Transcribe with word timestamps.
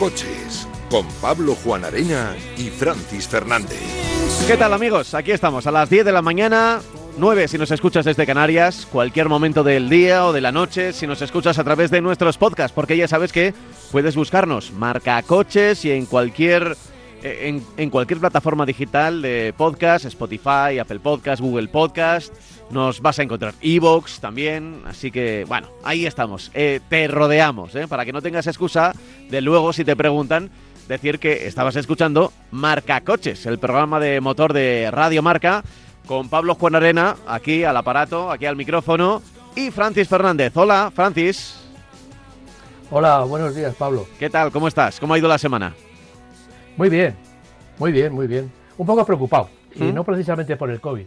Coches 0.00 0.66
con 0.90 1.06
Pablo 1.20 1.54
Juan 1.54 1.84
Arena 1.84 2.34
y 2.56 2.70
Francis 2.70 3.28
Fernández. 3.28 3.78
¿Qué 4.46 4.56
tal 4.56 4.72
amigos? 4.72 5.12
Aquí 5.12 5.30
estamos 5.30 5.66
a 5.66 5.70
las 5.70 5.90
10 5.90 6.06
de 6.06 6.12
la 6.12 6.22
mañana, 6.22 6.80
9 7.18 7.48
si 7.48 7.58
nos 7.58 7.70
escuchas 7.70 8.06
desde 8.06 8.24
Canarias, 8.24 8.88
cualquier 8.90 9.28
momento 9.28 9.62
del 9.62 9.90
día 9.90 10.24
o 10.24 10.32
de 10.32 10.40
la 10.40 10.52
noche, 10.52 10.94
si 10.94 11.06
nos 11.06 11.20
escuchas 11.20 11.58
a 11.58 11.64
través 11.64 11.90
de 11.90 12.00
nuestros 12.00 12.38
podcasts, 12.38 12.74
porque 12.74 12.96
ya 12.96 13.08
sabes 13.08 13.30
que 13.30 13.52
puedes 13.92 14.16
buscarnos 14.16 14.72
Marca 14.72 15.20
Coches 15.22 15.84
y 15.84 15.90
en 15.90 16.06
cualquier 16.06 16.78
en, 17.22 17.62
en 17.76 17.90
cualquier 17.90 18.20
plataforma 18.20 18.64
digital 18.64 19.20
de 19.20 19.52
podcast, 19.54 20.06
Spotify, 20.06 20.78
Apple 20.80 21.00
Podcast, 21.00 21.42
Google 21.42 21.68
Podcast, 21.68 22.32
nos 22.70 23.00
vas 23.00 23.18
a 23.18 23.22
encontrar 23.22 23.54
Evox 23.60 24.20
también, 24.20 24.82
así 24.86 25.10
que 25.10 25.44
bueno, 25.48 25.68
ahí 25.82 26.06
estamos, 26.06 26.50
Eh, 26.54 26.80
te 26.88 27.08
rodeamos, 27.08 27.74
¿eh? 27.74 27.86
para 27.88 28.04
que 28.04 28.12
no 28.12 28.22
tengas 28.22 28.46
excusa 28.46 28.92
de 29.28 29.40
luego 29.40 29.72
si 29.72 29.84
te 29.84 29.96
preguntan 29.96 30.50
decir 30.88 31.18
que 31.18 31.46
estabas 31.46 31.76
escuchando 31.76 32.32
Marca 32.50 33.00
Coches, 33.02 33.46
el 33.46 33.58
programa 33.58 34.00
de 34.00 34.20
motor 34.20 34.52
de 34.52 34.90
Radio 34.90 35.22
Marca, 35.22 35.62
con 36.06 36.28
Pablo 36.28 36.54
Juan 36.54 36.74
Arena, 36.74 37.16
aquí 37.28 37.64
al 37.64 37.76
aparato, 37.76 38.30
aquí 38.30 38.46
al 38.46 38.56
micrófono, 38.56 39.22
y 39.54 39.70
Francis 39.70 40.08
Fernández. 40.08 40.52
Hola, 40.56 40.90
Francis. 40.94 41.56
Hola, 42.90 43.20
buenos 43.20 43.54
días, 43.54 43.74
Pablo. 43.76 44.06
¿Qué 44.18 44.28
tal? 44.28 44.50
¿Cómo 44.50 44.66
estás? 44.66 44.98
¿Cómo 44.98 45.14
ha 45.14 45.18
ido 45.18 45.28
la 45.28 45.38
semana? 45.38 45.74
Muy 46.76 46.88
bien, 46.88 47.16
muy 47.78 47.92
bien, 47.92 48.12
muy 48.12 48.26
bien. 48.26 48.50
Un 48.76 48.86
poco 48.86 49.04
preocupado, 49.04 49.48
y 49.74 49.84
¿Mm? 49.84 49.94
no 49.94 50.02
precisamente 50.04 50.56
por 50.56 50.70
el 50.70 50.80
COVID. 50.80 51.06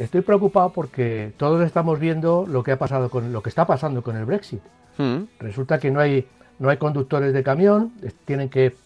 Estoy 0.00 0.22
preocupado 0.22 0.70
porque 0.70 1.32
todos 1.36 1.64
estamos 1.64 1.98
viendo 1.98 2.46
lo 2.48 2.62
que 2.62 2.72
ha 2.72 2.78
pasado 2.78 3.10
con 3.10 3.32
lo 3.32 3.42
que 3.42 3.50
está 3.50 3.66
pasando 3.66 4.02
con 4.02 4.16
el 4.16 4.24
Brexit. 4.24 4.62
Mm, 4.96 5.24
Resulta 5.38 5.78
que 5.78 5.90
no 5.90 6.00
hay 6.00 6.26
no 6.58 6.68
hay 6.68 6.76
conductores 6.76 7.32
de 7.32 7.42
camión, 7.42 7.92
tienen 8.24 8.48
que 8.48 8.76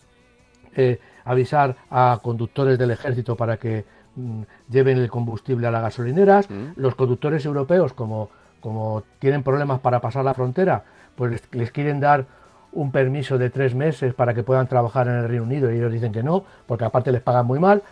eh, 0.77 1.01
avisar 1.25 1.77
a 1.91 2.21
conductores 2.23 2.79
del 2.79 2.93
ejército 2.93 3.37
para 3.37 3.57
que 3.57 3.85
mm, 4.15 4.43
lleven 4.71 4.99
el 4.99 5.11
combustible 5.11 5.67
a 5.67 5.71
las 5.71 5.83
gasolineras. 5.83 6.49
Mm. 6.49 6.71
Los 6.77 6.95
conductores 6.95 7.45
europeos, 7.45 7.93
como, 7.93 8.31
como 8.61 9.03
tienen 9.19 9.43
problemas 9.43 9.81
para 9.81 10.01
pasar 10.01 10.25
la 10.25 10.35
frontera, 10.35 10.85
pues 11.17 11.33
les, 11.33 11.43
les 11.53 11.71
quieren 11.73 12.01
dar 12.01 12.27
un 12.73 12.91
permiso 12.91 13.39
de 13.39 13.51
tres 13.51 13.75
meses 13.75 14.15
para 14.15 14.35
que 14.35 14.43
puedan 14.43 14.69
trabajar 14.69 15.09
en 15.09 15.15
el 15.15 15.29
Reino 15.29 15.45
Unido 15.45 15.73
y 15.73 15.77
ellos 15.77 15.93
dicen 15.93 16.13
que 16.13 16.23
no, 16.23 16.45
porque 16.67 16.85
aparte 16.85 17.11
les 17.13 17.23
pagan 17.23 17.47
muy 17.47 17.59
mal. 17.59 17.83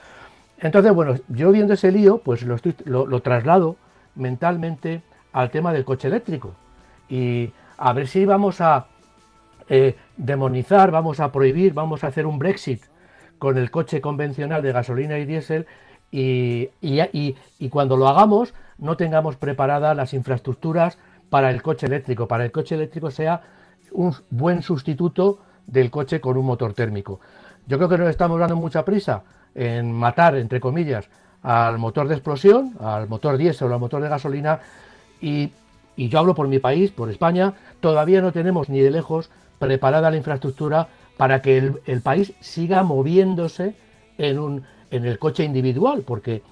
Entonces, 0.63 0.95
bueno, 0.95 1.17
yo 1.29 1.51
viendo 1.51 1.75
ese 1.75 1.91
lío, 1.91 2.19
pues 2.19 2.43
lo, 2.45 2.55
estoy, 2.55 2.75
lo, 2.85 3.21
traslado 3.21 3.77
mentalmente 4.15 5.03
al 5.33 5.51
tema 5.51 5.73
del 5.73 5.85
coche 5.85 6.07
eléctrico. 6.09 6.55
Y 7.09 7.51
a 7.77 7.93
ver 7.93 8.07
si 8.07 8.25
vamos 8.25 8.61
a 8.61 8.87
eh, 9.69 9.97
demonizar, 10.17 10.93
vamos 10.93 11.19
a 11.19 11.33
prohibir, 11.33 11.75
vamos 11.75 12.05
a 12.05 12.07
hacer 12.07 12.27
un 12.27 12.39
Brexit 12.39 12.81
con 13.39 13.59
el 13.59 13.73
coche 13.73 14.01
convencional 14.01 14.63
de 14.63 14.73
gasolina 14.73 15.19
y 15.19 15.25
diésel 15.25 15.67
y, 16.13 16.69
y- 16.81 17.01
y- 17.13 17.37
y 17.59 17.69
cuando 17.69 17.97
lo 17.97 18.07
hagamos 18.07 18.55
no 18.79 18.97
tengamos 18.97 19.35
preparadas 19.37 19.97
las 19.97 20.15
infraestructuras 20.15 20.97
para 21.29 21.51
el 21.51 21.61
coche 21.61 21.87
eléctrico, 21.87 22.29
para 22.29 22.45
el 22.45 22.53
coche 22.53 22.77
eléctrico 22.77 23.11
sea 23.11 23.43
un 23.91 24.15
buen 24.31 24.63
sustituto 24.63 25.41
del 25.67 25.91
coche 25.91 26.21
con 26.21 26.37
un 26.37 26.47
motor 26.47 26.73
térmico. 26.73 27.19
Yo 27.67 27.79
creo 27.79 27.89
que 27.89 27.99
nos 27.99 28.11
estamos 28.11 28.39
dando 28.39 28.55
mucha 28.57 28.85
prisa 28.85 29.23
en 29.55 29.93
matar, 29.93 30.37
entre 30.37 30.61
comillas, 30.61 31.09
al 31.43 31.79
motor 31.79 32.09
de 32.09 32.15
explosión, 32.15 32.75
al 32.81 33.09
motor 33.09 33.37
diésel 33.37 33.71
o 33.71 33.75
al 33.75 33.81
motor 33.81 34.03
de 34.03 34.09
gasolina 34.09 34.61
y, 35.21 35.51
y 35.97 36.09
yo 36.09 36.19
hablo 36.21 36.35
por 36.35 36.49
mi 36.49 36.59
país, 36.59 36.91
por 36.91 37.11
España, 37.11 37.55
todavía 37.81 38.21
no 38.23 38.33
tenemos 38.33 38.69
ni 38.69 38.81
de 38.81 38.91
lejos 38.91 39.31
preparada 39.59 40.11
la 40.11 40.17
infraestructura 40.17 40.89
para 41.17 41.43
que 41.43 41.59
el, 41.59 41.81
el 41.87 42.01
país 42.01 42.33
siga 42.41 42.83
moviéndose 42.83 43.75
en, 44.19 44.39
un, 44.39 44.65
en 44.91 45.05
el 45.05 45.19
coche 45.19 45.45
individual, 45.45 46.03
porque 46.07 46.43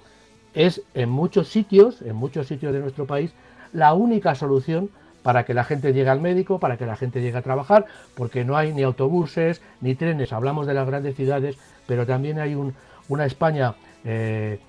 es 0.53 0.81
en 0.93 1.09
muchos 1.09 1.47
sitios, 1.47 2.01
en 2.01 2.15
muchos 2.15 2.47
sitios 2.47 2.73
de 2.73 2.79
nuestro 2.79 3.05
país, 3.05 3.33
la 3.73 3.93
única 3.93 4.35
solución 4.35 4.89
para 5.23 5.45
que 5.45 5.53
la 5.53 5.63
gente 5.63 5.93
llegue 5.93 6.09
al 6.09 6.19
médico, 6.19 6.59
para 6.59 6.77
que 6.77 6.85
la 6.85 6.95
gente 6.95 7.21
llegue 7.21 7.37
a 7.37 7.41
trabajar, 7.43 7.85
porque 8.15 8.43
no 8.43 8.57
hay 8.57 8.73
ni 8.73 8.83
autobuses 8.83 9.61
ni 9.79 9.95
trenes, 9.95 10.33
hablamos 10.33 10.67
de 10.67 10.73
las 10.73 10.87
grandes 10.87 11.15
ciudades, 11.15 11.57
pero 11.87 12.05
también 12.05 12.39
hay 12.39 12.55
un- 12.55 12.73
una 13.11 13.25
España 13.25 13.75
eh, 14.05 14.59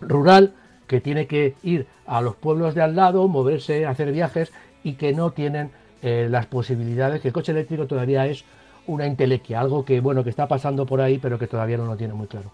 rural 0.00 0.54
que 0.86 1.00
tiene 1.00 1.26
que 1.26 1.54
ir 1.62 1.86
a 2.06 2.20
los 2.20 2.34
pueblos 2.34 2.74
de 2.74 2.82
al 2.82 2.96
lado, 2.96 3.26
moverse, 3.28 3.86
hacer 3.86 4.12
viajes 4.12 4.52
y 4.82 4.94
que 4.94 5.12
no 5.12 5.30
tienen 5.30 5.70
eh, 6.02 6.28
las 6.30 6.46
posibilidades, 6.46 7.20
que 7.20 7.28
el 7.28 7.34
coche 7.34 7.52
eléctrico 7.52 7.86
todavía 7.86 8.26
es 8.26 8.44
una 8.86 9.06
intelequia, 9.06 9.60
algo 9.60 9.84
que 9.84 10.00
bueno 10.00 10.24
que 10.24 10.30
está 10.30 10.46
pasando 10.46 10.84
por 10.84 11.00
ahí, 11.00 11.18
pero 11.18 11.38
que 11.38 11.46
todavía 11.46 11.76
no 11.76 11.86
lo 11.86 11.96
tiene 11.96 12.14
muy 12.14 12.26
claro. 12.26 12.50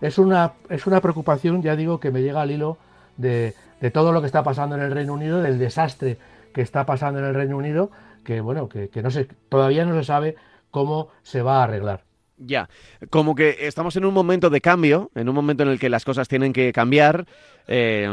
Es 0.00 0.18
una, 0.18 0.54
es 0.70 0.86
una 0.86 1.00
preocupación, 1.00 1.62
ya 1.62 1.76
digo, 1.76 2.00
que 2.00 2.10
me 2.10 2.22
llega 2.22 2.40
al 2.40 2.50
hilo 2.50 2.78
de, 3.18 3.54
todo 3.92 4.12
lo 4.12 4.20
que 4.20 4.26
está 4.26 4.42
pasando 4.42 4.76
en 4.76 4.82
el 4.82 4.92
Reino 4.92 5.12
Unido, 5.12 5.42
del 5.42 5.58
desastre 5.58 6.18
que 6.54 6.62
está 6.62 6.86
pasando 6.86 7.20
en 7.20 7.26
el 7.26 7.34
Reino 7.34 7.56
Unido, 7.56 7.90
que 8.24 8.40
bueno, 8.40 8.68
que, 8.68 8.88
todavía 9.48 9.84
no 9.84 9.94
se 9.94 10.04
sabe 10.04 10.36
cómo 10.70 11.08
se 11.22 11.42
va 11.42 11.60
a 11.60 11.64
arreglar. 11.64 12.09
Ya, 12.42 12.70
como 13.10 13.34
que 13.34 13.66
estamos 13.66 13.96
en 13.96 14.06
un 14.06 14.14
momento 14.14 14.48
de 14.48 14.62
cambio, 14.62 15.10
en 15.14 15.28
un 15.28 15.34
momento 15.34 15.62
en 15.62 15.68
el 15.68 15.78
que 15.78 15.90
las 15.90 16.06
cosas 16.06 16.26
tienen 16.26 16.54
que 16.54 16.72
cambiar, 16.72 17.26
eh, 17.68 18.08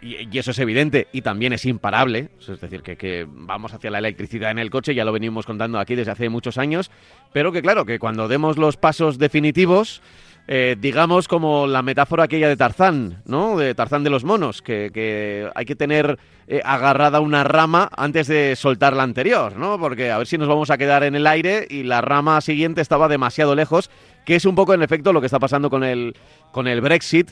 y, 0.00 0.38
eso 0.38 0.52
es 0.52 0.58
evidente 0.60 1.08
y 1.12 1.22
también 1.22 1.52
es 1.52 1.66
imparable, 1.66 2.30
es 2.40 2.60
decir, 2.60 2.82
que 2.82 3.26
vamos 3.28 3.74
hacia 3.74 3.90
la 3.90 3.98
electricidad 3.98 4.52
en 4.52 4.60
el 4.60 4.70
coche, 4.70 4.94
ya 4.94 5.04
lo 5.04 5.12
venimos 5.12 5.44
contando 5.44 5.80
aquí 5.80 5.96
desde 5.96 6.12
hace 6.12 6.28
muchos 6.28 6.56
años, 6.56 6.90
pero 7.32 7.50
que 7.50 7.62
claro, 7.62 7.84
que 7.84 7.98
cuando 7.98 8.28
demos 8.28 8.58
los 8.58 8.76
pasos 8.76 9.18
definitivos, 9.18 10.00
eh, 10.48 10.76
digamos 10.78 11.28
como 11.28 11.66
la 11.66 11.82
metáfora 11.82 12.24
aquella 12.24 12.48
de 12.48 12.56
Tarzán, 12.56 13.22
¿no? 13.26 13.56
De 13.56 13.74
Tarzán 13.74 14.02
de 14.04 14.10
los 14.10 14.24
monos, 14.24 14.60
que, 14.60 15.48
hay 15.54 15.64
que 15.64 15.76
tener 15.76 16.18
eh, 16.48 16.60
agarrada 16.64 17.20
una 17.20 17.44
rama 17.44 17.88
antes 17.96 18.26
de 18.26 18.56
soltar 18.56 18.94
la 18.94 19.04
anterior, 19.04 19.56
¿no? 19.56 19.78
Porque 19.78 20.10
a 20.10 20.18
ver 20.18 20.26
si 20.26 20.38
nos 20.38 20.48
vamos 20.48 20.70
a 20.70 20.78
quedar 20.78 21.04
en 21.04 21.14
el 21.14 21.26
aire 21.26 21.66
y 21.70 21.84
la 21.84 22.00
rama 22.00 22.40
siguiente 22.40 22.80
estaba 22.80 23.08
demasiado 23.08 23.54
lejos, 23.54 23.90
que 24.26 24.34
es 24.36 24.44
un 24.44 24.54
poco 24.54 24.74
en 24.74 24.82
efecto 24.82 25.12
lo 25.12 25.20
que 25.20 25.26
está 25.26 25.38
pasando 25.38 25.70
con 25.70 25.84
el, 25.84 26.14
con 26.50 26.66
el 26.66 26.80
Brexit, 26.80 27.30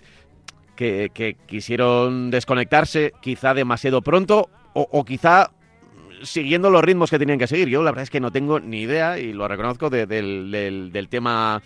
que, 0.76 1.36
quisieron 1.46 2.30
desconectarse 2.30 3.12
quizá 3.20 3.52
demasiado 3.52 4.00
pronto 4.00 4.48
o, 4.72 5.04
quizá 5.04 5.50
siguiendo 6.22 6.70
los 6.70 6.82
ritmos 6.82 7.10
que 7.10 7.18
tenían 7.18 7.38
que 7.38 7.46
seguir. 7.46 7.68
Yo 7.68 7.82
la 7.82 7.90
verdad 7.90 8.04
es 8.04 8.10
que 8.10 8.20
no 8.20 8.30
tengo 8.30 8.60
ni 8.60 8.82
idea, 8.82 9.18
y 9.18 9.32
lo 9.32 9.46
reconozco, 9.48 9.90
de- 9.90 10.06
del, 10.06 10.50
del- 10.50 10.90
del 10.92 11.08
tema 11.08 11.60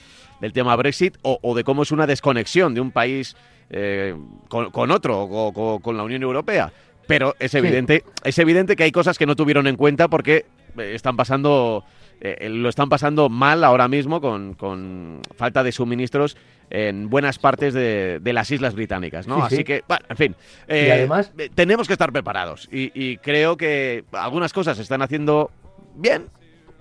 del 0.44 0.52
tema 0.52 0.76
Brexit 0.76 1.16
o, 1.22 1.38
o 1.40 1.54
de 1.54 1.64
cómo 1.64 1.84
es 1.84 1.90
una 1.90 2.06
desconexión 2.06 2.74
de 2.74 2.80
un 2.82 2.90
país 2.90 3.34
eh, 3.70 4.14
con, 4.48 4.70
con 4.70 4.90
otro, 4.90 5.22
o 5.22 5.52
con, 5.54 5.80
con 5.80 5.96
la 5.96 6.02
Unión 6.02 6.22
Europea. 6.22 6.70
Pero 7.06 7.34
es 7.38 7.54
evidente, 7.54 8.04
es 8.24 8.38
evidente 8.38 8.76
que 8.76 8.82
hay 8.82 8.92
cosas 8.92 9.16
que 9.16 9.24
no 9.24 9.36
tuvieron 9.36 9.66
en 9.66 9.76
cuenta 9.76 10.08
porque 10.08 10.44
eh, 10.76 10.92
están 10.94 11.16
pasando, 11.16 11.82
eh, 12.20 12.46
lo 12.50 12.68
están 12.68 12.90
pasando 12.90 13.30
mal 13.30 13.64
ahora 13.64 13.88
mismo 13.88 14.20
con, 14.20 14.52
con 14.52 15.22
falta 15.34 15.62
de 15.62 15.72
suministros 15.72 16.36
en 16.68 17.08
buenas 17.08 17.38
partes 17.38 17.72
de, 17.72 18.20
de 18.20 18.32
las 18.34 18.50
islas 18.50 18.74
británicas, 18.74 19.26
¿no? 19.26 19.36
Sí, 19.36 19.42
Así 19.46 19.56
sí. 19.56 19.64
que, 19.64 19.82
bueno, 19.88 20.04
en 20.10 20.16
fin. 20.18 20.36
Y 20.68 20.90
además- 20.90 21.32
tenemos 21.54 21.86
que 21.86 21.94
estar 21.94 22.12
preparados 22.12 22.68
y, 22.70 22.92
y 22.94 23.16
creo 23.16 23.56
que 23.56 24.04
algunas 24.12 24.52
cosas 24.52 24.76
se 24.76 24.82
están 24.82 25.00
haciendo 25.00 25.50
bien 25.94 26.26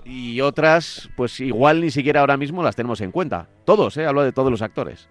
y 0.06 0.42
otras, 0.42 1.10
pues 1.16 1.40
igual 1.40 1.82
ni 1.82 1.92
siquiera 1.92 2.20
ahora 2.22 2.38
mismo 2.38 2.64
las 2.64 2.76
tenemos 2.76 3.02
en 3.02 3.12
cuenta. 3.12 3.48
Todos, 3.66 3.98
¿eh? 3.98 4.06
Hablo 4.06 4.24
de 4.24 4.32
todos 4.32 4.52
los 4.52 4.62
actores. 4.62 5.08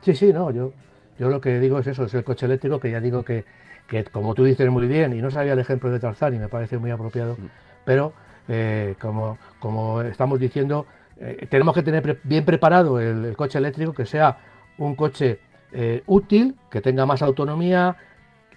Sí, 0.00 0.14
sí, 0.14 0.32
no, 0.32 0.50
yo, 0.50 0.72
yo 1.18 1.28
lo 1.28 1.40
que 1.40 1.60
digo 1.60 1.78
es 1.78 1.86
eso, 1.86 2.04
es 2.04 2.14
el 2.14 2.24
coche 2.24 2.46
eléctrico, 2.46 2.80
que 2.80 2.90
ya 2.90 3.00
digo 3.00 3.24
que, 3.24 3.44
que 3.86 4.04
como 4.04 4.34
tú 4.34 4.44
dices 4.44 4.68
muy 4.70 4.86
bien, 4.86 5.12
y 5.16 5.22
no 5.22 5.30
sabía 5.30 5.52
el 5.52 5.58
ejemplo 5.60 5.90
de 5.90 6.00
Tarzán 6.00 6.34
y 6.34 6.38
me 6.38 6.48
parece 6.48 6.78
muy 6.78 6.90
apropiado, 6.90 7.36
pero 7.84 8.12
eh, 8.48 8.96
como, 9.00 9.38
como 9.60 10.02
estamos 10.02 10.40
diciendo, 10.40 10.86
eh, 11.20 11.46
tenemos 11.48 11.74
que 11.74 11.82
tener 11.82 12.02
pre- 12.02 12.18
bien 12.24 12.44
preparado 12.44 12.98
el, 12.98 13.24
el 13.24 13.36
coche 13.36 13.58
eléctrico, 13.58 13.92
que 13.92 14.06
sea 14.06 14.38
un 14.78 14.96
coche 14.96 15.38
eh, 15.70 16.02
útil, 16.06 16.56
que 16.70 16.80
tenga 16.80 17.06
más 17.06 17.22
autonomía 17.22 17.96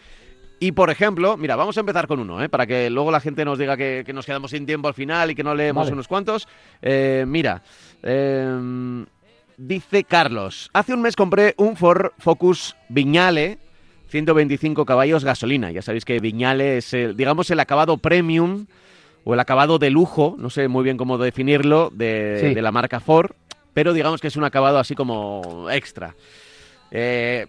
Y 0.60 0.72
por 0.72 0.90
ejemplo, 0.90 1.36
mira, 1.36 1.54
vamos 1.54 1.76
a 1.76 1.80
empezar 1.80 2.06
con 2.08 2.18
uno, 2.18 2.42
¿eh? 2.42 2.48
para 2.48 2.66
que 2.66 2.90
luego 2.90 3.10
la 3.10 3.20
gente 3.20 3.44
nos 3.44 3.58
diga 3.58 3.76
que, 3.76 4.04
nos 4.12 4.26
quedamos 4.26 4.50
sin 4.50 4.66
tiempo 4.66 4.88
al 4.88 4.94
final 4.94 5.30
y 5.30 5.34
que 5.34 5.44
no 5.44 5.54
leemos 5.54 5.90
unos 5.90 6.08
cuantos. 6.08 6.48
Eh, 6.82 7.24
mira, 7.28 7.62
em, 8.02 9.06
dice 9.56 10.02
Carlos, 10.04 10.68
hace 10.72 10.94
un 10.94 11.02
mes 11.02 11.14
compré 11.14 11.54
un 11.58 11.76
Ford 11.76 12.10
Focus 12.18 12.76
Viñale, 12.88 13.58
125 14.08 14.84
caballos 14.84 15.24
gasolina. 15.24 15.70
Ya 15.70 15.82
sabéis 15.82 16.04
que 16.04 16.18
Viñale 16.18 16.78
es, 16.78 16.90
digamos, 17.14 17.50
el 17.50 17.60
acabado 17.60 17.98
premium 17.98 18.66
o 19.22 19.34
el 19.34 19.40
acabado 19.40 19.78
de 19.78 19.90
lujo, 19.90 20.34
no 20.38 20.50
sé 20.50 20.66
muy 20.66 20.82
bien 20.82 20.96
cómo 20.96 21.18
definirlo, 21.18 21.90
de, 21.94 22.52
de 22.54 22.62
la 22.62 22.72
marca 22.72 22.98
Ford, 22.98 23.30
pero 23.74 23.92
digamos 23.92 24.20
que 24.20 24.26
es 24.28 24.36
un 24.36 24.44
acabado 24.44 24.78
así 24.78 24.96
como 24.96 25.68
extra. 25.70 26.16
Eh, 26.90 27.46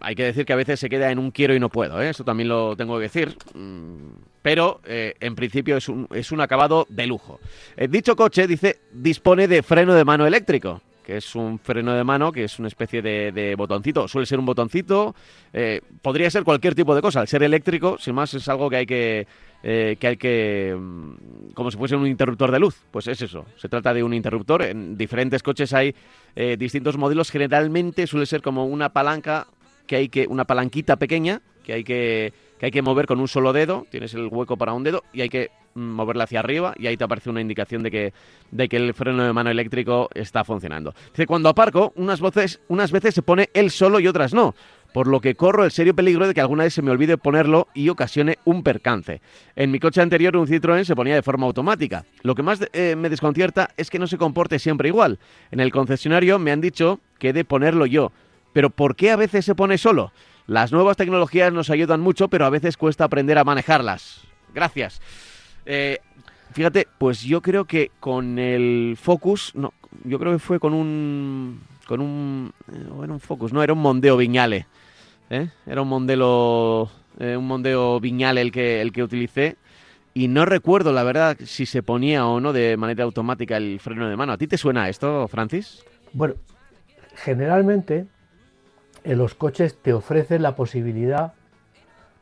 hay 0.00 0.14
que 0.14 0.24
decir 0.24 0.44
que 0.44 0.52
a 0.52 0.56
veces 0.56 0.78
se 0.78 0.88
queda 0.88 1.10
en 1.10 1.18
un 1.18 1.30
quiero 1.30 1.54
y 1.54 1.60
no 1.60 1.68
puedo, 1.68 2.00
¿eh? 2.02 2.10
eso 2.10 2.24
también 2.24 2.48
lo 2.48 2.76
tengo 2.76 2.96
que 2.96 3.04
decir. 3.04 3.36
Mm, 3.54 4.10
pero 4.42 4.80
eh, 4.84 5.14
en 5.20 5.34
principio 5.34 5.76
es 5.76 5.88
un, 5.88 6.06
es 6.12 6.32
un 6.32 6.40
acabado 6.40 6.86
de 6.90 7.06
lujo. 7.06 7.40
dicho 7.88 8.14
coche, 8.14 8.46
dice, 8.46 8.80
dispone 8.92 9.48
de 9.48 9.62
freno 9.62 9.94
de 9.94 10.04
mano 10.04 10.26
eléctrico 10.26 10.82
que 11.04 11.18
es 11.18 11.34
un 11.34 11.58
freno 11.58 11.92
de 11.92 12.02
mano, 12.02 12.32
que 12.32 12.44
es 12.44 12.58
una 12.58 12.68
especie 12.68 13.02
de, 13.02 13.54
botoncito. 13.58 14.08
Suele 14.08 14.24
ser 14.24 14.38
un 14.38 14.46
botoncito, 14.46 15.14
podría 16.00 16.30
ser 16.30 16.44
cualquier 16.44 16.74
tipo 16.74 16.94
de 16.94 17.02
cosa. 17.02 17.20
Al 17.20 17.28
ser 17.28 17.42
eléctrico, 17.42 17.98
sin 17.98 18.14
más, 18.14 18.32
es 18.32 18.48
algo 18.48 18.70
que 18.70 18.76
hay 18.76 18.86
que, 18.86 19.26
que 19.98 20.06
hay 20.06 20.16
que, 20.18 20.76
mm, 20.78 21.52
como 21.54 21.70
si 21.70 21.78
fuese 21.78 21.96
un 21.96 22.06
interruptor 22.06 22.50
de 22.50 22.58
luz. 22.58 22.82
Pues 22.90 23.08
es 23.08 23.22
eso, 23.22 23.46
se 23.56 23.68
trata 23.68 23.94
de 23.94 24.02
un 24.02 24.12
interruptor. 24.12 24.62
En 24.62 24.98
diferentes 24.98 25.42
coches 25.42 25.72
hay 25.72 25.94
eh, 26.36 26.56
distintos 26.58 26.98
modelos. 26.98 27.30
Generalmente 27.30 28.06
suele 28.06 28.26
ser 28.26 28.42
como 28.42 28.66
una 28.66 28.90
palanca 28.90 29.46
que 29.86 29.96
hay 29.96 30.08
que, 30.10 30.26
una 30.26 30.44
palanquita 30.44 30.96
pequeña 30.96 31.40
que 31.62 31.72
hay 31.72 31.84
que, 31.84 32.34
que 32.58 32.66
hay 32.66 32.72
que 32.72 32.82
mover 32.82 33.06
con 33.06 33.20
un 33.20 33.28
solo 33.28 33.54
dedo. 33.54 33.86
Tienes 33.90 34.12
el 34.12 34.26
hueco 34.26 34.58
para 34.58 34.74
un 34.74 34.84
dedo 34.84 35.02
y 35.14 35.22
hay 35.22 35.30
que 35.30 35.50
mm, 35.74 35.80
moverla 35.80 36.24
hacia 36.24 36.40
arriba 36.40 36.74
y 36.76 36.86
ahí 36.86 36.98
te 36.98 37.04
aparece 37.04 37.30
una 37.30 37.40
indicación 37.40 37.82
de 37.82 37.90
que, 37.90 38.12
de 38.50 38.68
que 38.68 38.76
el 38.76 38.92
freno 38.92 39.24
de 39.24 39.32
mano 39.32 39.48
eléctrico 39.50 40.10
está 40.14 40.44
funcionando. 40.44 40.94
Dice, 41.10 41.26
cuando 41.26 41.48
aparco, 41.48 41.94
unas 41.96 42.20
veces, 42.20 42.60
unas 42.68 42.92
veces 42.92 43.14
se 43.14 43.22
pone 43.22 43.48
él 43.54 43.70
solo 43.70 43.98
y 43.98 44.06
otras 44.08 44.34
no 44.34 44.54
por 44.94 45.08
lo 45.08 45.20
que 45.20 45.34
corro 45.34 45.64
el 45.64 45.72
serio 45.72 45.92
peligro 45.92 46.28
de 46.28 46.34
que 46.34 46.40
alguna 46.40 46.62
vez 46.62 46.72
se 46.72 46.80
me 46.80 46.92
olvide 46.92 47.18
ponerlo 47.18 47.66
y 47.74 47.88
ocasione 47.88 48.38
un 48.44 48.62
percance. 48.62 49.20
En 49.56 49.72
mi 49.72 49.80
coche 49.80 50.00
anterior 50.00 50.36
un 50.36 50.46
Citroën 50.46 50.84
se 50.84 50.94
ponía 50.94 51.16
de 51.16 51.22
forma 51.22 51.46
automática. 51.46 52.04
Lo 52.22 52.36
que 52.36 52.44
más 52.44 52.60
eh, 52.72 52.94
me 52.96 53.08
desconcierta 53.08 53.70
es 53.76 53.90
que 53.90 53.98
no 53.98 54.06
se 54.06 54.18
comporte 54.18 54.60
siempre 54.60 54.86
igual. 54.86 55.18
En 55.50 55.58
el 55.58 55.72
concesionario 55.72 56.38
me 56.38 56.52
han 56.52 56.60
dicho 56.60 57.00
que 57.18 57.30
he 57.30 57.32
de 57.32 57.44
ponerlo 57.44 57.86
yo. 57.86 58.12
Pero 58.52 58.70
¿por 58.70 58.94
qué 58.94 59.10
a 59.10 59.16
veces 59.16 59.44
se 59.44 59.56
pone 59.56 59.78
solo? 59.78 60.12
Las 60.46 60.70
nuevas 60.70 60.96
tecnologías 60.96 61.52
nos 61.52 61.70
ayudan 61.70 62.00
mucho, 62.00 62.28
pero 62.28 62.46
a 62.46 62.50
veces 62.50 62.76
cuesta 62.76 63.02
aprender 63.02 63.36
a 63.36 63.42
manejarlas. 63.42 64.20
Gracias. 64.54 65.00
Eh, 65.66 65.98
fíjate, 66.52 66.86
pues 66.98 67.22
yo 67.22 67.42
creo 67.42 67.64
que 67.64 67.90
con 67.98 68.38
el 68.38 68.96
Focus, 68.96 69.56
no, 69.56 69.74
yo 70.04 70.20
creo 70.20 70.34
que 70.34 70.38
fue 70.38 70.60
con 70.60 70.72
un, 70.72 71.62
con 71.88 72.00
un, 72.00 72.52
eh, 72.72 72.86
un 72.88 73.18
Focus, 73.18 73.52
no, 73.52 73.60
era 73.60 73.72
un 73.72 73.80
Mondeo 73.80 74.16
Viñale. 74.16 74.68
¿Eh? 75.30 75.48
Era 75.66 75.82
un 75.82 75.88
Mondelo, 75.88 76.90
eh, 77.18 77.36
un 77.36 77.46
Mondeo 77.46 78.00
Viñal 78.00 78.38
el 78.38 78.52
que, 78.52 78.80
el 78.80 78.92
que 78.92 79.02
utilicé. 79.02 79.56
Y 80.12 80.28
no 80.28 80.44
recuerdo, 80.44 80.92
la 80.92 81.02
verdad, 81.02 81.36
si 81.44 81.66
se 81.66 81.82
ponía 81.82 82.26
o 82.26 82.40
no 82.40 82.52
de 82.52 82.76
manera 82.76 83.04
automática 83.04 83.56
el 83.56 83.80
freno 83.80 84.08
de 84.08 84.16
mano. 84.16 84.32
¿A 84.32 84.38
ti 84.38 84.46
te 84.46 84.56
suena 84.56 84.88
esto, 84.88 85.26
Francis? 85.26 85.84
Bueno, 86.12 86.34
generalmente 87.16 88.06
en 89.02 89.18
los 89.18 89.34
coches 89.34 89.76
te 89.82 89.92
ofrecen 89.92 90.42
la 90.42 90.54
posibilidad 90.54 91.34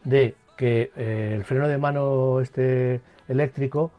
de 0.05 0.35
que 0.57 0.91
eh, 0.97 1.35
el 1.37 1.45
freno 1.45 1.69
de 1.69 1.79
mano 1.79 2.41
este 2.41 3.01
eléctrico 3.29 3.93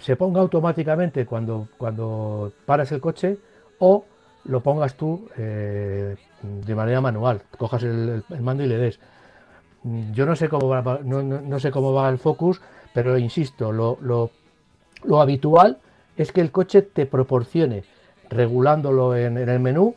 se 0.00 0.16
ponga 0.16 0.40
automáticamente 0.40 1.26
cuando, 1.26 1.68
cuando 1.76 2.52
paras 2.66 2.92
el 2.92 3.00
coche 3.00 3.38
o 3.78 4.04
lo 4.48 4.60
pongas 4.62 4.94
tú 4.94 5.28
eh, 5.36 6.16
de 6.42 6.74
manera 6.74 7.00
manual, 7.00 7.42
cojas 7.56 7.82
el, 7.84 8.24
mando 8.40 8.64
y 8.64 8.66
le 8.66 8.78
des. 8.78 8.98
Yo 10.12 10.26
no 10.26 10.34
sé 10.34 10.48
cómo 10.48 10.68
va, 10.68 11.00
no, 11.04 11.60
sé 11.60 11.70
cómo 11.70 11.92
va 11.92 12.08
el 12.08 12.18
Focus, 12.18 12.60
pero 12.92 13.16
insisto, 13.16 13.70
lo, 13.70 13.98
lo, 14.00 15.20
habitual 15.20 15.78
es 16.16 16.32
que 16.32 16.40
el 16.40 16.50
coche 16.50 16.82
te 16.82 17.06
proporcione, 17.06 17.84
regulándolo 18.28 19.14
en, 19.14 19.38
el 19.38 19.60
menú, 19.60 19.94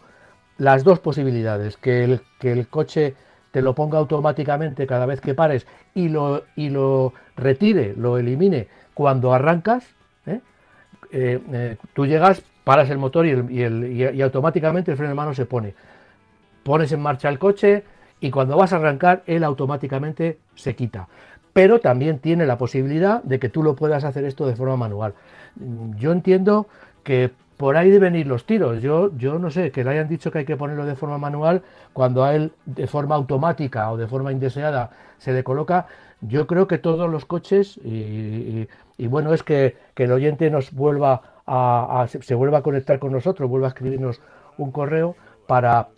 las 0.57 0.83
dos 0.83 0.99
posibilidades, 0.99 1.77
que 1.77 2.03
el, 2.03 2.21
que 2.39 2.51
el 2.51 2.67
coche 2.67 3.15
te 3.51 3.61
lo 3.61 3.73
ponga 3.73 3.97
automáticamente 3.97 4.85
cada 4.85 5.05
vez 5.05 5.19
que 5.19 5.33
pares 5.33 5.65
y 5.95 6.09
lo, 6.09 6.43
y 6.55 6.69
lo 6.69 7.13
retire, 7.35 7.95
lo 7.95 8.17
elimine 8.17 8.67
cuando 8.93 9.33
arrancas. 9.33 9.85
¿eh? 10.25 10.41
Eh, 11.11 11.77
tú 11.93 12.05
llegas, 12.05 12.43
paras 12.63 12.89
el 12.89 12.97
motor 12.97 13.25
y, 13.25 13.61
el, 13.61 14.21
automáticamente 14.21 14.91
el 14.91 14.97
freno 14.97 15.09
de 15.09 15.15
mano 15.15 15.33
se 15.33 15.45
pone. 15.45 15.73
Pones 16.63 16.91
en 16.91 17.01
marcha 17.01 17.29
el 17.29 17.39
coche 17.39 17.83
y 18.19 18.29
cuando 18.29 18.57
vas 18.57 18.73
a 18.73 18.77
arrancar, 18.77 19.23
él 19.25 19.43
automáticamente 19.43 20.37
se 20.55 20.75
quita. 20.75 21.07
Pero 21.53 21.79
también 21.79 22.19
tiene 22.19 22.45
la 22.45 22.57
posibilidad 22.57 23.23
de 23.23 23.39
que 23.39 23.49
tú 23.49 23.63
lo 23.63 23.75
puedas 23.75 24.03
hacer 24.03 24.23
esto 24.25 24.45
de 24.45 24.55
forma 24.55 24.77
manual. 24.77 25.13
Yo 25.97 26.11
entiendo 26.11 26.67
que 27.03 27.31
por 27.57 27.77
ahí 27.77 27.89
deben 27.89 28.15
ir 28.15 28.25
los 28.25 28.45
tiros. 28.45 28.81
Yo, 28.81 29.15
yo 29.17 29.37
no 29.37 29.51
sé, 29.51 29.71
que 29.71 29.83
le 29.83 29.91
hayan 29.91 30.07
dicho 30.07 30.31
que 30.31 30.39
hay 30.39 30.45
que 30.45 30.57
ponerlo 30.57 30.85
de 30.85 30.95
forma 30.95 31.17
manual 31.17 31.61
cuando 31.93 32.23
a 32.23 32.33
él 32.35 32.53
de 32.65 32.87
forma 32.87 33.15
automática 33.15 33.91
o 33.91 33.97
de 33.97 34.07
forma 34.07 34.31
indeseada 34.31 34.91
se 35.17 35.33
le 35.33 35.43
coloca. 35.43 35.87
Yo 36.21 36.47
creo 36.47 36.67
que 36.67 36.77
todos 36.77 37.09
los 37.09 37.25
coches, 37.25 37.77
y, 37.83 38.67
bueno, 39.07 39.33
es 39.33 39.43
que, 39.43 39.77
que, 39.93 40.05
el 40.05 40.11
oyente 40.11 40.49
nos 40.49 40.71
vuelva 40.71 41.21
se 42.07 42.35
vuelva 42.35 42.59
a 42.59 42.61
conectar 42.61 42.99
con 42.99 43.11
nosotros, 43.11 43.49
vuelva 43.49 43.67
a 43.67 43.69
escribirnos 43.69 44.21
un 44.57 44.71
correo 44.71 45.15
para 45.47 45.89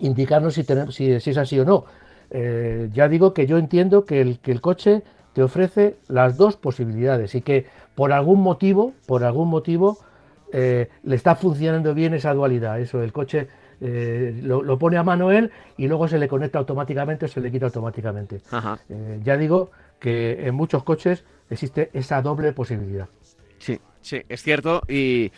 indicarnos 0.00 0.54
si, 0.54 0.64
tenemos, 0.64 0.94
si, 0.94 1.10
es 1.12 1.38
así 1.38 1.58
o 1.58 1.64
no. 1.64 1.84
Eh, 2.30 2.88
ya 2.92 3.08
digo 3.08 3.34
que 3.34 3.46
yo 3.46 3.58
entiendo 3.58 4.04
que 4.04 4.20
el, 4.20 4.38
que 4.40 4.52
el 4.52 4.60
coche 4.60 5.02
te 5.32 5.42
ofrece 5.42 5.96
las 6.08 6.36
dos 6.36 6.56
posibilidades 6.56 7.34
y 7.34 7.42
que 7.42 7.66
por 7.94 8.12
algún 8.12 8.40
motivo, 8.40 8.94
por 9.06 9.24
algún 9.24 9.48
motivo, 9.48 9.98
eh, 10.52 10.88
le 11.02 11.16
está 11.16 11.34
funcionando 11.34 11.94
bien 11.94 12.14
esa 12.14 12.34
dualidad. 12.34 12.80
Eso, 12.80 13.02
el 13.02 13.12
coche 13.12 13.48
eh, 13.80 14.38
lo, 14.42 14.78
pone 14.78 14.96
a 14.96 15.02
mano 15.02 15.30
él 15.30 15.50
y 15.76 15.88
luego 15.88 16.08
se 16.08 16.18
le 16.18 16.28
conecta 16.28 16.58
automáticamente 16.58 17.26
o 17.26 17.28
se 17.28 17.40
le 17.40 17.50
quita 17.50 17.66
automáticamente. 17.66 18.40
ya 19.22 19.36
digo 19.36 19.70
que 19.98 20.46
en 20.46 20.54
muchos 20.54 20.82
coches 20.84 21.24
existe 21.48 21.90
esa 21.92 22.20
doble 22.22 22.52
posibilidad. 22.52 23.08
Sí, 23.58 23.80
Sí, 24.02 24.22
es 24.28 24.42
cierto. 24.42 24.82
Y, 24.88 25.32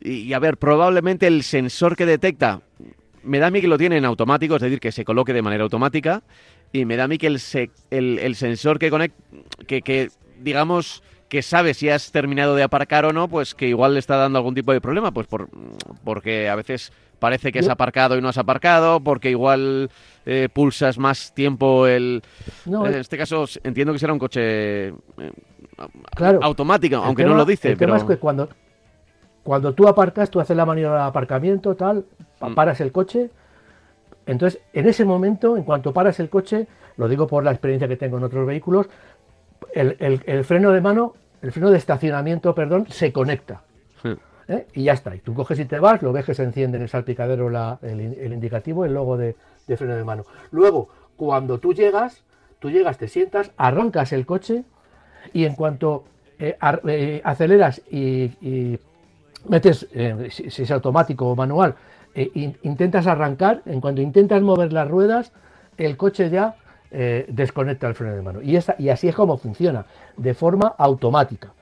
y, 0.00 0.32
a 0.32 0.38
ver, 0.38 0.56
probablemente 0.56 1.26
el 1.26 1.42
sensor 1.42 1.96
que 1.96 2.06
detecta, 2.06 2.62
me 3.22 3.38
da 3.38 3.48
a 3.48 3.50
mí 3.50 3.60
que 3.60 3.68
lo 3.68 3.78
tiene 3.78 3.96
en 3.96 4.04
automático, 4.04 4.56
es 4.56 4.62
decir, 4.62 4.80
que 4.80 4.92
se 4.92 5.04
coloque 5.04 5.32
de 5.32 5.42
manera 5.42 5.64
automática. 5.64 6.22
Y 6.72 6.84
me 6.86 6.96
da 6.96 7.04
a 7.04 7.08
mí 7.08 7.18
que 7.18 7.28
el, 7.28 7.38
el, 7.90 8.34
sensor 8.34 8.78
que 8.78 8.90
conecta, 8.90 9.22
que, 9.66 9.82
que 9.82 10.08
digamos 10.40 11.02
que 11.28 11.42
sabe 11.42 11.74
si 11.74 11.88
has 11.88 12.12
terminado 12.12 12.54
de 12.54 12.62
aparcar 12.62 13.04
o 13.04 13.12
no, 13.12 13.28
pues 13.28 13.54
que 13.54 13.68
igual 13.68 13.94
le 13.94 14.00
está 14.00 14.16
dando 14.16 14.38
algún 14.38 14.54
tipo 14.54 14.72
de 14.72 14.80
problema, 14.80 15.12
pues 15.12 15.26
por, 15.26 15.48
porque 16.04 16.48
a 16.48 16.54
veces 16.54 16.92
parece 17.18 17.50
que 17.50 17.58
has 17.58 17.68
aparcado 17.68 18.16
y 18.16 18.20
no 18.20 18.28
has 18.28 18.38
aparcado, 18.38 19.00
porque 19.00 19.30
igual 19.30 19.90
eh, 20.26 20.48
pulsas 20.52 20.98
más 20.98 21.34
tiempo 21.34 21.86
el... 21.86 22.22
No, 22.66 22.86
en 22.86 22.94
este 22.94 23.16
caso 23.16 23.46
entiendo 23.62 23.92
que 23.92 23.98
será 23.98 24.12
un 24.12 24.18
coche 24.18 24.88
eh, 24.88 24.92
Claro. 26.14 26.38
automático, 26.42 26.96
El 26.96 27.02
aunque 27.02 27.22
tema- 27.22 27.32
no 27.34 27.38
lo 27.38 27.44
dice, 27.44 27.70
el 27.72 27.78
tema 27.78 27.96
es 27.96 28.04
que 28.04 28.16
cuando, 28.18 28.48
cuando 29.42 29.72
tú 29.74 29.86
aparcas, 29.88 30.30
tú 30.30 30.40
haces 30.40 30.56
la 30.56 30.64
maniobra 30.66 31.02
de 31.02 31.08
aparcamiento, 31.08 31.74
tal, 31.74 32.04
Mm. 32.40 32.54
paras 32.54 32.80
el 32.80 32.92
coche. 32.92 33.30
Entonces, 34.26 34.60
en 34.72 34.88
ese 34.88 35.04
momento, 35.04 35.56
en 35.56 35.64
cuanto 35.64 35.92
paras 35.92 36.18
el 36.20 36.30
coche, 36.30 36.66
lo 36.96 37.08
digo 37.08 37.26
por 37.26 37.44
la 37.44 37.50
experiencia 37.50 37.88
que 37.88 37.96
tengo 37.96 38.16
en 38.18 38.24
otros 38.24 38.46
vehículos, 38.46 38.88
el, 39.72 39.96
el- 39.98 40.22
el 40.26 40.44
freno 40.44 40.70
de 40.70 40.80
mano, 40.80 41.14
el 41.42 41.52
freno 41.52 41.70
de 41.70 41.78
estacionamiento, 41.78 42.54
perdón, 42.54 42.86
se 42.88 43.12
conecta. 43.12 43.62
Sí. 44.02 44.14
¿eh? 44.48 44.66
Y 44.74 44.84
ya 44.84 44.92
está. 44.92 45.14
Y 45.14 45.18
tú 45.20 45.34
coges 45.34 45.58
y 45.58 45.64
te 45.64 45.78
vas, 45.78 46.02
lo 46.02 46.12
ves 46.12 46.24
que 46.24 46.34
se 46.34 46.42
enciende 46.42 46.76
en 46.76 46.82
el 46.84 46.88
salpicadero 46.88 47.50
la- 47.50 47.78
el 47.82 48.32
indicativo, 48.32 48.84
el 48.84 48.94
logo 48.94 49.16
de, 49.16 49.36
de 49.66 49.76
freno 49.76 49.94
de 49.96 50.04
mano. 50.04 50.24
Luego, 50.52 50.88
cuando 51.16 51.58
tú 51.58 51.72
llegas, 51.74 52.22
tú 52.58 52.70
llegas, 52.70 52.96
te 52.98 53.08
sientas, 53.08 53.50
arrancas 53.56 54.12
el 54.12 54.24
coche 54.26 54.64
y 55.32 55.44
en 55.44 55.54
cuanto 55.54 56.04
eh, 56.38 56.56
eh, 56.88 57.20
aceleras 57.24 57.80
y, 57.90 58.78
metes, 59.48 59.86
eh, 59.92 60.28
si, 60.30 60.62
es 60.62 60.70
automático 60.70 61.26
o 61.26 61.36
manual, 61.36 61.74
in- 62.14 62.56
intentas 62.62 63.06
arrancar, 63.06 63.62
en 63.66 63.80
cuanto 63.80 64.00
intentas 64.00 64.42
mover 64.42 64.72
las 64.72 64.88
ruedas, 64.88 65.32
el 65.76 65.96
coche 65.96 66.30
ya 66.30 66.56
desconecta 66.90 67.88
el 67.88 67.94
freno 67.96 68.14
de 68.14 68.22
mano. 68.22 68.40
Y, 68.40 68.56
así 68.56 69.08
es 69.08 69.14
como 69.16 69.36
funciona, 69.36 69.84
de 70.16 70.32
forma 70.32 70.74
automática. 70.78 71.52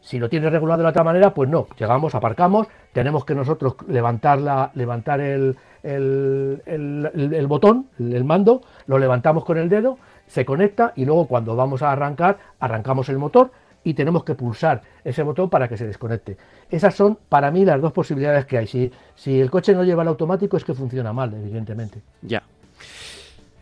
Si 0.00 0.18
lo 0.18 0.30
tienes 0.30 0.50
regulado 0.50 0.82
de 0.82 0.88
otra 0.88 1.04
manera, 1.04 1.34
pues 1.34 1.50
no. 1.50 1.66
Llegamos, 1.78 2.14
aparcamos, 2.14 2.66
tenemos 2.94 3.26
que 3.26 3.34
nosotros 3.34 3.76
levantar, 3.88 4.40
la, 4.40 4.70
levantar 4.74 5.20
el, 5.20 5.54
el- 5.82 7.46
botón, 7.46 7.88
el 7.98 8.24
mando, 8.24 8.62
lo 8.86 8.98
levantamos 8.98 9.44
con 9.44 9.58
el 9.58 9.68
dedo, 9.68 9.98
se 10.30 10.44
conecta 10.44 10.92
y 10.94 11.04
luego 11.04 11.26
cuando 11.26 11.56
vamos 11.56 11.82
a 11.82 11.90
arrancar, 11.90 12.38
arrancamos 12.60 13.08
el 13.08 13.18
motor 13.18 13.50
y 13.82 13.94
tenemos 13.94 14.22
que 14.24 14.34
pulsar 14.34 14.82
ese 15.02 15.22
botón 15.24 15.50
para 15.50 15.66
que 15.66 15.76
se 15.76 15.86
desconecte. 15.86 16.36
Esas 16.70 16.94
son 16.94 17.18
para 17.28 17.50
mí 17.50 17.64
las 17.64 17.80
dos 17.80 17.92
posibilidades 17.92 18.46
que 18.46 18.58
hay. 18.58 18.66
Si, 18.68 18.92
si 19.16 19.40
el 19.40 19.50
coche 19.50 19.72
no 19.74 19.82
lleva 19.82 20.02
el 20.02 20.08
automático 20.08 20.56
es 20.56 20.64
que 20.64 20.74
funciona 20.74 21.12
mal, 21.12 21.34
evidentemente. 21.34 22.00
Ya. 22.22 22.42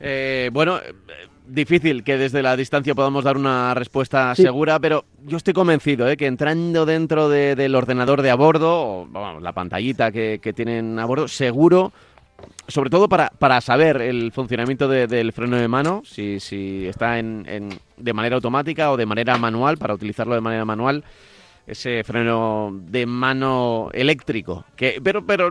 Eh, 0.00 0.50
bueno, 0.52 0.78
eh, 0.78 0.92
difícil 1.46 2.04
que 2.04 2.18
desde 2.18 2.42
la 2.42 2.56
distancia 2.56 2.94
podamos 2.94 3.24
dar 3.24 3.36
una 3.36 3.74
respuesta 3.74 4.34
Sí. 4.34 4.42
segura, 4.42 4.78
pero 4.78 5.04
yo 5.24 5.36
estoy 5.36 5.54
convencido 5.54 6.08
¿eh? 6.08 6.16
que 6.16 6.26
entrando 6.26 6.84
dentro 6.86 7.28
de- 7.28 7.56
del 7.56 7.74
ordenador 7.74 8.22
de 8.22 8.30
a 8.30 8.34
bordo, 8.36 9.00
o 9.00 9.06
vamos, 9.10 9.42
la 9.42 9.52
pantallita 9.52 10.12
que, 10.12 10.38
que 10.42 10.52
tienen 10.52 10.98
a 10.98 11.04
bordo, 11.06 11.26
seguro, 11.26 11.92
sobre 12.68 12.90
todo 12.90 13.08
para, 13.08 13.30
para 13.38 13.60
saber 13.60 14.00
el 14.02 14.30
funcionamiento 14.32 14.88
de- 14.88 15.06
del 15.06 15.32
freno 15.32 15.56
de 15.56 15.68
mano, 15.68 16.02
si, 16.04 16.38
si 16.40 16.86
está 16.86 17.18
en, 17.18 17.44
en- 17.48 17.78
de 17.96 18.12
manera 18.12 18.36
automática 18.36 18.92
o 18.92 18.96
de 18.96 19.06
manera 19.06 19.36
manual, 19.38 19.78
para 19.78 19.94
utilizarlo 19.94 20.34
de 20.34 20.40
manera 20.40 20.64
manual, 20.64 21.02
ese 21.68 22.02
freno 22.02 22.70
de 22.72 23.04
mano 23.04 23.90
eléctrico. 23.92 24.64
Que, 24.74 25.00
pero, 25.04 25.26
pero 25.26 25.50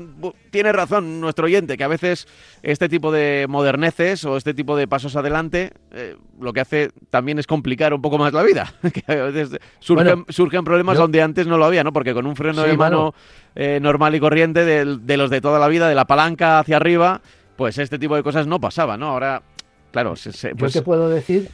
tiene 0.50 0.72
razón 0.72 1.22
nuestro 1.22 1.46
oyente, 1.46 1.78
que 1.78 1.84
a 1.84 1.88
veces 1.88 2.28
este 2.64 2.90
tipo 2.90 3.12
de 3.12 3.46
moderneces 3.48 4.26
o 4.26 4.36
este 4.36 4.54
tipo 4.56 4.76
de 4.76 4.88
pasos 4.88 5.16
adelante 5.16 5.74
eh, 5.92 6.16
lo 6.42 6.54
que 6.54 6.62
hace 6.62 6.90
también 7.12 7.38
es 7.38 7.46
complicar 7.46 7.94
un 7.94 8.02
poco 8.02 8.18
más 8.18 8.34
la 8.34 8.42
vida. 8.44 8.74
que 8.94 9.04
a 9.12 9.26
veces 9.26 9.60
surgen, 9.80 10.06
Bueno, 10.08 10.26
surgen 10.30 10.64
problemas 10.64 10.96
yo- 10.96 11.04
donde 11.04 11.22
antes 11.22 11.46
no 11.46 11.58
lo 11.58 11.66
había, 11.66 11.84
¿no? 11.84 11.94
Porque 11.94 12.14
con 12.14 12.26
un 12.26 12.36
freno 12.36 12.64
Sí, 12.64 12.70
de 12.70 12.78
mano 12.78 13.14
eh, 13.56 13.80
normal 13.82 14.16
y 14.16 14.20
corriente 14.20 14.66
de, 14.66 15.18
los 15.18 15.30
de 15.30 15.40
toda 15.42 15.60
la 15.60 15.68
vida, 15.68 15.88
de 15.88 15.96
la 15.96 16.06
palanca 16.06 16.60
hacia 16.60 16.78
arriba, 16.78 17.22
pues 17.56 17.78
este 17.78 18.00
tipo 18.00 18.16
de 18.16 18.24
cosas 18.24 18.48
no 18.48 18.60
pasaba, 18.60 18.98
¿no? 18.98 19.10
Ahora, 19.10 19.44
claro, 19.92 20.16
se- 20.16 20.32
se- 20.34 20.56
pues, 20.56 20.74
Yo 20.74 20.82
te 20.82 20.86
puedo 20.86 21.10
decir 21.10 21.50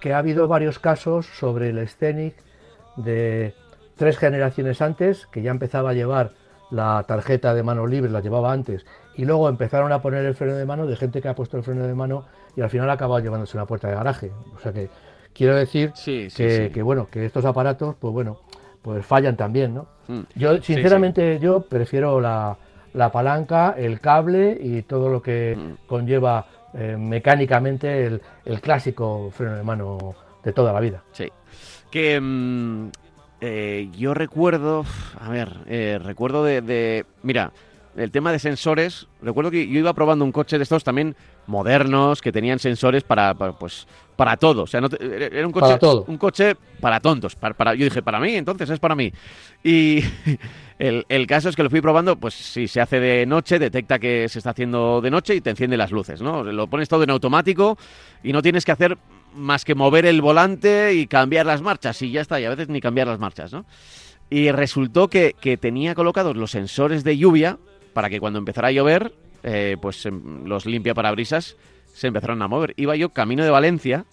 que 0.00 0.12
ha 0.12 0.18
habido 0.18 0.46
varios 0.46 0.78
casos 0.78 1.26
sobre 1.26 1.70
el 1.70 1.88
Scenic 1.88 2.34
de 2.98 3.54
tres 3.96 4.18
generaciones 4.18 4.80
antes, 4.82 5.26
que 5.26 5.42
ya 5.42 5.50
empezaba 5.50 5.90
a 5.90 5.94
llevar 5.94 6.32
la 6.70 7.02
tarjeta 7.08 7.54
de 7.54 7.62
mano 7.62 7.86
libre, 7.86 8.10
la 8.10 8.20
llevaba 8.20 8.52
antes, 8.52 8.84
y 9.16 9.24
luego 9.24 9.48
empezaron 9.48 9.90
a 9.92 10.02
poner 10.02 10.24
el 10.26 10.34
freno 10.34 10.54
de 10.54 10.66
mano 10.66 10.86
de 10.86 10.96
gente 10.96 11.20
que 11.22 11.28
ha 11.28 11.34
puesto 11.34 11.56
el 11.56 11.62
freno 11.62 11.86
de 11.86 11.94
mano 11.94 12.24
y 12.56 12.60
al 12.60 12.70
final 12.70 12.88
ha 12.90 12.92
acabado 12.92 13.20
llevándose 13.20 13.56
una 13.56 13.66
puerta 13.66 13.88
de 13.88 13.94
garaje. 13.94 14.30
O 14.54 14.58
sea 14.60 14.72
que 14.72 14.90
quiero 15.32 15.56
decir 15.56 15.92
Sí, 15.94 16.28
sí, 16.30 16.36
que, 16.44 16.66
sí. 16.66 16.72
que, 16.72 16.82
bueno, 16.82 17.08
que 17.10 17.24
estos 17.24 17.44
aparatos, 17.44 17.96
pues 17.98 18.12
bueno, 18.12 18.40
pues 18.82 19.04
fallan 19.04 19.36
también, 19.36 19.74
¿no? 19.74 19.86
Mm. 20.08 20.20
Yo, 20.36 20.60
sinceramente, 20.62 21.38
yo 21.40 21.62
prefiero 21.62 22.20
la, 22.20 22.56
la 22.92 23.10
palanca, 23.10 23.74
el 23.76 24.00
cable 24.00 24.56
y 24.60 24.82
todo 24.82 25.08
lo 25.08 25.22
que 25.22 25.56
Mm. 25.56 25.86
conlleva 25.88 26.46
eh, 26.74 26.96
mecánicamente 26.98 28.04
el, 28.06 28.20
el 28.44 28.60
clásico 28.60 29.30
freno 29.32 29.56
de 29.56 29.62
mano 29.62 30.14
de 30.44 30.52
toda 30.52 30.72
la 30.72 30.80
vida. 30.80 31.02
Sí. 31.12 31.28
Que 31.90 32.20
mm, 32.20 32.88
eh, 33.40 33.88
yo 33.96 34.14
recuerdo, 34.14 34.84
a 35.20 35.28
ver, 35.30 35.48
eh, 35.66 35.98
recuerdo 36.02 36.44
de, 36.44 36.60
de- 36.60 37.06
mira, 37.22 37.52
el 37.96 38.10
tema 38.10 38.30
de 38.30 38.38
sensores, 38.38 39.08
recuerdo 39.22 39.50
que 39.50 39.66
yo 39.66 39.78
iba 39.78 39.92
probando 39.94 40.24
un 40.24 40.30
coche 40.32 40.56
de 40.58 40.62
estos 40.62 40.84
también 40.84 41.16
modernos 41.46 42.20
que 42.20 42.30
tenían 42.30 42.58
sensores 42.58 43.02
para, 43.02 43.34
para, 43.34 43.52
pues 43.52 43.86
para 44.16 44.36
todo, 44.36 44.64
o 44.64 44.66
sea, 44.66 44.80
no 44.80 44.88
te- 44.88 44.98
era 45.38 45.46
un 45.46 45.52
coche 45.52 45.66
Para 45.66 45.78
todo. 45.78 46.04
un 46.06 46.18
coche 46.18 46.56
para 46.80 47.00
tontos, 47.00 47.34
para, 47.36 47.54
para- 47.54 47.74
yo 47.74 47.84
dije, 47.84 48.02
para 48.02 48.20
mí, 48.20 48.34
entonces 48.34 48.68
es 48.70 48.78
para 48.78 48.94
mí. 48.94 49.12
Y 49.64 50.00
el, 50.78 51.06
el 51.08 51.26
caso 51.26 51.48
es 51.48 51.56
que 51.56 51.62
lo 51.62 51.70
fui 51.70 51.80
probando, 51.80 52.16
pues 52.16 52.34
si 52.34 52.68
se 52.68 52.80
hace 52.80 53.00
de 53.00 53.24
noche, 53.26 53.58
detecta 53.58 53.98
que 53.98 54.28
se 54.28 54.38
está 54.38 54.50
haciendo 54.50 55.00
de 55.00 55.10
noche 55.10 55.34
y 55.34 55.40
te 55.40 55.50
enciende 55.50 55.76
las 55.76 55.90
luces, 55.90 56.20
¿no? 56.20 56.44
Lo 56.44 56.66
pones 56.68 56.88
todo 56.88 57.02
en 57.02 57.10
automático 57.10 57.78
y 58.22 58.32
no 58.32 58.42
tienes 58.42 58.64
que 58.64 58.72
hacer 58.72 58.96
más 59.34 59.64
que 59.64 59.74
mover 59.74 60.06
el 60.06 60.20
volante 60.20 60.94
y 60.94 61.06
cambiar 61.06 61.46
las 61.46 61.62
marchas 61.62 62.00
y 62.02 62.10
ya 62.10 62.20
está, 62.20 62.40
y 62.40 62.44
a 62.44 62.50
veces 62.50 62.68
ni 62.68 62.80
cambiar 62.80 63.06
las 63.06 63.18
marchas, 63.18 63.52
¿no? 63.52 63.64
Y 64.30 64.50
resultó 64.50 65.08
que, 65.08 65.34
que 65.40 65.56
tenía 65.56 65.94
colocados 65.94 66.36
los 66.36 66.50
sensores 66.50 67.02
de 67.04 67.16
lluvia 67.16 67.58
para 67.94 68.10
que 68.10 68.20
cuando 68.20 68.38
empezara 68.38 68.68
a 68.68 68.72
llover, 68.72 69.14
eh, 69.42 69.76
pues 69.80 70.04
em, 70.06 70.44
los 70.44 70.66
limpia 70.66 70.94
parabrisas 70.94 71.56
se 71.94 72.06
empezaron 72.08 72.42
a 72.42 72.48
mover. 72.48 72.74
Iba 72.76 72.94
yo 72.96 73.08
camino 73.10 73.42
de 73.44 73.50
Valencia 73.50 74.04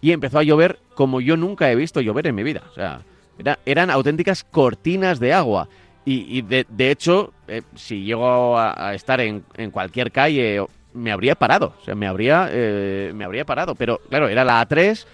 y 0.00 0.12
empezó 0.12 0.38
a 0.38 0.42
llover 0.42 0.78
como 0.94 1.20
yo 1.20 1.36
nunca 1.36 1.70
he 1.70 1.76
visto 1.76 2.00
llover 2.00 2.26
en 2.26 2.34
mi 2.34 2.42
vida. 2.42 2.62
O 2.70 2.74
sea, 2.74 3.00
era- 3.38 3.58
eran 3.66 3.90
auténticas 3.90 4.44
cortinas 4.44 5.18
de 5.18 5.32
agua. 5.32 5.68
Y, 6.10 6.40
de 6.40 6.90
hecho, 6.90 7.34
eh, 7.48 7.60
si 7.74 8.02
llego 8.02 8.56
a, 8.56 8.88
a 8.88 8.94
estar 8.94 9.20
en, 9.20 9.44
en 9.58 9.70
cualquier 9.70 10.10
calle, 10.10 10.64
me 10.94 11.12
habría 11.12 11.34
parado. 11.34 11.74
O 11.80 11.84
sea, 11.84 11.94
me 11.94 12.06
habría, 12.06 12.48
eh, 12.50 13.12
me 13.14 13.24
habría 13.24 13.44
parado. 13.44 13.74
Pero 13.74 14.00
claro, 14.08 14.28
era 14.28 14.44
la 14.44 14.66
A3 14.66 15.04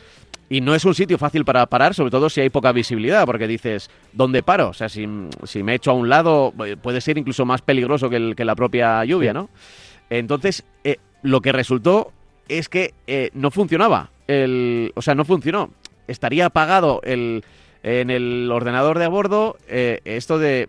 y 0.48 0.60
no 0.60 0.74
es 0.74 0.84
un 0.84 0.94
sitio 0.94 1.18
fácil 1.18 1.44
para 1.44 1.64
parar, 1.66 1.94
sobre 1.94 2.10
todo 2.10 2.28
si 2.28 2.40
hay 2.40 2.50
poca 2.50 2.70
visibilidad, 2.72 3.24
porque 3.26 3.46
dices, 3.48 3.90
¿dónde 4.12 4.42
paro? 4.42 4.68
O 4.68 4.74
sea, 4.74 4.88
si, 4.88 5.06
si 5.44 5.62
me 5.62 5.74
echo 5.74 5.90
a 5.90 5.94
un 5.94 6.08
lado, 6.08 6.52
eh, 6.66 6.76
puede 6.76 7.00
ser 7.00 7.18
incluso 7.18 7.44
más 7.46 7.62
peligroso 7.62 8.10
que, 8.10 8.16
el- 8.16 8.36
que 8.36 8.44
la 8.44 8.54
propia 8.54 9.04
lluvia, 9.04 9.30
Sí. 9.32 9.34
¿no? 9.34 9.48
Entonces, 10.10 10.64
eh, 10.84 10.98
lo 11.22 11.40
que 11.40 11.52
resultó 11.52 12.12
es 12.48 12.68
que 12.68 12.92
eh, 13.06 13.30
no 13.32 13.50
funcionaba. 13.50 14.10
El, 14.28 14.92
o 14.94 15.02
sea, 15.02 15.14
no 15.14 15.24
funcionó. 15.24 15.70
Estaría 16.08 16.46
apagado 16.46 17.00
el, 17.04 17.42
en 17.82 18.10
el 18.10 18.50
ordenador 18.52 18.98
de 18.98 19.06
a 19.06 19.08
bordo 19.08 19.56
eh, 19.66 20.00
esto 20.04 20.38
de, 20.38 20.68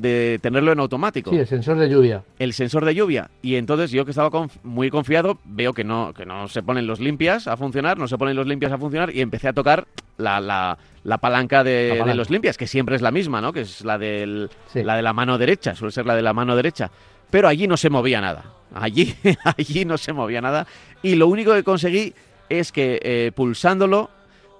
de 0.00 0.38
tenerlo 0.40 0.72
en 0.72 0.78
automático 0.80 1.30
Sí, 1.30 1.36
el 1.38 1.46
sensor 1.46 1.76
de 1.78 1.88
lluvia. 1.88 2.22
el 2.38 2.52
sensor 2.52 2.84
de 2.84 2.94
lluvia. 2.94 3.30
Y 3.42 3.56
entonces 3.56 3.90
yo 3.90 4.04
que 4.04 4.12
estaba 4.12 4.30
conf- 4.30 4.58
muy 4.62 4.90
confiado, 4.90 5.38
veo 5.44 5.72
que 5.72 5.84
no, 5.84 6.12
que 6.14 6.24
no 6.26 6.48
se 6.48 6.62
ponen 6.62 6.86
los 6.86 7.00
limpias 7.00 7.48
a 7.48 7.56
funcionar, 7.56 7.98
no 7.98 8.06
se 8.08 8.16
ponen 8.18 8.36
los 8.36 8.46
limpias 8.46 8.70
a 8.72 8.78
funcionar 8.78 9.14
y 9.14 9.20
empecé 9.20 9.48
a 9.48 9.52
tocar 9.52 9.86
la, 10.18 10.40
la- 10.40 10.78
la 11.02 11.18
palanca, 11.18 11.64
de, 11.64 11.88
La 11.88 11.94
palanca. 11.94 12.10
de 12.10 12.14
los 12.16 12.30
limpias, 12.30 12.56
que 12.56 12.66
siempre 12.66 12.94
es 12.96 13.02
la 13.02 13.10
misma, 13.10 13.40
¿no? 13.40 13.52
Que 13.52 13.62
es 13.62 13.84
la, 13.84 13.98
del, 13.98 14.50
Sí. 14.72 14.82
la 14.84 14.96
de 14.96 15.02
la 15.02 15.12
mano 15.12 15.38
derecha, 15.38 15.74
suele 15.74 15.92
ser 15.92 16.06
la 16.06 16.14
de 16.14 16.22
la 16.22 16.32
mano 16.34 16.54
derecha. 16.56 16.90
Pero 17.30 17.48
allí 17.48 17.66
no 17.66 17.76
se 17.76 17.90
movía 17.90 18.20
nada. 18.20 18.44
Allí, 18.74 19.14
allí 19.56 19.84
no 19.84 19.96
se 19.98 20.12
movía 20.12 20.40
nada. 20.40 20.66
Y 21.02 21.14
lo 21.14 21.26
único 21.26 21.52
que 21.54 21.64
conseguí 21.64 22.12
es 22.48 22.70
que 22.72 23.00
eh, 23.02 23.32
pulsándolo, 23.34 24.10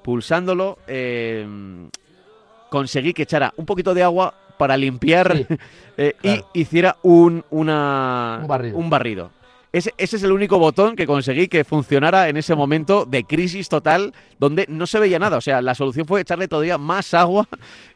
pulsándolo, 0.03 0.79
eh, 0.87 1.47
conseguí 2.71 3.13
que 3.13 3.23
echara 3.23 3.53
un 3.57 3.67
poquito 3.67 3.95
de 3.95 4.03
agua 4.03 4.35
para 4.61 4.77
limpiar 4.77 5.37
Sí, 5.37 5.47
eh, 5.97 6.15
claro. 6.21 6.49
y 6.55 6.61
hiciera 6.61 6.97
un, 7.03 7.45
una, 7.51 8.39
Un 8.43 8.47
barrido. 8.49 8.79
barrido. 8.89 9.31
Ese, 9.73 9.95
ese 9.99 10.17
es 10.17 10.23
el 10.25 10.33
único 10.33 10.59
botón 10.59 10.97
que 10.97 11.07
conseguí 11.07 11.47
que 11.47 11.63
funcionara 11.65 12.29
en 12.29 12.37
ese 12.37 12.55
momento 12.57 13.05
de 13.07 13.23
crisis 13.25 13.69
total 13.69 14.13
donde 14.39 14.67
no 14.69 14.87
se 14.87 14.99
veía 14.99 15.19
nada. 15.21 15.37
O 15.37 15.41
sea, 15.41 15.63
la 15.63 15.75
solución 15.77 16.07
fue 16.07 16.21
echarle 16.23 16.49
todavía 16.49 16.77
más 16.77 17.15
agua 17.15 17.47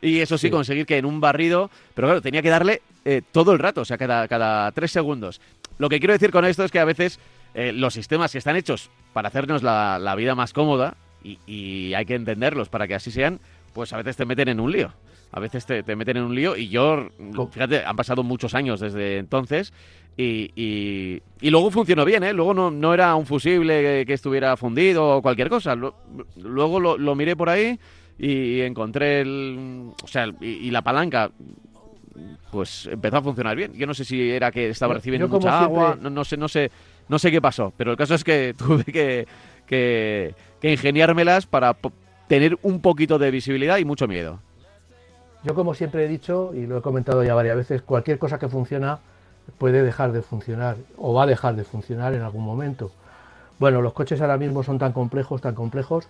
y 0.00 0.20
eso 0.20 0.38
sí, 0.38 0.46
Sí. 0.46 0.50
conseguir 0.50 0.86
que 0.86 0.98
en 0.98 1.04
un 1.04 1.20
barrido... 1.20 1.70
Pero 1.94 2.06
claro, 2.08 2.22
tenía 2.22 2.42
que 2.42 2.48
darle 2.50 2.80
eh, 3.04 3.22
todo 3.32 3.52
el 3.52 3.58
rato, 3.58 3.80
o 3.80 3.84
sea, 3.84 3.98
cada, 3.98 4.28
cada 4.28 4.70
tres 4.72 4.92
segundos. 4.92 5.40
Lo 5.78 5.88
que 5.88 5.98
quiero 5.98 6.12
decir 6.12 6.30
con 6.30 6.44
esto 6.44 6.62
es 6.64 6.70
que 6.70 6.78
a 6.78 6.84
veces 6.84 7.18
eh, 7.54 7.72
los 7.72 7.92
sistemas 7.94 8.30
que 8.30 8.38
están 8.38 8.54
hechos 8.54 8.88
para 9.12 9.26
hacernos 9.28 9.64
la, 9.64 9.98
la 9.98 10.14
vida 10.14 10.34
más 10.36 10.52
cómoda, 10.52 10.94
y, 11.24 11.38
y 11.46 11.94
hay 11.94 12.04
que 12.06 12.14
entenderlos 12.14 12.68
para 12.68 12.86
que 12.86 12.94
así 12.94 13.10
sean, 13.10 13.40
pues 13.74 13.92
a 13.92 13.98
veces 13.98 14.16
te 14.16 14.24
meten 14.24 14.48
en 14.48 14.60
un 14.60 14.72
lío. 14.72 14.90
A 15.32 15.40
veces 15.40 15.66
te, 15.66 15.82
te 15.82 15.96
meten 15.96 16.16
en 16.16 16.22
un 16.22 16.34
lío 16.34 16.56
y 16.56 16.68
yo, 16.68 17.08
fíjate, 17.50 17.84
han 17.84 17.96
pasado 17.96 18.22
muchos 18.22 18.54
años 18.54 18.80
desde 18.80 19.18
entonces 19.18 19.72
y, 20.16 20.52
y, 20.54 21.22
y 21.40 21.50
luego 21.50 21.72
funcionó 21.72 22.04
bien, 22.04 22.22
¿eh? 22.22 22.32
Luego 22.32 22.54
no, 22.54 22.70
no 22.70 22.94
era 22.94 23.14
un 23.16 23.26
fusible 23.26 24.04
que, 24.06 24.12
estuviera 24.12 24.56
fundido 24.56 25.16
o 25.16 25.22
cualquier 25.22 25.48
cosa. 25.48 25.74
Luego 25.74 26.78
lo, 26.78 26.96
lo 26.96 27.14
miré 27.16 27.34
por 27.36 27.50
ahí 27.50 27.78
y 28.16 28.60
encontré 28.60 29.22
el... 29.22 29.90
O 30.02 30.06
sea, 30.06 30.28
y, 30.40 30.46
y 30.46 30.70
la 30.70 30.82
palanca 30.82 31.32
pues 32.50 32.86
empezó 32.86 33.16
a 33.16 33.22
funcionar 33.22 33.56
bien. 33.56 33.72
Yo 33.74 33.86
no 33.86 33.94
sé 33.94 34.04
si 34.04 34.30
era 34.30 34.52
que 34.52 34.68
estaba 34.68 34.94
recibiendo 34.94 35.28
mucha 35.28 35.60
agua, 35.60 35.98
no, 36.00 36.10
no 36.10 36.24
sé, 36.24 36.36
no 36.36 36.46
sé, 36.46 36.70
no 37.08 37.18
sé 37.18 37.32
qué 37.32 37.42
pasó, 37.42 37.72
pero 37.76 37.90
el 37.90 37.96
caso 37.96 38.14
es 38.14 38.22
que 38.22 38.54
tuve 38.58 38.84
que, 38.84 39.26
que, 39.66 40.34
que 40.60 40.72
ingeniármelas 40.72 41.46
para 41.46 41.74
tener 42.28 42.58
un 42.62 42.80
poquito 42.80 43.18
de 43.18 43.30
visibilidad 43.30 43.78
y 43.78 43.84
mucho 43.84 44.08
miedo. 44.08 44.40
Yo 45.42 45.54
como 45.54 45.74
siempre 45.74 46.04
he 46.04 46.08
dicho, 46.08 46.52
y 46.54 46.66
lo 46.66 46.78
he 46.78 46.82
comentado 46.82 47.22
ya 47.22 47.34
varias 47.34 47.56
veces, 47.56 47.82
cualquier 47.82 48.18
cosa 48.18 48.38
que 48.38 48.48
funciona 48.48 48.98
puede 49.58 49.82
dejar 49.82 50.12
de 50.12 50.22
funcionar 50.22 50.76
o 50.96 51.12
va 51.12 51.24
a 51.24 51.26
dejar 51.26 51.54
de 51.54 51.64
funcionar 51.64 52.14
en 52.14 52.22
algún 52.22 52.44
momento. 52.44 52.90
Bueno, 53.58 53.82
los 53.82 53.92
coches 53.92 54.20
ahora 54.20 54.38
mismo 54.38 54.62
son 54.62 54.78
tan 54.78 54.92
complejos, 54.92 55.42
tan 55.42 55.54
complejos, 55.54 56.08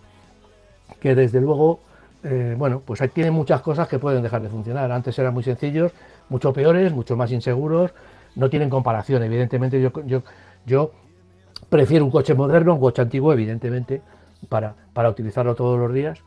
que 1.01 1.15
desde 1.17 1.41
luego, 1.41 1.81
eh, 2.23 2.55
bueno, 2.57 2.81
pues 2.85 3.03
tienen 3.13 3.35
muchas 3.35 3.61
cosas 3.61 3.89
que 3.89 3.99
pueden 3.99 4.23
dejar 4.23 4.41
de 4.41 4.49
funcionar. 4.49 4.93
Antes 4.93 5.19
eran 5.19 5.35
muy 5.35 5.43
sencillos, 5.43 5.93
mucho 6.29 6.53
peores, 6.53 6.93
mucho 6.93 7.17
más 7.17 7.33
inseguros, 7.33 7.93
no 8.37 8.49
tienen 8.49 8.71
comparación. 8.71 9.23
Evidentemente 9.25 9.81
yo, 9.81 9.91
yo, 10.07 10.23
yo 10.65 10.93
prefiero 11.69 12.05
un 12.05 12.11
coche 12.11 12.35
moderno, 12.35 12.73
a 12.73 12.75
un 12.77 12.81
coche 12.81 13.03
antiguo, 13.03 13.33
evidentemente, 13.33 14.01
para, 14.49 14.75
utilizarlo 15.09 15.55
todos 15.55 15.79
los 15.79 15.93
días 15.93 16.21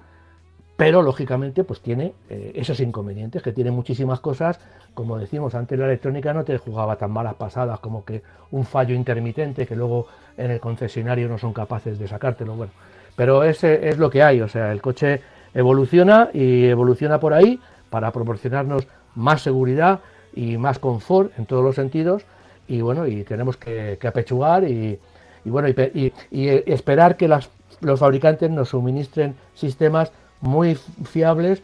pero 0.76 1.02
lógicamente 1.02 1.64
pues 1.64 1.82
tiene 1.82 2.14
eh, 2.30 2.52
esos 2.54 2.80
inconvenientes, 2.82 3.42
que 3.42 3.52
tiene 3.52 3.72
muchísimas 3.72 4.20
cosas, 4.20 4.60
como 4.94 5.18
decimos 5.18 5.56
antes 5.56 5.78
la 5.80 5.86
electrónica 5.86 6.34
no 6.34 6.44
te 6.44 6.56
jugaba 6.60 6.98
tan 6.98 7.10
malas 7.10 7.34
pasadas 7.34 7.80
como 7.80 8.06
que 8.06 8.22
un 8.52 8.64
fallo 8.64 8.94
intermitente 8.94 9.66
que 9.66 9.76
luego 9.76 10.06
en 10.38 10.52
el 10.52 10.60
concesionario 10.60 11.28
no 11.30 11.40
son 11.40 11.52
capaces 11.52 11.98
de 11.98 12.08
sacártelo, 12.08 12.54
bueno, 12.56 12.72
pero 13.16 13.44
ese 13.44 13.90
es 13.90 13.98
lo 13.98 14.12
que 14.12 14.22
hay, 14.22 14.40
o 14.42 14.48
sea, 14.48 14.72
el 14.72 14.80
coche 14.84 15.20
evoluciona 15.56 16.30
y 16.32 16.66
evoluciona 16.66 17.20
por 17.20 17.34
ahí 17.34 17.60
para 17.90 18.12
proporcionarnos 18.12 18.88
más 19.16 19.42
seguridad 19.42 20.02
y 20.36 20.58
más 20.58 20.78
confort 20.78 21.32
en 21.40 21.48
todos 21.48 21.64
los 21.64 21.74
sentidos. 21.76 22.24
Y 22.68 22.82
bueno, 22.82 23.08
y 23.08 23.24
tenemos 23.24 23.58
que, 23.58 23.98
que 24.00 24.08
apechugar 24.08 24.64
y, 24.66 25.00
bueno, 25.46 25.68
y, 25.70 26.14
y- 26.30 26.72
esperar 26.72 27.18
que 27.18 27.28
las- 27.28 27.50
los 27.82 28.00
fabricantes 28.00 28.50
nos 28.50 28.70
suministren 28.70 29.36
sistemas 29.54 30.12
muy 30.42 30.76
fiables 31.06 31.62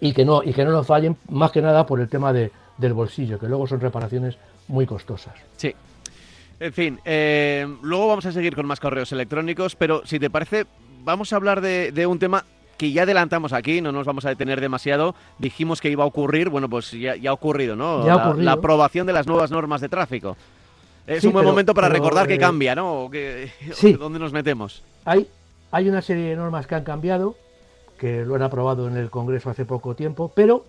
y 0.00 0.12
que 0.12 0.24
no 0.24 0.42
y 0.42 0.52
que 0.52 0.64
no 0.64 0.70
nos 0.70 0.86
fallen 0.86 1.16
más 1.28 1.50
que 1.50 1.62
nada 1.62 1.86
por 1.86 2.00
el 2.00 2.08
tema 2.08 2.32
de, 2.32 2.52
del 2.76 2.92
bolsillo, 2.92 3.38
que 3.38 3.48
luego 3.48 3.66
son 3.66 3.80
reparaciones 3.80 4.36
muy 4.68 4.86
costosas. 4.86 5.34
Sí. 5.56 5.74
En 6.60 6.72
fin, 6.72 7.00
eh, 7.04 7.66
luego 7.82 8.08
vamos 8.08 8.26
a 8.26 8.32
seguir 8.32 8.56
con 8.56 8.66
más 8.66 8.80
correos 8.80 9.12
electrónicos, 9.12 9.76
pero 9.76 10.02
si 10.04 10.18
te 10.18 10.28
parece, 10.28 10.66
vamos 11.04 11.32
a 11.32 11.36
hablar 11.36 11.60
de, 11.60 11.92
de 11.92 12.06
un 12.06 12.18
tema 12.18 12.44
que 12.76 12.92
ya 12.92 13.02
adelantamos 13.02 13.52
aquí, 13.52 13.80
no 13.80 13.92
nos 13.92 14.06
vamos 14.06 14.24
a 14.24 14.30
detener 14.30 14.60
demasiado. 14.60 15.14
Dijimos 15.38 15.80
que 15.80 15.90
iba 15.90 16.04
a 16.04 16.06
ocurrir, 16.06 16.48
bueno, 16.48 16.68
pues 16.68 16.92
ya, 16.92 17.16
ya 17.16 17.30
ha 17.30 17.32
ocurrido, 17.32 17.76
¿no? 17.76 18.04
Ya 18.04 18.12
ha 18.12 18.16
la, 18.16 18.22
ocurrido. 18.22 18.44
la 18.44 18.52
aprobación 18.52 19.06
de 19.06 19.12
las 19.12 19.26
nuevas 19.26 19.50
normas 19.50 19.80
de 19.80 19.88
tráfico. 19.88 20.36
Es 21.08 21.22
Sí, 21.22 21.26
un 21.28 21.32
buen 21.32 21.42
pero- 21.44 21.52
momento 21.52 21.74
para 21.74 21.88
pero, 21.88 21.98
recordar 22.02 22.26
que 22.28 22.34
eh, 22.34 22.38
cambia, 22.38 22.74
¿no? 22.74 23.04
O 23.04 23.10
que- 23.10 23.50
sí. 23.72 23.94
¿Dónde 23.94 24.18
nos 24.18 24.32
metemos? 24.32 24.82
Hay, 25.04 25.26
hay 25.70 25.88
una 25.88 26.02
serie 26.02 26.28
de 26.30 26.36
normas 26.36 26.66
que 26.66 26.74
han 26.74 26.84
cambiado, 26.84 27.34
que 27.98 28.24
lo 28.24 28.34
han 28.34 28.42
aprobado 28.42 28.86
en 28.88 28.96
el 28.96 29.08
Congreso 29.10 29.48
hace 29.50 29.64
poco 29.64 29.94
tiempo, 29.94 30.30
pero 30.34 30.64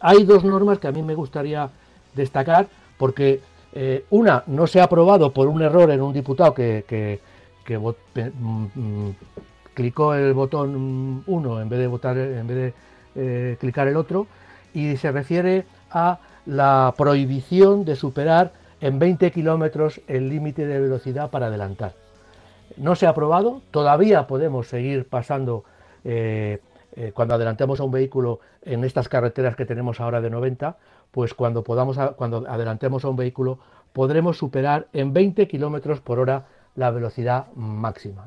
hay 0.00 0.22
dos 0.24 0.44
normas 0.44 0.78
que 0.78 0.86
a 0.86 0.92
mí 0.92 1.02
me 1.02 1.14
gustaría 1.16 1.68
destacar, 2.14 2.68
porque 2.96 3.40
eh, 3.72 4.04
una 4.10 4.44
no 4.46 4.66
se 4.68 4.80
ha 4.80 4.84
aprobado 4.84 5.32
por 5.32 5.48
un 5.48 5.60
error 5.60 5.90
en 5.90 6.00
un 6.02 6.12
diputado 6.12 6.54
que, 6.54 6.84
que- 6.88 7.20
que 7.64 7.78
vot- 7.78 7.96
pe- 8.12 8.30
mm, 8.30 8.66
mm, 8.74 9.14
clicó 9.74 10.14
el 10.14 10.32
botón 10.34 11.22
1 11.26 11.60
en 11.60 11.68
vez 11.68 11.78
de 11.80 11.86
votar 11.86 12.16
en 12.16 12.46
vez 12.46 12.56
de 12.56 12.74
eh, 13.16 13.56
clicar 13.60 13.88
el 13.88 13.96
otro, 13.96 14.26
y 14.72 14.96
se 14.96 15.10
refiere 15.10 15.64
a 15.90 16.18
la 16.46 16.94
prohibición 16.96 17.84
de 17.84 17.96
superar 17.96 18.52
en 18.80 18.98
20 18.98 19.30
kilómetros 19.30 20.00
el 20.06 20.28
límite 20.28 20.66
de 20.66 20.80
velocidad 20.80 21.30
para 21.30 21.46
adelantar 21.46 21.92
no 22.78 22.94
se 22.94 23.06
ha 23.06 23.10
aprobado, 23.10 23.62
todavía 23.70 24.26
podemos 24.26 24.68
seguir 24.68 25.08
pasando 25.08 25.64
eh, 26.04 26.60
eh, 26.96 27.12
cuando 27.14 27.34
adelantemos 27.34 27.80
a 27.80 27.84
un 27.84 27.90
vehículo 27.90 28.40
en 28.62 28.84
estas 28.84 29.08
carreteras 29.08 29.56
que 29.56 29.64
tenemos 29.64 30.00
ahora 30.00 30.20
de 30.20 30.30
90, 30.30 30.76
pues 31.10 31.34
cuando 31.34 31.62
podamos 31.64 31.98
cuando 32.16 32.44
adelantemos 32.48 33.04
a 33.04 33.08
un 33.08 33.16
vehículo 33.16 33.58
podremos 33.92 34.36
superar 34.36 34.88
en 34.92 35.12
20 35.12 35.48
kilómetros 35.48 36.00
por 36.00 36.18
hora 36.18 36.46
la 36.76 36.90
velocidad 36.90 37.46
máxima. 37.54 38.26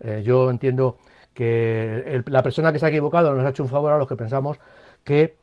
Eh, 0.00 0.22
yo 0.24 0.50
entiendo 0.50 0.98
que 1.34 2.22
la 2.26 2.42
persona 2.42 2.72
que 2.72 2.78
se 2.78 2.86
ha 2.86 2.88
equivocado 2.88 3.34
nos 3.34 3.44
ha 3.44 3.50
hecho 3.50 3.62
un 3.62 3.68
favor 3.68 3.92
a 3.92 3.98
los 3.98 4.08
que 4.08 4.16
pensamos 4.16 4.58
que 5.02 5.36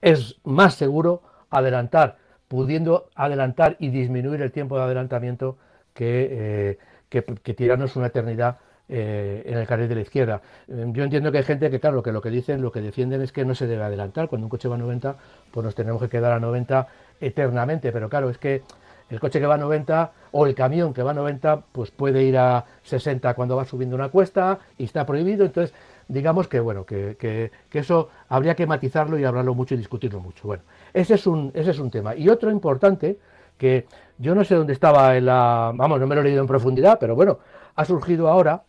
es 0.00 0.38
más 0.44 0.74
seguro 0.74 1.22
adelantar, 1.50 2.18
pudiendo 2.48 3.08
adelantar 3.14 3.76
y 3.78 3.90
disminuir 3.90 4.42
el 4.42 4.52
tiempo 4.52 4.76
de 4.76 4.84
adelantamiento 4.84 5.56
que, 5.94 6.28
eh, 6.30 6.78
que, 7.08 7.54
tirarnos 7.54 7.96
una 7.96 8.06
eternidad 8.08 8.58
eh, 8.88 9.42
en 9.46 9.58
el 9.58 9.66
carril 9.66 9.88
de 9.88 9.94
la 9.96 10.00
izquierda. 10.00 10.40
Eh, 10.68 10.86
yo 10.92 11.04
entiendo 11.04 11.30
que 11.30 11.38
hay 11.38 11.44
gente 11.44 11.70
que, 11.70 11.80
claro, 11.80 12.02
que 12.02 12.12
lo 12.12 12.22
que 12.22 12.30
dicen, 12.30 12.62
lo 12.62 12.72
que 12.72 12.80
defienden 12.80 13.20
es 13.22 13.32
que 13.32 13.44
no 13.44 13.54
se 13.54 13.66
debe 13.66 13.82
adelantar. 13.82 14.28
Cuando 14.28 14.46
un 14.46 14.50
coche 14.50 14.68
va 14.68 14.76
a 14.76 14.78
90, 14.78 15.16
pues 15.50 15.64
nos 15.64 15.74
tenemos 15.74 16.00
que 16.00 16.08
quedar 16.08 16.32
a 16.32 16.40
90 16.40 16.88
eternamente. 17.20 17.92
Pero 17.92 18.08
claro, 18.08 18.30
es 18.30 18.38
que 18.38 18.62
el 19.10 19.20
coche 19.20 19.40
que 19.40 19.46
va 19.46 19.54
a 19.54 19.58
90 19.58 20.12
o 20.32 20.46
el 20.46 20.54
camión 20.54 20.92
que 20.94 21.02
va 21.02 21.10
a 21.12 21.14
90, 21.14 21.62
pues 21.72 21.90
puede 21.90 22.22
ir 22.24 22.36
a 22.38 22.64
60 22.82 23.34
cuando 23.34 23.56
va 23.56 23.64
subiendo 23.64 23.96
una 23.96 24.08
cuesta 24.10 24.58
y 24.76 24.84
está 24.84 25.04
prohibido. 25.06 25.44
Entonces, 25.44 25.74
digamos 26.08 26.48
que 26.48 26.60
bueno, 26.60 26.84
que, 26.86 27.16
que- 27.18 27.50
que 27.70 27.78
eso 27.80 28.08
habría 28.28 28.54
que 28.54 28.66
matizarlo 28.66 29.18
y 29.18 29.24
hablarlo 29.24 29.54
mucho 29.54 29.74
y 29.74 29.78
discutirlo 29.78 30.20
mucho. 30.20 30.46
Bueno, 30.46 30.62
ese 30.98 31.14
es 31.14 31.26
un, 31.26 31.52
ese 31.54 31.70
es 31.70 31.78
un 31.78 31.90
tema. 31.90 32.16
Y 32.16 32.28
otro 32.28 32.50
importante, 32.50 33.18
que 33.56 33.86
yo 34.18 34.34
no 34.34 34.44
sé 34.44 34.54
dónde 34.54 34.72
estaba 34.72 35.16
en 35.16 35.26
la. 35.26 35.72
Vamos, 35.74 36.00
no 36.00 36.06
me 36.06 36.14
lo 36.14 36.22
he 36.22 36.24
leído 36.24 36.40
en 36.40 36.46
profundidad, 36.46 36.98
pero 36.98 37.14
bueno, 37.14 37.38
ha 37.74 37.84
surgido 37.84 38.28
ahora. 38.28 38.64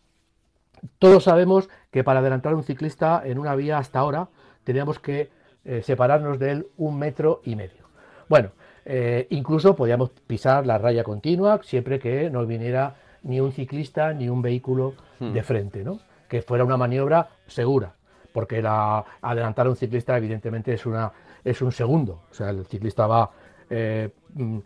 Todos 0.97 1.25
sabemos 1.25 1.69
que 1.91 2.03
para 2.03 2.19
adelantar 2.19 2.53
a 2.53 2.55
un 2.55 2.63
ciclista 2.63 3.21
en 3.25 3.37
una 3.37 3.55
vía 3.55 3.77
hasta 3.77 3.99
ahora 3.99 4.29
teníamos 4.63 4.99
que 4.99 5.29
eh, 5.65 5.81
separarnos 5.83 6.39
de 6.39 6.51
él 6.51 6.67
un 6.77 6.97
metro 6.97 7.41
y 7.43 7.55
medio. 7.55 7.89
Bueno, 8.29 8.51
eh, 8.85 9.27
incluso 9.31 9.75
podíamos 9.75 10.11
pisar 10.11 10.65
la 10.65 10.77
raya 10.77 11.03
continua 11.03 11.59
siempre 11.63 11.99
que 11.99 12.29
no 12.29 12.45
viniera 12.45 12.95
ni 13.23 13.41
un 13.41 13.51
ciclista 13.51 14.13
ni 14.13 14.29
un 14.29 14.41
vehículo 14.41 14.93
de 15.19 15.43
frente, 15.43 15.83
¿no? 15.83 15.99
Que 16.29 16.41
fuera 16.41 16.63
una 16.63 16.77
maniobra 16.77 17.27
segura, 17.47 17.93
porque 18.31 18.61
la, 18.61 19.03
adelantar 19.21 19.67
a 19.67 19.69
un 19.71 19.75
ciclista 19.75 20.15
evidentemente 20.15 20.73
es, 20.73 20.85
una, 20.85 21.11
es 21.43 21.61
un 21.61 21.71
segundo, 21.71 22.21
o 22.29 22.33
sea, 22.33 22.49
el 22.49 22.65
ciclista 22.65 23.07
va 23.07 23.31
eh, 23.69 24.09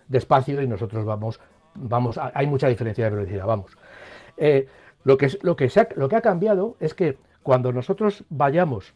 despacio 0.08 0.62
y 0.62 0.68
nosotros 0.68 1.06
vamos, 1.06 1.40
vamos, 1.76 2.18
hay 2.34 2.48
mucha 2.48 2.68
diferencia 2.68 3.06
de 3.06 3.16
velocidad, 3.16 3.46
vamos. 3.46 3.78
Eh, 4.38 4.68
lo, 5.04 5.18
que, 5.18 5.30
lo, 5.42 5.56
que 5.56 5.66
ha, 5.66 5.88
lo 5.96 6.10
que 6.10 6.16
ha 6.16 6.22
cambiado 6.22 6.76
es 6.80 6.94
que 6.94 7.18
cuando 7.44 7.72
nosotros 7.72 8.24
vayamos 8.30 8.94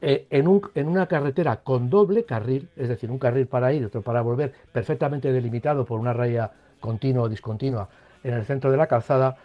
eh, 0.00 0.26
en, 0.30 0.46
un- 0.46 0.62
en 0.74 0.88
una 0.88 1.06
carretera 1.06 1.56
con 1.56 1.90
doble 1.90 2.24
carril, 2.24 2.68
es 2.76 2.88
decir, 2.88 3.10
un 3.10 3.18
carril 3.18 3.46
para 3.46 3.72
ir 3.72 3.84
otro 3.86 4.02
para 4.02 4.20
volver, 4.20 4.52
perfectamente 4.72 5.32
delimitado 5.32 5.84
por 5.84 5.98
una 5.98 6.12
raya 6.12 6.52
continua 6.78 7.24
o 7.24 7.28
discontinua 7.28 7.88
en 8.22 8.34
el 8.34 8.44
centro 8.44 8.70
de 8.70 8.76
la 8.76 8.86
calzada, 8.86 9.36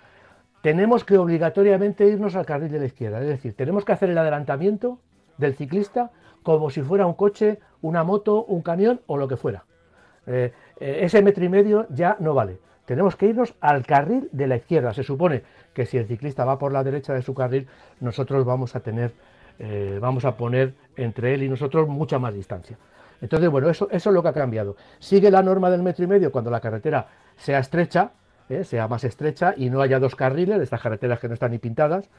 tenemos 0.61 1.03
que 1.03 1.17
obligatoriamente 1.17 2.05
irnos 2.07 2.35
al 2.35 2.45
carril 2.45 2.71
de 2.71 2.79
la 2.79 2.85
izquierda. 2.85 3.19
Es 3.21 3.27
decir, 3.27 3.55
tenemos 3.55 3.83
que 3.83 3.91
hacer 3.93 4.09
el 4.09 4.17
adelantamiento 4.17 4.99
del 5.37 5.55
ciclista 5.55 6.11
como 6.43 6.69
si 6.69 6.81
fuera 6.81 7.05
un 7.05 7.13
coche, 7.13 7.59
una 7.81 8.03
moto, 8.03 8.43
un 8.45 8.61
camión 8.61 9.01
o 9.07 9.17
lo 9.17 9.27
que 9.27 9.37
fuera. 9.37 9.65
Eh, 10.27 10.53
eh, 10.79 10.99
ese 11.01 11.21
metro 11.21 11.43
y 11.43 11.49
medio 11.49 11.87
ya 11.89 12.17
no 12.19 12.33
vale. 12.33 12.59
Tenemos 12.85 13.15
que 13.15 13.27
irnos 13.27 13.55
al 13.61 13.85
carril 13.85 14.29
de 14.31 14.47
la 14.47 14.57
izquierda. 14.57 14.93
Se 14.93 15.03
supone 15.03 15.43
que 15.73 15.85
si 15.85 15.97
el 15.97 16.05
ciclista 16.05 16.45
va 16.45 16.59
por 16.59 16.71
la 16.71 16.83
derecha 16.83 17.13
de 17.13 17.21
su 17.21 17.33
carril, 17.33 17.67
nosotros 17.99 18.45
vamos 18.45 18.75
a 18.75 18.81
tener, 18.81 19.13
eh, 19.59 19.97
vamos 20.01 20.25
a 20.25 20.35
poner 20.35 20.73
entre 20.97 21.33
él 21.33 21.43
y 21.43 21.49
nosotros 21.49 21.87
mucha 21.87 22.19
más 22.19 22.33
distancia. 22.33 22.77
Entonces, 23.21 23.49
bueno, 23.49 23.69
eso, 23.69 23.87
eso 23.89 24.09
es 24.09 24.13
lo 24.13 24.21
que 24.21 24.29
ha 24.29 24.33
cambiado. 24.33 24.75
Sigue 24.99 25.31
la 25.31 25.41
norma 25.41 25.69
del 25.69 25.81
metro 25.81 26.03
y 26.03 26.07
medio 26.07 26.31
cuando 26.31 26.51
la 26.51 26.59
carretera 26.59 27.07
sea 27.37 27.59
estrecha, 27.59 28.11
sea 28.63 28.89
más 28.89 29.05
estrecha 29.05 29.53
y 29.55 29.69
no 29.69 29.81
haya 29.81 29.99
dos 29.99 30.15
carriles, 30.15 30.61
estas 30.61 30.81
carreteras 30.81 31.19
que 31.19 31.29
no 31.29 31.33
están 31.33 31.51
ni 31.51 31.57
pintadas. 31.57 32.09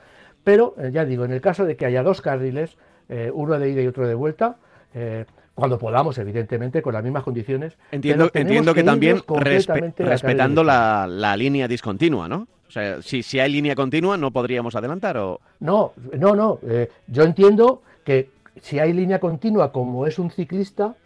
Pero, 0.45 0.75
ya 0.91 1.05
digo, 1.05 1.27
en 1.27 1.33
el 1.33 1.43
caso 1.43 1.67
de 1.67 1.77
que 1.77 1.85
haya 1.85 2.03
dos 2.03 2.23
carriles, 2.23 2.79
eh, 3.09 3.31
uno 3.33 3.59
de 3.59 3.71
ida 3.71 3.83
y 3.83 3.87
otro 3.87 4.07
de 4.07 4.14
vuelta, 4.14 4.57
eh, 4.95 5.25
cuando 5.55 5.79
podamos, 5.79 6.19
evidentemente, 6.19 6.83
con 6.83 6.95
las 6.95 7.03
mismas 7.05 7.23
condiciones. 7.23 7.77
Entiendo, 7.93 8.31
entiendo 8.35 8.75
que, 8.75 8.83
también 8.83 9.19
respe- 9.19 9.95
respetando 9.99 10.64
la, 10.64 11.07
la 11.09 11.37
línea 11.37 11.69
discontinua, 11.69 12.29
¿no? 12.29 12.49
O 12.67 12.71
sea, 12.71 13.01
si, 13.03 13.23
si 13.23 13.38
hay 13.38 13.53
línea 13.53 13.77
continua, 13.77 14.17
¿no 14.17 14.33
podríamos 14.33 14.75
adelantar? 14.75 15.17
O... 15.19 15.40
No, 15.61 15.93
no, 16.19 16.35
no. 16.35 16.59
eh, 16.67 16.88
yo 17.07 17.23
entiendo 17.23 17.83
que 18.05 18.31
si 18.61 18.79
hay 18.81 18.93
línea 18.93 19.21
continua, 19.21 19.71
como 19.71 20.07
es 20.07 20.19
un 20.19 20.31
ciclista, 20.31 20.97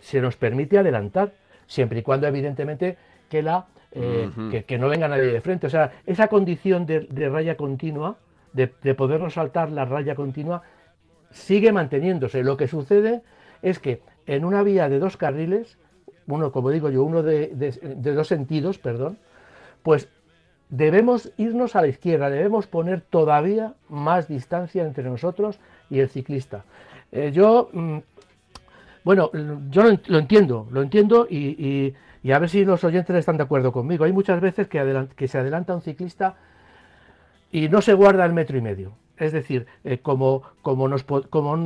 se- 0.00 0.20
nos 0.20 0.36
permite 0.36 0.78
adelantar, 0.78 1.32
siempre 1.66 1.98
y 1.98 2.02
cuando, 2.02 2.26
evidentemente, 2.26 2.96
que, 3.28 3.42
la, 3.42 3.66
eh, 3.92 4.30
que, 4.50 4.64
que 4.64 4.78
no 4.78 4.88
venga 4.88 5.08
nadie 5.08 5.24
de 5.32 5.40
frente. 5.40 5.66
O 5.66 5.70
sea, 5.70 5.92
esa 6.06 6.28
condición 6.28 6.86
de, 6.86 7.00
de 7.00 7.28
raya 7.28 7.56
continua, 7.56 8.16
de, 8.52 8.72
de 8.82 8.94
podernos 8.94 9.34
saltar 9.34 9.70
la 9.72 9.84
raya 9.84 10.14
continua, 10.14 10.62
sigue 11.36 11.70
manteniéndose. 11.72 12.42
Lo 12.42 12.56
que 12.56 12.66
sucede 12.68 13.22
es 13.62 13.78
que 13.78 14.00
en 14.26 14.44
una 14.44 14.62
vía 14.62 14.88
de 14.88 14.98
dos 14.98 15.16
carriles, 15.16 15.78
uno, 16.26 16.50
como 16.50 16.70
digo 16.70 16.90
yo, 16.90 17.04
uno 17.04 17.22
de, 17.22 17.48
de- 17.48 18.12
dos 18.14 18.26
sentidos, 18.28 18.78
perdón, 18.78 19.18
pues 19.82 20.08
debemos 20.68 21.30
irnos 21.36 21.76
a 21.76 21.82
la 21.82 21.86
izquierda, 21.88 22.28
debemos 22.30 22.66
poner 22.66 23.00
todavía 23.02 23.74
más 23.88 24.26
distancia 24.26 24.82
entre 24.84 25.04
nosotros 25.04 25.60
y 25.90 26.00
el 26.00 26.08
ciclista. 26.08 26.64
Eh, 27.12 27.30
yo, 27.32 27.68
mm, 27.72 27.98
bueno, 29.04 29.30
yo 29.70 29.84
lo, 29.84 29.96
lo 30.08 30.18
entiendo, 30.18 30.66
lo 30.70 30.82
entiendo 30.82 31.26
y, 31.30 31.94
y- 32.24 32.32
a 32.32 32.40
ver 32.40 32.48
si 32.50 32.64
los 32.64 32.82
oyentes 32.82 33.14
están 33.14 33.36
de 33.36 33.44
acuerdo 33.44 33.70
conmigo. 33.70 34.04
Hay 34.04 34.12
muchas 34.12 34.40
veces 34.40 34.66
que, 34.66 35.06
que 35.14 35.28
se 35.28 35.38
adelanta 35.38 35.76
un 35.76 35.80
ciclista 35.82 36.34
y 37.52 37.68
no 37.68 37.80
se 37.80 37.94
guarda 37.94 38.24
el 38.26 38.32
metro 38.32 38.58
y 38.58 38.60
medio. 38.60 38.94
Es 39.16 39.32
decir, 39.32 39.66
eh, 39.84 39.98
como, 39.98 40.42
como, 40.62 40.88
nos, 40.88 41.04
como 41.04 41.56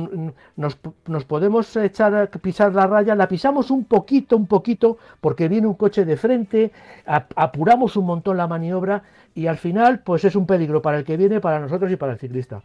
nos, 0.55 0.77
nos 1.05 1.25
podemos 1.25 1.75
echar 1.75 2.29
pisar 2.41 2.73
la 2.73 2.87
raya, 2.87 3.13
la 3.13 3.27
pisamos 3.27 3.71
un 3.71 3.83
poquito, 3.83 4.37
un 4.37 4.47
poquito, 4.47 4.97
porque 5.19 5.49
viene 5.49 5.67
un 5.67 5.73
coche 5.73 6.05
de 6.05 6.15
frente, 6.15 6.71
ap- 7.05 7.33
apuramos 7.35 7.97
un 7.97 8.05
montón 8.05 8.37
la 8.37 8.47
maniobra 8.47 9.03
y 9.35 9.47
al 9.47 9.57
final 9.57 9.99
pues 9.99 10.23
es 10.23 10.35
un 10.35 10.45
peligro 10.45 10.81
para 10.81 10.97
el 10.97 11.03
que 11.03 11.17
viene, 11.17 11.41
para 11.41 11.59
nosotros 11.59 11.91
y 11.91 11.97
para 11.97 12.13
el 12.13 12.19
ciclista. 12.19 12.61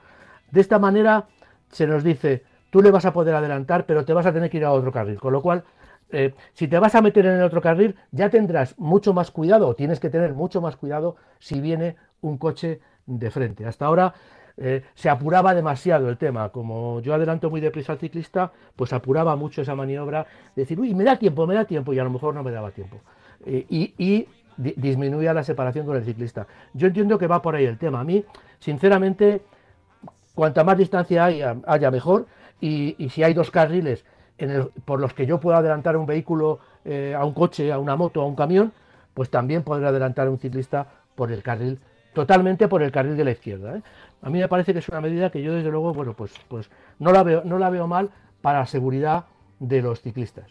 De 0.53 0.61
esta 0.61 0.79
manera 0.79 1.27
se 1.71 1.87
nos 1.87 2.05
dice, 2.05 2.45
tú 2.71 2.81
le 2.81 2.93
vas 2.93 3.05
a 3.07 3.13
poder 3.13 3.35
adelantar, 3.35 3.87
pero 3.87 4.05
te 4.05 4.13
vas 4.13 4.27
a 4.27 4.33
tener 4.33 4.51
que 4.51 4.59
ir 4.59 4.65
a 4.65 4.73
otro 4.73 4.93
carril. 4.93 5.19
Con 5.19 5.33
lo 5.33 5.43
cual, 5.43 5.65
eh, 6.11 6.33
si 6.53 6.69
te 6.69 6.79
vas 6.79 6.95
a 6.95 7.03
meter 7.03 7.27
en 7.27 7.33
el 7.39 7.43
otro 7.43 7.61
carril, 7.61 7.97
ya 8.13 8.31
tendrás 8.31 8.79
mucho 8.79 9.13
más 9.13 9.33
cuidado, 9.33 9.67
o 9.67 9.75
tienes 9.75 9.99
que 9.99 10.11
tener 10.11 10.33
mucho 10.35 10.61
más 10.61 10.77
cuidado 10.77 11.17
si 11.41 11.61
viene 11.61 11.97
un 12.21 12.39
coche 12.39 12.81
de 13.07 13.31
frente. 13.33 13.67
Hasta 13.67 13.87
ahora 13.87 14.15
eh, 14.57 14.85
se 14.95 15.09
apuraba 15.09 15.55
demasiado 15.55 16.09
el 16.09 16.17
tema. 16.17 16.49
Como 16.51 17.01
yo 17.01 17.15
adelanto 17.15 17.51
muy 17.51 17.61
deprisa 17.61 17.93
al 17.93 17.99
ciclista, 17.99 18.53
pues 18.75 18.93
apuraba 18.93 19.37
mucho 19.37 19.63
esa 19.63 19.75
maniobra. 19.75 20.27
Decir, 20.55 20.79
uy, 20.81 20.95
me 20.95 21.05
da 21.05 21.17
tiempo, 21.17 21.47
me 21.47 21.55
da 21.55 21.65
tiempo, 21.65 21.93
y 21.93 21.99
a 21.99 22.05
lo 22.05 22.11
mejor 22.11 22.35
no 22.35 22.43
me 22.43 22.51
daba 22.51 22.71
tiempo. 22.71 22.99
Eh, 23.45 23.67
y 23.69 23.95
y 23.99 24.29
di- 24.57 24.75
disminuía 24.77 25.35
la 25.35 25.45
separación 25.45 25.87
con 25.87 25.97
el 25.97 26.05
ciclista. 26.05 26.47
Yo 26.73 26.87
entiendo 26.87 27.19
que 27.19 27.27
va 27.27 27.43
por 27.43 27.55
ahí 27.55 27.65
el 27.65 27.79
tema. 27.79 28.01
A 28.01 28.05
mí, 28.05 28.25
sinceramente, 28.59 29.43
cuanta 30.35 30.65
más 30.65 30.79
distancia 30.79 31.25
haya, 31.25 31.57
haya 31.67 31.91
mejor. 31.91 32.27
Y, 32.61 32.97
si 33.11 33.23
hay 33.23 33.35
dos 33.35 33.51
carriles 33.51 34.05
por 34.85 35.01
los 35.01 35.13
que 35.13 35.27
yo 35.27 35.41
pueda 35.41 35.59
adelantar 35.59 35.97
un 35.97 36.07
vehículo 36.07 36.59
eh, 36.85 37.15
a 37.15 37.25
un 37.25 37.35
coche, 37.35 37.71
a 37.73 37.79
una 37.79 37.97
moto, 37.97 38.23
a 38.23 38.27
un 38.27 38.35
camión, 38.35 38.73
pues 39.15 39.31
también 39.31 39.63
podré 39.63 39.87
adelantar 39.87 40.27
a 40.27 40.31
un 40.31 40.39
ciclista 40.39 40.87
por 41.15 41.33
el 41.33 41.43
carril, 41.43 41.79
totalmente 42.15 42.69
por 42.69 42.83
el 42.83 42.93
carril 42.93 43.17
de 43.17 43.25
la 43.25 43.31
izquierda. 43.31 43.81
A 44.27 44.29
mí 44.29 44.41
me 44.41 44.49
parece 44.49 44.73
que 44.73 44.81
es 44.81 44.89
una 44.89 45.01
medida 45.01 45.31
que 45.31 45.41
yo 45.41 45.55
desde 45.55 45.71
luego, 45.71 45.95
bueno, 45.95 46.13
pues, 46.15 46.33
pues 46.49 46.69
no 46.99 47.13
la 47.13 47.23
veo, 47.23 47.43
no 47.45 47.59
la 47.61 47.71
veo 47.71 47.87
mal 47.87 48.11
para 48.43 48.59
la 48.59 48.67
seguridad 48.67 49.27
de 49.61 49.81
los 49.83 50.03
ciclistas. 50.03 50.51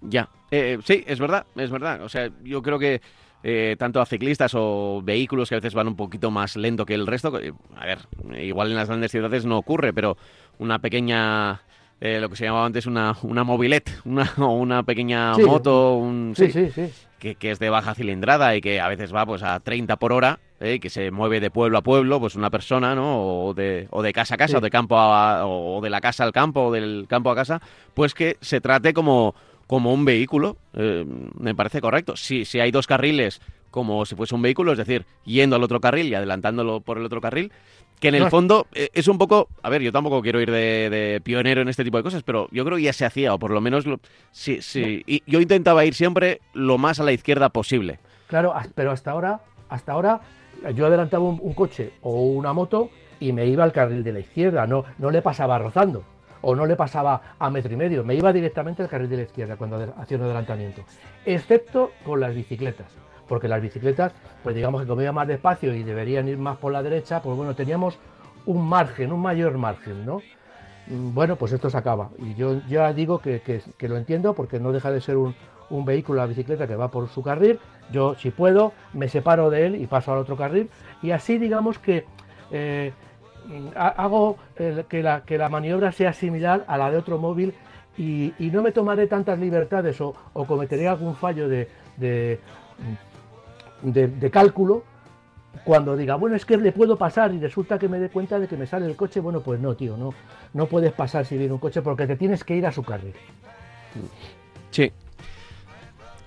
Ya, 0.00 0.30
Eh, 0.50 0.78
sí, 0.82 1.04
es 1.06 1.18
verdad, 1.20 1.44
es 1.56 1.70
verdad. 1.70 2.00
O 2.02 2.08
sea, 2.08 2.30
yo 2.42 2.62
creo 2.62 2.78
que 2.78 3.02
eh, 3.42 3.76
tanto 3.78 4.00
a 4.00 4.06
ciclistas 4.06 4.52
o 4.54 5.02
vehículos 5.04 5.50
que 5.50 5.56
a 5.56 5.58
veces 5.58 5.74
van 5.74 5.88
un 5.88 5.96
poquito 5.96 6.30
más 6.30 6.56
lento 6.56 6.86
que 6.86 6.94
el 6.94 7.06
resto, 7.06 7.36
a 7.76 7.84
ver, 7.84 7.98
igual 8.40 8.70
en 8.70 8.76
las 8.76 8.88
grandes 8.88 9.10
ciudades 9.10 9.44
no 9.44 9.58
ocurre, 9.58 9.92
pero 9.92 10.16
una 10.58 10.78
pequeña, 10.78 11.60
eh, 12.00 12.18
lo 12.18 12.30
que 12.30 12.36
se 12.36 12.46
llamaba 12.46 12.64
antes 12.64 12.86
una, 12.86 13.14
una 13.24 13.44
mobilette, 13.44 13.90
una, 14.06 14.32
o 14.38 14.52
una 14.54 14.84
pequeña 14.84 15.34
Sí, 15.34 15.42
moto, 15.42 15.96
un, 15.96 16.32
Sí, 16.34 16.50
sí, 16.50 16.70
sí. 16.70 16.90
que, 17.18 17.34
que 17.34 17.50
es 17.50 17.58
de 17.58 17.68
baja 17.68 17.94
cilindrada 17.94 18.56
y 18.56 18.62
que 18.62 18.80
a 18.80 18.88
veces 18.88 19.14
va 19.14 19.26
pues 19.26 19.42
a 19.42 19.60
30 19.60 19.96
por 19.96 20.14
hora, 20.14 20.38
¿eh? 20.60 20.78
que 20.80 20.90
se 20.90 21.10
mueve 21.10 21.40
de 21.40 21.50
pueblo 21.50 21.78
a 21.78 21.82
pueblo, 21.82 22.18
pues 22.20 22.34
una 22.34 22.50
persona, 22.50 22.94
¿no? 22.94 23.20
O 23.46 23.54
de, 23.54 23.88
o 23.90 24.02
de 24.02 24.12
casa 24.12 24.34
a 24.34 24.38
casa, 24.38 24.52
Sí. 24.52 24.56
o 24.56 24.60
de 24.60 24.70
campo 24.70 24.98
a, 24.98 25.46
o 25.46 25.80
de 25.80 25.90
la 25.90 26.00
casa 26.00 26.24
al 26.24 26.32
campo, 26.32 26.66
o 26.66 26.72
del 26.72 27.06
campo 27.08 27.30
a 27.30 27.34
casa, 27.34 27.60
pues 27.94 28.14
que 28.14 28.36
se 28.40 28.60
trate 28.60 28.92
como, 28.94 29.34
como 29.66 29.92
un 29.92 30.04
vehículo, 30.04 30.56
eh, 30.74 31.04
me 31.38 31.54
parece 31.54 31.80
correcto. 31.80 32.16
Si, 32.16 32.44
si 32.44 32.60
hay 32.60 32.70
dos 32.70 32.86
carriles 32.86 33.40
como 33.70 34.06
si 34.06 34.14
fuese 34.14 34.34
un 34.34 34.40
vehículo, 34.42 34.72
es 34.72 34.78
decir, 34.78 35.04
yendo 35.24 35.56
al 35.56 35.62
otro 35.62 35.80
carril 35.80 36.06
y 36.06 36.14
adelantándolo 36.14 36.80
por 36.80 36.96
el 36.96 37.04
otro 37.04 37.20
carril, 37.20 37.52
que 38.00 38.08
en 38.08 38.14
el 38.14 38.22
No. 38.24 38.30
fondo 38.30 38.66
eh, 38.74 38.88
es 38.94 39.06
un 39.08 39.18
poco, 39.18 39.48
a 39.62 39.68
ver, 39.68 39.82
yo 39.82 39.92
tampoco 39.92 40.22
quiero 40.22 40.40
ir 40.40 40.50
de, 40.50 40.88
de 40.88 41.20
pionero 41.22 41.60
en 41.60 41.68
este 41.68 41.84
tipo 41.84 41.96
de 41.98 42.02
cosas, 42.02 42.22
pero 42.22 42.48
yo 42.52 42.64
creo 42.64 42.76
que 42.78 42.84
ya 42.84 42.92
se 42.94 43.04
hacía, 43.04 43.34
o 43.34 43.38
por 43.38 43.50
lo 43.50 43.60
menos, 43.60 43.84
lo- 43.86 44.00
sí, 44.30 44.62
sí, 44.62 45.02
y 45.06 45.22
yo 45.26 45.40
intentaba 45.40 45.84
ir 45.84 45.94
siempre 45.94 46.40
lo 46.54 46.78
más 46.78 47.00
a 47.00 47.04
la 47.04 47.12
izquierda 47.12 47.48
posible. 47.50 47.98
Claro, 48.28 48.54
pero 48.74 48.92
hasta 48.92 49.10
ahora, 49.10 49.40
hasta 49.68 49.92
ahora 49.92 50.20
yo 50.74 50.86
adelantaba 50.86 51.24
un, 51.24 51.54
coche 51.54 51.92
o 52.02 52.22
una 52.22 52.52
moto 52.52 52.90
y 53.20 53.32
me 53.32 53.46
iba 53.46 53.64
al 53.64 53.72
carril 53.72 54.02
de 54.04 54.12
la 54.12 54.20
izquierda, 54.20 54.66
no, 54.66 54.84
no 54.98 55.10
le 55.10 55.22
pasaba 55.22 55.58
rozando 55.58 56.02
o 56.42 56.54
no 56.54 56.66
le 56.66 56.76
pasaba 56.76 57.20
a 57.38 57.50
metro 57.50 57.72
y 57.72 57.76
medio, 57.76 58.04
me 58.04 58.14
iba 58.14 58.32
directamente 58.32 58.82
al 58.82 58.88
carril 58.88 59.08
de 59.08 59.16
la 59.16 59.22
izquierda 59.22 59.56
cuando 59.56 59.94
hacía 59.96 60.16
un 60.18 60.24
adelantamiento, 60.24 60.82
excepto 61.24 61.90
con 62.04 62.20
las 62.20 62.34
bicicletas, 62.34 62.86
porque 63.26 63.48
las 63.48 63.60
bicicletas, 63.62 64.12
pues 64.44 64.54
digamos 64.54 64.84
que 64.84 64.92
iba 64.92 65.12
más 65.12 65.26
despacio 65.28 65.74
y 65.74 65.82
deberían 65.82 66.28
ir 66.28 66.38
más 66.38 66.56
por 66.58 66.72
la 66.72 66.82
derecha, 66.82 67.22
pues 67.22 67.36
bueno, 67.36 67.54
teníamos 67.54 67.98
un 68.44 68.68
margen, 68.68 69.12
un 69.12 69.20
mayor 69.22 69.56
margen, 69.58 70.06
¿no? 70.06 70.18
Mm, 70.86 71.14
Bueno, 71.14 71.34
pues 71.36 71.52
esto 71.52 71.68
se 71.68 71.76
acaba. 71.76 72.10
Y 72.18 72.34
yo 72.34 72.60
ya 72.68 72.92
digo 72.92 73.18
que- 73.18 73.40
que 73.40 73.88
lo 73.88 73.96
entiendo 73.96 74.34
porque 74.34 74.60
no 74.60 74.70
deja 74.70 74.92
de 74.92 75.00
ser 75.00 75.16
un, 75.16 75.34
un 75.70 75.84
vehículo, 75.84 76.18
la 76.20 76.26
bicicleta 76.26 76.66
que 76.66 76.76
va 76.76 76.88
por 76.90 77.08
su 77.08 77.22
carril. 77.22 77.58
Yo, 77.92 78.14
si 78.16 78.30
puedo, 78.30 78.72
me 78.92 79.08
separo 79.08 79.50
de 79.50 79.66
él 79.66 79.74
y 79.80 79.86
paso 79.86 80.12
al 80.12 80.18
otro 80.18 80.36
carril. 80.36 80.68
Y 81.02 81.10
así 81.12 81.38
digamos 81.38 81.78
que 81.78 82.04
eh, 82.50 82.92
ha- 83.76 83.88
hago 83.88 84.36
el- 84.56 84.84
que, 84.86 85.02
la, 85.02 85.22
que 85.24 85.38
la 85.38 85.48
maniobra 85.48 85.92
sea 85.92 86.12
similar 86.12 86.64
a 86.68 86.76
la 86.78 86.90
de 86.90 86.96
otro 86.98 87.18
móvil 87.18 87.54
y, 87.98 88.32
y 88.38 88.50
no 88.50 88.62
me 88.62 88.72
tomaré 88.72 89.06
tantas 89.06 89.38
libertades 89.38 90.00
o, 90.00 90.14
o 90.32 90.44
cometeré 90.46 90.86
algún 90.88 91.14
fallo 91.16 91.48
de, 91.48 91.68
de- 91.96 92.38
de 93.82 94.30
cálculo 94.30 94.82
cuando 95.64 95.96
diga, 95.96 96.16
bueno, 96.16 96.36
es 96.36 96.44
que 96.44 96.56
le 96.56 96.72
puedo 96.72 96.96
pasar 96.98 97.32
y 97.32 97.38
resulta 97.40 97.78
que 97.78 97.88
me 97.88 97.98
dé 97.98 98.10
cuenta 98.10 98.38
de 98.38 98.46
que 98.46 98.56
me 98.56 98.66
sale 98.66 98.86
el 98.86 98.94
coche, 98.96 99.20
bueno, 99.20 99.40
pues 99.40 99.58
no, 99.60 99.74
tío, 99.74 99.96
no, 99.96 100.12
no 100.52 100.66
puedes 100.66 100.92
pasar 100.92 101.24
si 101.24 101.36
viene 101.38 101.52
un 101.54 101.58
coche 101.58 101.80
porque 101.82 102.06
te 102.06 102.16
tienes 102.16 102.44
que 102.44 102.54
ir 102.56 102.66
a 102.66 102.72
su 102.72 102.82
carril. 102.82 103.14
Sí. 104.70 104.92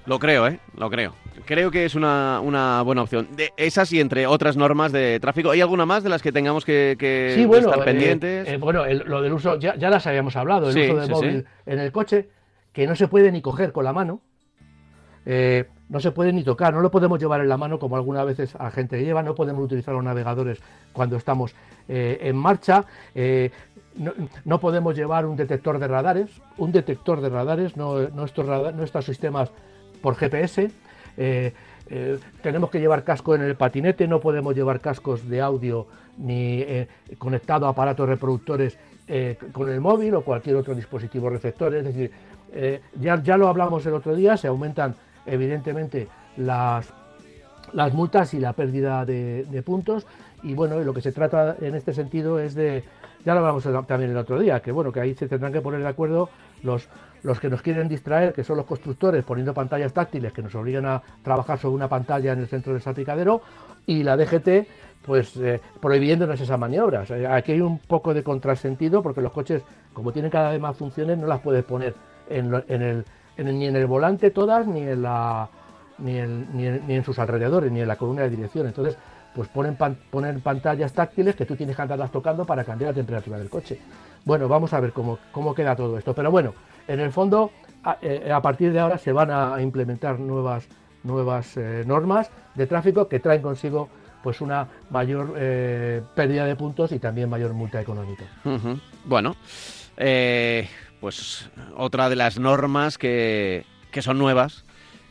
Lo 0.10 0.18
creo, 0.18 0.48
¿eh? 0.48 0.60
Lo 0.76 0.90
creo. 0.90 1.14
Creo 1.46 1.70
que 1.70 1.86
es 1.86 1.94
una, 1.94 2.40
una 2.42 2.82
buena 2.82 3.04
opción. 3.04 3.28
De 3.36 3.54
esas 3.58 3.94
y 3.94 4.00
entre 4.00 4.26
otras 4.26 4.58
normas 4.58 4.92
de 4.92 5.20
tráfico. 5.20 5.52
¿Hay 5.52 5.62
alguna 5.62 5.86
más 5.86 6.02
de 6.02 6.10
las 6.10 6.24
que 6.24 6.32
tengamos 6.32 6.66
que, 6.66 6.96
que 6.98 7.34
sí, 7.36 7.46
bueno, 7.46 7.68
estar 7.70 7.82
eh, 7.82 7.86
pendientes? 7.86 8.48
eh, 8.48 8.58
bueno, 8.58 8.86
el- 8.86 9.04
lo 9.06 9.22
del 9.22 9.34
uso, 9.34 9.60
ya, 9.60 9.76
ya 9.76 9.92
las 9.92 10.08
habíamos 10.08 10.36
hablado, 10.36 10.70
el 10.70 10.74
Sí, 10.74 10.82
uso 10.82 10.96
del 10.96 11.06
sí, 11.06 11.12
móvil 11.12 11.46
en 11.68 11.78
el 11.80 11.92
coche, 11.92 12.28
que 12.74 12.88
no 12.88 12.96
se 12.96 13.08
puede 13.08 13.32
ni 13.32 13.40
coger 13.44 13.72
con 13.72 13.84
la 13.86 13.94
mano, 13.94 14.20
eh, 15.28 15.66
no 15.90 16.00
se 16.00 16.10
puede 16.10 16.34
ni 16.34 16.44
tocar, 16.44 16.74
no 16.74 16.82
lo 16.82 16.90
podemos 16.90 17.20
llevar 17.20 17.42
en 17.42 17.50
la 17.50 17.58
mano 17.58 17.78
como 17.78 17.96
algunas 17.96 18.26
veces 18.26 18.56
a 18.56 18.72
gente 18.72 18.98
que 18.98 19.04
lleva, 19.06 19.22
no 19.22 19.36
podemos 19.36 19.64
utilizar 19.64 19.94
los 19.94 20.04
navegadores 20.04 20.60
cuando 20.92 21.18
estamos 21.18 21.54
en 21.88 22.36
marcha, 22.36 22.86
no, 23.96 24.14
no 24.46 24.60
podemos 24.60 24.96
llevar 24.96 25.26
un 25.28 25.36
detector 25.36 25.78
de 25.78 25.88
radares, 25.88 26.30
un 26.58 26.72
detector 26.72 27.22
de 27.22 27.30
radares, 27.30 27.76
no, 27.78 28.08
rada- 28.08 28.72
no 28.72 28.84
estos 28.84 29.06
sistemas 29.06 29.52
por 30.02 30.16
GPS. 30.16 30.72
eh, 31.18 31.54
eh, 31.92 32.20
tenemos 32.44 32.70
que 32.70 32.80
llevar 32.80 33.04
casco 33.04 33.34
en 33.34 33.42
el 33.42 33.56
patinete, 33.56 34.08
no 34.08 34.20
podemos 34.20 34.56
llevar 34.56 34.80
cascos 34.80 35.28
de 35.28 35.42
audio 35.42 35.88
ni 36.18 36.62
eh, 36.62 36.88
conectado 37.18 37.66
a 37.66 37.70
aparatos 37.70 38.08
reproductores 38.08 38.78
con 39.52 39.72
el 39.72 39.82
móvil 39.82 40.14
o 40.14 40.22
cualquier 40.22 40.56
otro 40.58 40.76
dispositivo 40.76 41.32
receptor. 41.32 41.74
Es 41.74 41.84
decir, 41.84 42.12
ya, 43.00 43.24
ya 43.24 43.38
lo 43.38 43.48
hablamos 43.48 43.84
el 43.88 43.96
otro 43.96 44.16
día, 44.16 44.38
se 44.38 44.48
aumentan 44.48 44.94
evidentemente 45.26 46.08
las, 46.38 46.94
las 47.74 47.92
multas 47.92 48.36
y 48.36 48.40
la 48.40 48.54
pérdida 48.54 49.06
de, 49.06 49.64
puntos. 49.66 50.06
Y 50.44 50.54
bueno, 50.54 50.80
lo 50.80 50.94
que 50.94 51.02
se 51.02 51.12
trata 51.12 51.56
en 51.60 51.74
este 51.74 51.92
sentido 51.94 52.38
es 52.38 52.54
de, 52.54 52.84
ya 53.26 53.34
lo 53.34 53.40
hablamos 53.40 53.68
también 53.88 54.12
el 54.12 54.18
otro 54.18 54.40
día, 54.40 54.60
que 54.62 54.72
bueno, 54.72 54.92
que 54.92 55.00
ahí 55.00 55.16
se 55.16 55.28
tendrán 55.28 55.54
que 55.54 55.62
poner 55.62 55.82
de 55.82 55.88
acuerdo 55.88 56.30
los, 56.62 56.88
los 57.24 57.40
que 57.40 57.50
nos 57.50 57.62
quieren 57.62 57.88
distraer, 57.88 58.34
que 58.34 58.44
son 58.44 58.58
los 58.58 58.66
constructores, 58.66 59.24
poniendo 59.24 59.54
pantallas 59.54 59.94
táctiles 59.94 60.34
que 60.34 60.42
nos 60.42 60.54
obligan 60.56 60.86
a 60.86 61.02
trabajar 61.24 61.58
sobre 61.58 61.76
una 61.76 61.88
pantalla 61.88 62.34
en 62.34 62.40
el 62.40 62.48
centro 62.48 62.74
del 62.74 62.82
salpicadero, 62.82 63.42
y 63.86 64.04
la 64.04 64.16
DGT, 64.18 64.68
pues 65.06 65.36
eh, 65.38 65.60
prohibiéndonos 65.82 66.40
esas 66.40 66.60
maniobras. 66.60 67.10
Eh, 67.12 67.28
aquí 67.28 67.54
hay 67.54 67.62
un 67.62 67.80
poco 67.80 68.14
de 68.14 68.24
contrasentido 68.24 69.02
porque 69.02 69.22
los 69.22 69.32
coches, 69.32 69.64
como 69.94 70.12
tienen 70.12 70.32
cada 70.32 70.52
vez 70.52 70.62
más 70.62 70.78
funciones, 70.78 71.18
no 71.18 71.28
las 71.28 71.40
puedes 71.40 71.64
poner 71.64 71.96
en, 72.30 72.54
el, 72.54 73.06
ni 73.38 73.66
en 73.66 73.76
el 73.76 73.86
volante 73.88 74.32
todas, 74.32 74.68
ni 74.68 74.82
en 74.82 75.02
ni, 76.02 76.18
en 76.18 77.04
sus 77.04 77.20
alrededores, 77.20 77.72
ni 77.72 77.82
en 77.82 77.88
la 77.88 77.96
columna 77.96 78.24
de 78.24 78.30
dirección. 78.30 78.68
Entonces, 78.68 78.98
pues 79.36 79.48
ponen 79.50 79.76
pantallas 80.42 80.94
táctiles 80.94 81.36
que 81.36 81.46
tú 81.46 81.56
tienes 81.56 81.76
que 81.76 81.82
andarlas 81.82 82.12
tocando 82.12 82.46
para 82.46 82.64
cambiar 82.64 82.92
la 82.92 82.96
temperatura 82.96 83.38
del 83.38 83.50
coche. 83.50 83.80
Bueno, 84.30 84.48
vamos 84.48 84.74
a 84.74 84.80
ver 84.80 84.94
cómo, 84.94 85.18
cómo 85.32 85.56
queda 85.56 85.76
todo 85.76 85.98
esto. 85.98 86.14
Pero 86.14 86.30
bueno, 86.30 86.54
en 86.88 87.00
el 87.00 87.12
fondo, 87.12 87.50
a, 87.84 87.98
eh, 88.00 88.32
partir 88.44 88.72
de 88.72 88.80
ahora 88.80 89.00
se 89.00 89.12
van 89.12 89.32
a 89.32 89.60
implementar 89.60 90.20
nuevas, 90.20 90.68
nuevas 91.02 91.58
eh, 91.58 91.84
normas 91.88 92.30
de 92.54 92.68
tráfico 92.68 93.08
que 93.08 93.20
traen 93.20 93.42
consigo 93.42 93.90
pues 94.22 94.40
una 94.40 94.68
mayor 94.92 95.34
eh, 95.36 96.04
pérdida 96.14 96.46
de 96.46 96.56
puntos 96.56 96.92
y 96.92 97.00
también 97.00 97.28
mayor 97.28 97.54
multa 97.54 97.82
económica. 97.82 98.26
Bueno, 99.04 99.36
pues 101.00 101.50
otra 101.76 102.08
de 102.08 102.16
las 102.16 102.38
normas 102.38 103.00
que, 103.00 103.66
que 103.90 104.04
son 104.04 104.20
nuevas 104.20 104.64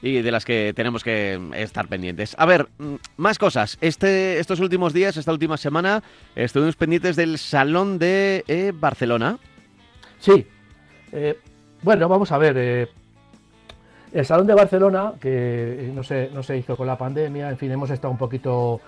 y 0.03 0.23
de 0.23 0.31
las 0.31 0.45
que 0.45 0.73
tenemos 0.75 1.03
que 1.03 1.41
estar 1.57 1.89
pendientes. 1.89 2.35
A 2.39 2.47
ver, 2.47 2.69
mm, 2.79 2.95
más 3.17 3.39
cosas. 3.39 3.79
Este, 3.81 4.39
estos 4.39 4.61
últimos 4.61 4.93
días, 4.93 5.17
esta 5.17 5.33
última 5.33 5.57
semana, 5.57 6.03
estuvimos 6.37 6.77
pendientes 6.77 7.17
del 7.17 7.39
Salón 7.39 7.99
de 7.99 8.45
eh, 8.49 8.73
Barcelona. 8.75 9.39
Sí. 10.21 10.47
Eh, 11.13 11.39
bueno, 11.83 12.09
vamos 12.09 12.31
a 12.33 12.39
ver. 12.39 12.57
Eh, 12.57 12.89
el 14.13 14.25
Salón 14.25 14.47
de 14.47 14.55
Barcelona, 14.55 15.13
que 15.21 15.91
no 15.95 16.03
se, 16.03 16.31
no 16.33 16.43
se 16.43 16.57
hizo 16.57 16.77
con 16.77 16.87
la 16.87 16.97
pandemia, 16.97 17.51
en 17.51 17.59
fin, 17.59 17.71
hemos 17.71 17.91
estado 17.91 18.11
un 18.11 18.17
poquito, 18.17 18.81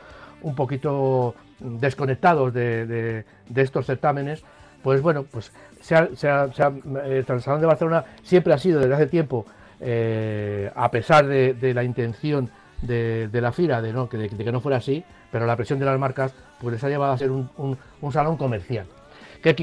un 0.43 0.55
poquito 0.55 1.35
desconectados 1.59 2.55
de, 2.55 3.25
estos 3.55 3.85
certámenes. 3.85 4.43
Pues 4.83 5.03
bueno, 5.03 5.25
pues 5.31 5.53
el 5.91 6.17
Salón 6.17 7.61
de 7.61 7.67
Barcelona 7.67 8.05
siempre 8.23 8.55
ha 8.55 8.59
sido 8.59 8.81
desde 8.81 8.95
hace 8.95 9.07
tiempo 9.09 9.45
eh, 9.81 10.71
a 10.75 10.91
pesar 10.91 11.27
de, 11.27 11.75
la 11.75 11.85
intención 11.85 12.51
de, 12.83 13.29
la 13.33 13.53
FIRA 13.53 13.81
de, 13.81 13.93
que, 14.09 14.53
no 14.53 14.61
fuera 14.61 14.79
así, 14.79 15.05
pero 15.31 15.47
la 15.47 15.57
presión 15.57 15.79
de 15.79 15.87
las 15.87 15.99
marcas 15.99 16.35
pues 16.61 16.75
les 16.75 16.85
ha 16.85 16.89
llevado 16.89 17.13
a 17.13 17.19
ser 17.19 17.31
un, 17.31 17.79
salón 18.13 18.37
comercial. 18.37 18.87
¿Qué, 19.43 19.55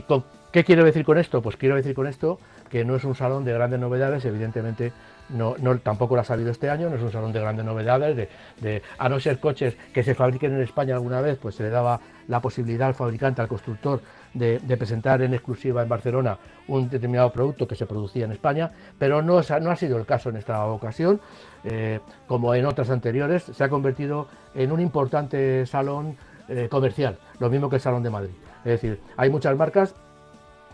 ¿Qué, 0.51 0.63
quiero 0.63 0.84
decir 0.84 1.06
con 1.06 1.17
esto? 1.17 1.41
Pues 1.41 1.56
quiero 1.56 1.75
decir 1.75 1.93
con 1.93 2.08
esto 2.08 2.39
que 2.69 2.84
no 2.84 2.95
es 2.95 3.03
un 3.03 3.15
salón 3.15 3.45
de 3.45 3.53
grandes 3.53 3.80
novedades, 3.80 4.25
evidentemente 4.25 4.91
no, 5.30 5.56
tampoco 5.80 6.15
lo 6.15 6.21
ha 6.21 6.25
sabido 6.25 6.51
este 6.51 6.69
año, 6.69 6.89
no 6.89 6.95
es 6.95 7.01
un 7.01 7.12
salón 7.12 7.32
de 7.34 7.39
grandes 7.39 7.65
novedades, 7.65 8.30
de, 8.60 8.82
a 8.97 9.10
no 9.10 9.19
ser 9.19 9.39
coches 9.39 9.75
que 9.93 10.03
se 10.03 10.15
fabriquen 10.15 10.53
en 10.53 10.62
España 10.62 10.95
alguna 10.95 11.21
vez, 11.21 11.38
pues 11.38 11.56
se 11.56 11.63
le 11.63 11.69
daba 11.69 11.99
la 12.27 12.41
posibilidad 12.41 12.88
al 12.88 12.93
fabricante, 12.93 13.41
al 13.41 13.47
constructor, 13.47 14.01
de, 14.38 14.78
presentar 14.78 15.21
en 15.21 15.34
exclusiva 15.34 15.82
en 15.82 15.89
Barcelona 15.89 16.38
un 16.67 16.89
determinado 16.89 17.32
producto 17.32 17.67
que 17.67 17.76
se 17.76 17.86
producía 17.86 18.26
en 18.26 18.32
España, 18.32 18.71
pero 18.97 19.21
no, 19.21 19.41
no 19.62 19.71
ha 19.71 19.76
sido 19.76 19.97
el 19.97 20.06
caso 20.06 20.30
en 20.30 20.38
esta 20.38 20.65
ocasión. 20.65 21.19
Eh, 21.63 22.00
como 22.28 22.54
en 22.56 22.65
otras 22.65 22.89
anteriores, 22.89 23.43
se 23.43 23.63
ha 23.63 23.69
convertido 23.69 24.28
en 24.56 24.71
un 24.71 24.80
importante 24.80 25.65
salón 25.65 26.15
eh, 26.47 26.67
comercial, 26.69 27.17
lo 27.39 27.50
mismo 27.50 27.69
que 27.69 27.78
el 27.78 27.82
Salón 27.82 28.04
de 28.04 28.10
Madrid. 28.10 28.34
Es 28.60 28.82
decir, 28.82 29.00
hay 29.17 29.30
muchas 29.30 29.56
marcas 29.58 29.95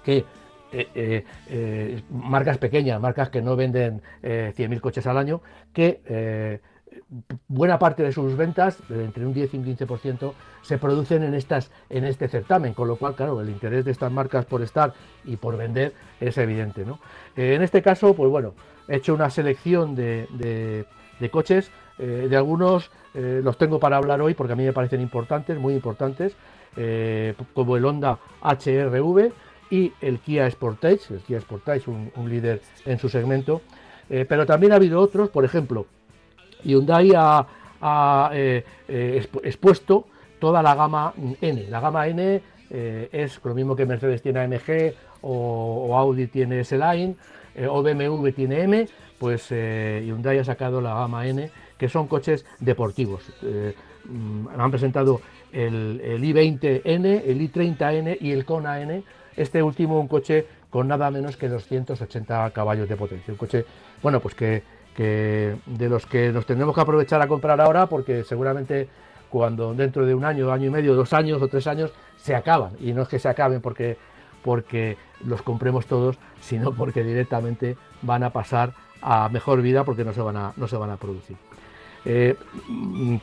que 0.03 0.25
eh, 0.71 2.03
marcas 2.09 2.57
pequeñas, 2.57 2.99
marcas 2.99 3.29
que 3.29 3.41
no 3.41 3.55
venden 3.55 4.01
100.000 4.23 4.79
coches 4.81 5.05
al 5.07 5.17
año, 5.17 5.41
que 5.71 6.59
buena 7.47 7.79
parte 7.79 8.03
de 8.03 8.11
sus 8.11 8.35
ventas, 8.35 8.77
entre 8.89 9.25
un 9.25 9.33
10 9.33 9.53
y 9.53 9.57
un 9.57 9.65
15%, 9.65 10.33
se 10.61 10.77
producen 10.77 11.23
en, 11.23 11.33
estas, 11.33 11.71
en 11.89 12.05
este 12.05 12.27
certamen, 12.27 12.73
con 12.73 12.87
lo 12.87 12.95
cual, 12.95 13.15
claro, 13.15 13.41
el 13.41 13.49
interés 13.49 13.85
de 13.85 13.91
estas 13.91 14.11
marcas 14.11 14.45
por 14.45 14.61
estar 14.61 14.93
y 15.23 15.37
por 15.37 15.57
vender 15.57 15.93
es 16.19 16.37
evidente. 16.37 16.85
¿no? 16.85 16.99
Eh, 17.35 17.55
en 17.55 17.61
este 17.61 17.81
caso, 17.81 18.13
pues 18.13 18.29
bueno, 18.29 18.53
he 18.87 18.97
hecho 18.97 19.13
una 19.13 19.29
selección 19.29 19.95
de, 19.95 20.85
coches, 21.31 21.71
eh, 21.99 22.27
de 22.29 22.35
algunos 22.35 22.91
eh, 23.13 23.41
los 23.43 23.57
tengo 23.57 23.79
para 23.79 23.97
hablar 23.97 24.21
hoy 24.21 24.33
porque 24.33 24.53
a 24.53 24.55
mí 24.55 24.63
me 24.63 24.73
parecen 24.73 25.01
importantes, 25.01 25.57
muy 25.59 25.73
importantes, 25.73 26.35
como 27.53 27.77
el 27.77 27.85
Honda 27.85 28.17
HRV 28.41 29.31
y 29.69 29.93
el 30.01 30.17
Kia 30.17 30.49
Sportage, 30.49 31.13
el 31.13 31.19
Kia 31.19 31.39
Sportage, 31.39 31.87
un 31.87 32.27
líder 32.27 32.63
en 32.85 32.97
su 32.97 33.09
segmento, 33.09 33.61
pero 34.09 34.47
también 34.47 34.71
ha 34.71 34.77
habido 34.77 34.99
otros, 34.99 35.29
por 35.29 35.45
ejemplo, 35.45 35.85
Hyundai 36.63 37.11
ha, 37.15 37.45
ha 37.81 38.29
eh, 38.33 38.63
eh, 38.87 39.25
expuesto 39.43 40.07
toda 40.39 40.61
la 40.61 40.75
gama 40.75 41.13
N. 41.41 41.67
La 41.69 41.79
gama 41.79 42.07
N 42.07 42.41
eh, 42.69 43.09
es 43.11 43.39
lo 43.43 43.53
mismo 43.53 43.75
que 43.75 43.85
Mercedes 43.85 44.21
tiene 44.21 44.39
AMG 44.39 44.93
o, 45.21 45.95
Audi 45.97 46.27
tiene 46.27 46.61
S-Line 46.61 47.15
o 47.69 47.83
BMW 47.83 48.29
tiene 48.29 48.61
M, 48.61 48.87
pues 49.19 49.49
Hyundai 49.51 50.39
ha 50.39 50.43
sacado 50.43 50.81
la 50.81 50.95
gama 50.95 51.27
N, 51.27 51.51
que 51.77 51.87
son 51.87 52.07
coches 52.07 52.45
deportivos. 52.59 53.31
Mm, 54.05 54.47
han 54.57 54.71
presentado 54.71 55.21
el, 55.51 56.01
i20N, 56.01 57.21
el 57.25 57.51
i30N 57.51 58.17
y 58.19 58.31
el 58.31 58.43
Kona 58.43 58.81
N. 58.81 59.03
Este 59.35 59.61
último 59.63 59.99
un 59.99 60.07
coche 60.07 60.45
con 60.69 60.87
nada 60.87 61.11
menos 61.11 61.37
que 61.37 61.47
280 61.47 62.49
caballos 62.51 62.89
de 62.89 62.95
potencia. 62.95 63.31
Un 63.31 63.37
coche, 63.37 63.65
bueno, 64.01 64.19
pues 64.19 64.35
que 64.35 64.63
que 64.95 65.55
de 65.65 65.89
los 65.89 66.05
que 66.05 66.31
nos 66.31 66.45
tendremos 66.45 66.75
que 66.75 66.81
aprovechar 66.81 67.21
a 67.21 67.27
comprar 67.27 67.59
ahora 67.59 67.87
porque 67.87 68.23
seguramente 68.23 68.87
cuando 69.29 69.73
dentro 69.73 70.05
de 70.05 70.13
un 70.13 70.25
año, 70.25 70.51
año 70.51 70.67
y 70.67 70.69
medio, 70.69 70.95
dos 70.95 71.13
años 71.13 71.41
o 71.41 71.47
tres 71.47 71.65
años 71.67 71.91
se 72.17 72.35
acaban 72.35 72.73
y 72.79 72.93
no 72.93 73.01
es 73.01 73.07
que 73.07 73.19
se 73.19 73.29
acaben 73.29 73.61
porque 73.61 73.97
porque 74.43 74.97
los 75.25 75.41
compremos 75.41 75.85
todos, 75.85 76.17
sino 76.41 76.73
porque 76.73 77.03
directamente 77.03 77.77
van 78.01 78.23
a 78.23 78.29
pasar 78.31 78.73
a 79.01 79.29
mejor 79.29 79.61
vida 79.61 79.83
porque 79.83 80.03
no 80.03 80.13
se 80.13 80.21
van 80.21 80.37
a, 80.37 80.53
no 80.57 80.67
se 80.67 80.75
van 80.75 80.91
a 80.91 80.97
producir. 80.97 81.37
Eh, 82.05 82.35
mm, 82.67 83.15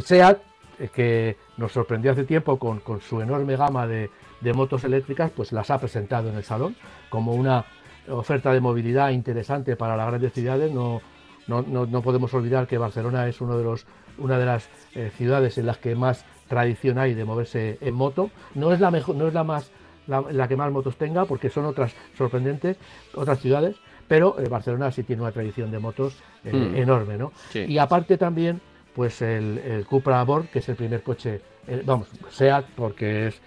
SEAT, 0.00 0.38
eh, 0.78 0.88
que 0.94 1.36
nos 1.56 1.72
sorprendió 1.72 2.12
hace 2.12 2.24
tiempo 2.24 2.58
con, 2.58 2.80
su 3.00 3.20
enorme 3.20 3.56
gama 3.56 3.86
de, 3.86 4.10
motos 4.54 4.84
eléctricas, 4.84 5.30
pues 5.30 5.52
las 5.52 5.70
ha 5.70 5.78
presentado 5.78 6.30
en 6.30 6.36
el 6.36 6.44
salón 6.44 6.74
como 7.10 7.34
una 7.34 7.66
oferta 8.08 8.52
de 8.52 8.60
movilidad 8.60 9.10
interesante 9.10 9.76
para 9.76 9.96
las 9.96 10.08
grandes 10.08 10.32
ciudades. 10.32 10.72
No, 10.72 11.00
no, 11.46 12.02
podemos 12.02 12.32
olvidar 12.34 12.66
que 12.66 12.78
Barcelona 12.78 13.26
es 13.26 13.40
uno 13.40 13.58
de 13.58 13.64
los, 13.64 13.86
una 14.18 14.38
de 14.38 14.46
las 14.46 14.68
eh, 14.94 15.10
ciudades 15.16 15.58
en 15.58 15.66
las 15.66 15.78
que 15.78 15.94
más 15.94 16.24
tradición 16.48 16.98
hay 16.98 17.14
de 17.14 17.24
moverse 17.24 17.78
en 17.80 17.94
moto. 17.94 18.30
No 18.54 18.72
es 18.72 18.80
la 18.80 18.90
mejor, 18.90 19.16
no 19.16 19.26
es 19.26 19.34
la 19.34 19.44
más 19.44 19.70
la, 20.06 20.48
que 20.48 20.56
más 20.56 20.72
motos 20.72 20.96
tenga, 20.96 21.24
porque 21.24 21.50
son 21.50 21.66
otras 21.66 21.94
sorprendentes, 22.16 22.76
otras 23.14 23.38
ciudades, 23.40 23.76
pero 24.08 24.40
eh, 24.40 24.48
Barcelona 24.48 24.90
sí 24.90 25.04
tiene 25.04 25.22
una 25.22 25.30
tradición 25.30 25.70
de 25.70 25.78
motos 25.78 26.16
eh, 26.44 26.52
mm. 26.52 26.76
enorme, 26.76 27.16
¿no? 27.16 27.32
Y 27.54 27.78
aparte 27.78 28.18
también, 28.18 28.60
pues 28.94 29.22
el, 29.22 29.58
el 29.58 29.86
Cupra 29.86 30.22
Borg, 30.24 30.48
que 30.48 30.58
es 30.58 30.68
el 30.68 30.76
primer 30.76 31.02
coche, 31.02 31.40
vamos, 31.84 32.08
SEAT, 32.28 32.64
porque 32.74 33.28
es, 33.28 33.40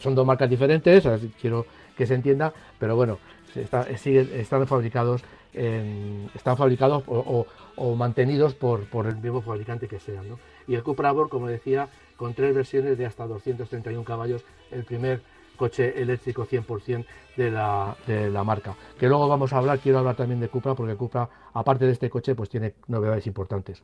son 0.00 0.14
dos 0.14 0.26
marcas 0.26 0.48
diferentes, 0.48 1.06
quiero 1.40 1.66
que 1.96 2.06
se 2.06 2.14
entienda, 2.14 2.52
pero 2.78 2.96
bueno, 2.96 3.18
están 3.56 4.66
fabricados, 4.66 5.22
están 5.52 6.56
fabricados 6.56 7.04
o, 7.06 7.94
mantenidos 7.96 8.54
por, 8.54 9.06
el 9.06 9.16
mismo 9.16 9.42
fabricante 9.42 9.88
que 9.88 10.00
sean. 10.00 10.24
Y 10.66 10.74
el 10.74 10.82
Cupra 10.82 11.12
Borg, 11.12 11.28
como 11.28 11.48
decía, 11.48 11.88
con 12.16 12.34
tres 12.34 12.54
versiones 12.54 12.96
de 12.98 13.06
hasta 13.06 13.26
231 13.26 14.04
caballos, 14.04 14.44
el 14.70 14.84
primer 14.84 15.22
coche 15.56 16.00
eléctrico 16.00 16.46
100% 16.46 17.04
de 17.36 17.50
la, 17.50 17.96
de 18.06 18.30
la 18.30 18.44
marca. 18.44 18.74
Que 18.98 19.08
luego 19.08 19.28
vamos 19.28 19.52
a 19.52 19.58
hablar, 19.58 19.78
quiero 19.78 19.98
hablar 19.98 20.16
también 20.16 20.40
de 20.40 20.48
Cupra, 20.48 20.74
porque 20.74 20.96
Cupra, 20.96 21.28
aparte 21.52 21.86
de 21.86 21.92
este 21.92 22.10
coche, 22.10 22.34
pues 22.34 22.48
tiene 22.48 22.74
novedades 22.88 23.26
importantes. 23.26 23.82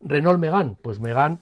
Renault 0.00 0.38
Megane, 0.38 0.76
pues 0.80 1.00
Megane, 1.00 1.38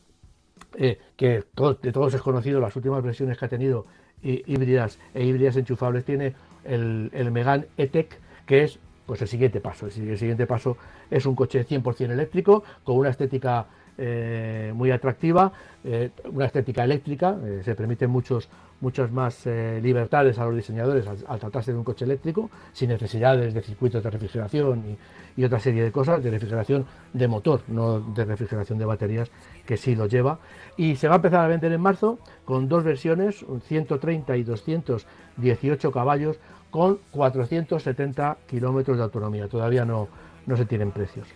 eh, 0.76 0.98
que 1.16 1.44
de 1.82 1.92
todos 1.92 2.14
es 2.14 2.22
conocido, 2.22 2.60
las 2.60 2.74
últimas 2.76 3.02
versiones 3.02 3.38
que 3.38 3.44
ha 3.44 3.48
tenido 3.48 3.86
híbridas 4.22 4.98
e 5.14 5.24
híbridas 5.24 5.56
enchufables, 5.56 6.04
tiene 6.04 6.34
el, 6.64 7.10
el 7.12 7.30
Megane 7.30 7.66
E-Tech, 7.76 8.18
que 8.46 8.64
es 8.64 8.78
pues 9.06 9.20
el 9.22 9.28
siguiente 9.28 9.60
paso. 9.60 9.86
El, 9.86 10.18
siguiente 10.18 10.46
paso 10.46 10.76
es 11.10 11.26
un 11.26 11.34
coche 11.34 11.66
100% 11.66 12.10
eléctrico, 12.12 12.62
con 12.84 12.96
una 12.96 13.10
estética 13.10 13.66
eh, 14.02 14.72
muy 14.74 14.90
atractiva, 14.90 15.52
eh, 15.84 16.08
una 16.32 16.46
estética 16.46 16.84
eléctrica, 16.84 17.36
eh, 17.44 17.60
se 17.62 17.74
permiten 17.74 18.08
muchos, 18.08 18.48
muchas 18.80 19.12
más 19.12 19.44
libertades 19.44 20.38
a 20.38 20.46
los 20.46 20.56
diseñadores 20.56 21.06
al, 21.06 21.38
tratarse 21.38 21.72
de 21.72 21.76
un 21.76 21.84
coche 21.84 22.06
eléctrico, 22.06 22.48
sin 22.72 22.88
necesidades 22.88 23.52
de 23.52 23.60
circuitos 23.60 24.02
de 24.02 24.08
refrigeración 24.08 24.96
y, 25.36 25.44
otra 25.44 25.60
serie 25.60 25.82
de 25.82 25.92
cosas, 25.92 26.22
de 26.24 26.30
refrigeración 26.30 26.86
de 27.12 27.28
motor, 27.28 27.60
no 27.68 28.00
de 28.00 28.24
refrigeración 28.24 28.78
de 28.78 28.86
baterías, 28.86 29.30
que 29.66 29.76
sí 29.76 29.94
lo 29.94 30.06
lleva. 30.06 30.38
Y 30.78 30.96
se 30.96 31.06
va 31.08 31.14
a 31.14 31.16
empezar 31.16 31.44
a 31.44 31.48
vender 31.48 31.70
en 31.72 31.80
marzo 31.82 32.18
con 32.46 32.68
dos 32.68 32.82
versiones, 32.82 33.44
130 33.66 34.34
y 34.38 34.44
218 34.44 35.92
caballos, 35.92 36.38
con 36.70 37.00
470 37.10 38.38
kilómetros 38.46 38.96
de 38.96 39.02
autonomía. 39.02 39.46
Todavía 39.46 39.84
no, 39.84 40.08
no 40.46 40.56
se 40.56 40.64
tienen 40.64 40.90
precios. 40.90 41.28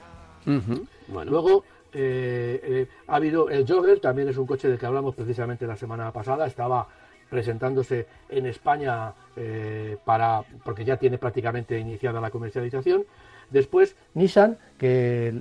Luego 1.27 1.64
eh, 1.94 2.61
eh, 2.62 2.88
ha 3.07 3.16
habido 3.16 3.48
el 3.48 3.66
Jogger, 3.66 4.00
también 4.00 4.28
es 4.28 4.37
un 4.37 4.46
coche 4.46 4.68
del 4.68 4.78
que 4.78 4.87
hablamos 4.87 5.14
precisamente 5.14 5.66
la 5.66 5.76
semana 5.76 6.11
pasada. 6.12 6.46
Estaba 6.46 6.88
presentándose 7.30 8.07
en 8.28 8.46
España 8.46 9.12
eh, 9.37 9.96
para, 10.04 10.42
porque 10.64 10.85
ya 10.85 10.96
tiene 10.96 11.18
prácticamente 11.18 11.78
iniciada 11.78 12.20
la 12.20 12.30
comercialización. 12.30 13.04
Después 13.50 13.94
Nissan, 14.14 14.59
que 14.76 15.40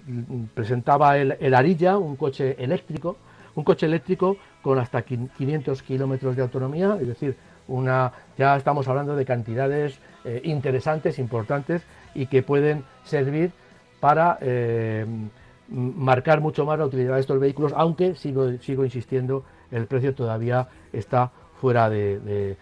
presentaba 0.54 1.18
el, 1.18 1.38
el 1.40 1.54
Arilla, 1.56 1.98
un 1.98 2.16
coche 2.16 2.56
eléctrico, 2.60 3.18
un 3.56 3.64
coche 3.64 3.88
eléctrico 3.88 4.38
con 4.62 4.78
hasta 4.78 5.02
500 5.02 5.82
kilómetros 5.82 6.36
de 6.36 6.44
autonomía, 6.44 6.98
es 7.02 7.08
decir, 7.08 7.36
una, 7.68 8.12
ya 8.38 8.56
estamos 8.56 8.88
hablando 8.88 9.16
de 9.16 9.26
cantidades 9.26 10.00
interesantes, 10.44 11.20
importantes 11.20 11.82
y 12.14 12.28
que 12.28 12.44
pueden 12.44 12.84
servir 13.04 13.52
para 14.00 14.38
marcar 15.74 16.40
mucho 16.40 16.66
más 16.66 16.80
la 16.80 16.86
utilidad 16.86 17.16
de 17.16 17.22
estos 17.22 17.40
vehículos, 17.40 17.74
aunque 17.76 18.16
sigo, 18.16 18.58
sigo 18.60 18.86
insistiendo, 18.86 19.44
el 19.72 19.88
precio 19.88 20.14
todavía 20.14 20.68
está 20.92 21.32
fuera 21.60 21.90
de, 21.90 22.58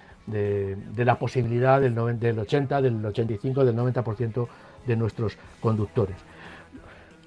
la 0.96 1.20
posibilidad 1.20 1.82
del, 1.82 2.20
del 2.20 2.40
80, 2.40 2.82
del 2.82 3.06
85, 3.06 3.66
del 3.66 3.76
90% 3.76 4.48
de 4.88 4.96
nuestros 4.96 5.38
conductores. 5.60 6.16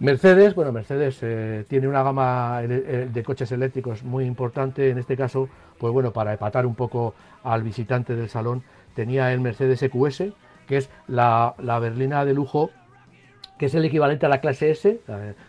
Mercedes, 0.00 0.54
bueno, 0.54 0.72
Mercedes 0.72 1.18
eh, 1.22 1.64
tiene 1.68 1.86
una 1.86 2.02
gama 2.02 2.62
de 2.62 3.22
coches 3.24 3.52
eléctricos 3.52 4.02
muy 4.02 4.24
importante, 4.24 4.90
en 4.90 4.98
este 4.98 5.16
caso, 5.16 5.48
pues 5.78 5.92
bueno, 5.92 6.12
para 6.12 6.32
empatar 6.32 6.66
un 6.66 6.74
poco 6.74 7.14
al 7.44 7.62
visitante 7.62 8.16
del 8.16 8.28
salón, 8.28 8.62
tenía 8.94 9.32
el 9.32 9.40
Mercedes 9.40 9.82
EQS, 9.82 10.24
que 10.66 10.78
es 10.78 10.90
la, 11.06 11.54
berlina 11.58 12.24
de 12.24 12.34
lujo, 12.34 12.70
que 13.58 13.66
es 13.66 13.74
el 13.74 13.84
equivalente 13.84 14.26
a 14.26 14.28
la 14.28 14.40
clase 14.40 14.70
S, 14.70 15.00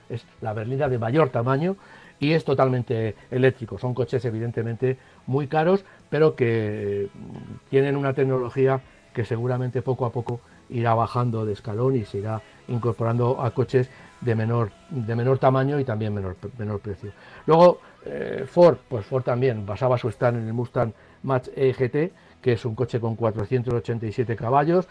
es 0.10 0.26
la 0.42 0.54
berlina 0.54 0.88
de 0.90 0.98
mayor 0.98 1.30
tamaño 1.30 1.76
y 2.20 2.34
es 2.34 2.46
totalmente 2.46 3.16
eléctrico. 3.32 3.78
Son 3.78 3.94
coches 3.94 4.24
evidentemente 4.26 4.98
muy 5.28 5.48
caros, 5.48 5.84
pero 6.10 6.36
que 6.36 7.10
mm, 7.14 7.70
tienen 7.70 7.96
una 7.96 8.14
tecnología 8.14 8.82
que 9.14 9.26
seguramente 9.26 9.82
poco 9.82 10.06
a 10.06 10.12
poco 10.12 10.40
irá 10.70 10.94
bajando 10.94 11.46
de 11.46 11.54
escalón 11.54 11.96
y 11.96 12.06
se 12.06 12.20
irá 12.20 12.42
incorporando 12.68 13.42
a 13.42 13.52
coches 13.52 13.90
de 14.22 14.36
menor, 14.36 14.72
de 14.90 15.16
menor 15.16 15.38
tamaño 15.38 15.80
y 15.80 15.84
también 15.86 16.14
menor, 16.14 16.36
menor 16.58 16.80
precio. 16.80 17.12
Luego 17.46 17.80
eh, 18.06 18.46
Ford, 18.48 18.78
pues 18.88 19.06
Ford 19.06 19.24
también 19.24 19.66
basaba 19.66 19.98
su 19.98 20.10
stand 20.10 20.38
en 20.38 20.48
el 20.48 20.54
Mustang 20.54 20.94
Mach 21.24 21.48
E 21.56 21.74
GT, 21.74 22.14
que 22.42 22.54
es 22.54 22.66
un 22.66 22.76
coche 22.76 23.00
con 23.00 23.16
487 23.16 24.36
caballos, 24.36 24.88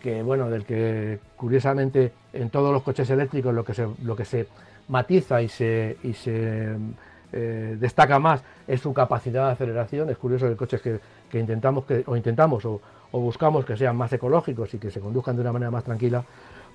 que 0.00 0.22
bueno, 0.22 0.48
del 0.48 0.64
que 0.64 1.18
curiosamente 1.36 2.12
en 2.32 2.50
todos 2.50 2.72
los 2.72 2.82
coches 2.82 3.08
eléctricos 3.10 3.54
lo 3.54 3.64
que 3.64 3.74
se, 3.74 3.88
lo 4.02 4.16
que 4.16 4.24
se 4.24 4.46
matiza 4.88 5.42
y 5.42 5.48
se, 5.48 5.96
y 6.02 6.12
se 6.12 6.76
eh, 7.32 7.76
destaca 7.78 8.18
más 8.18 8.42
es 8.66 8.80
su 8.80 8.92
capacidad 8.92 9.46
de 9.46 9.52
aceleración. 9.52 10.10
Es 10.10 10.18
curioso 10.18 10.48
que 10.48 10.56
coches 10.56 10.80
que, 10.80 11.00
que 11.30 11.38
intentamos 11.38 11.84
que, 11.84 12.04
o 12.06 12.16
intentamos 12.16 12.64
o, 12.64 12.80
o 13.12 13.20
buscamos 13.20 13.64
que 13.64 13.76
sean 13.76 13.96
más 13.96 14.12
ecológicos 14.12 14.72
y 14.74 14.78
que 14.78 14.90
se 14.90 15.00
conduzcan 15.00 15.36
de 15.36 15.42
una 15.42 15.52
manera 15.52 15.70
más 15.70 15.84
tranquila, 15.84 16.24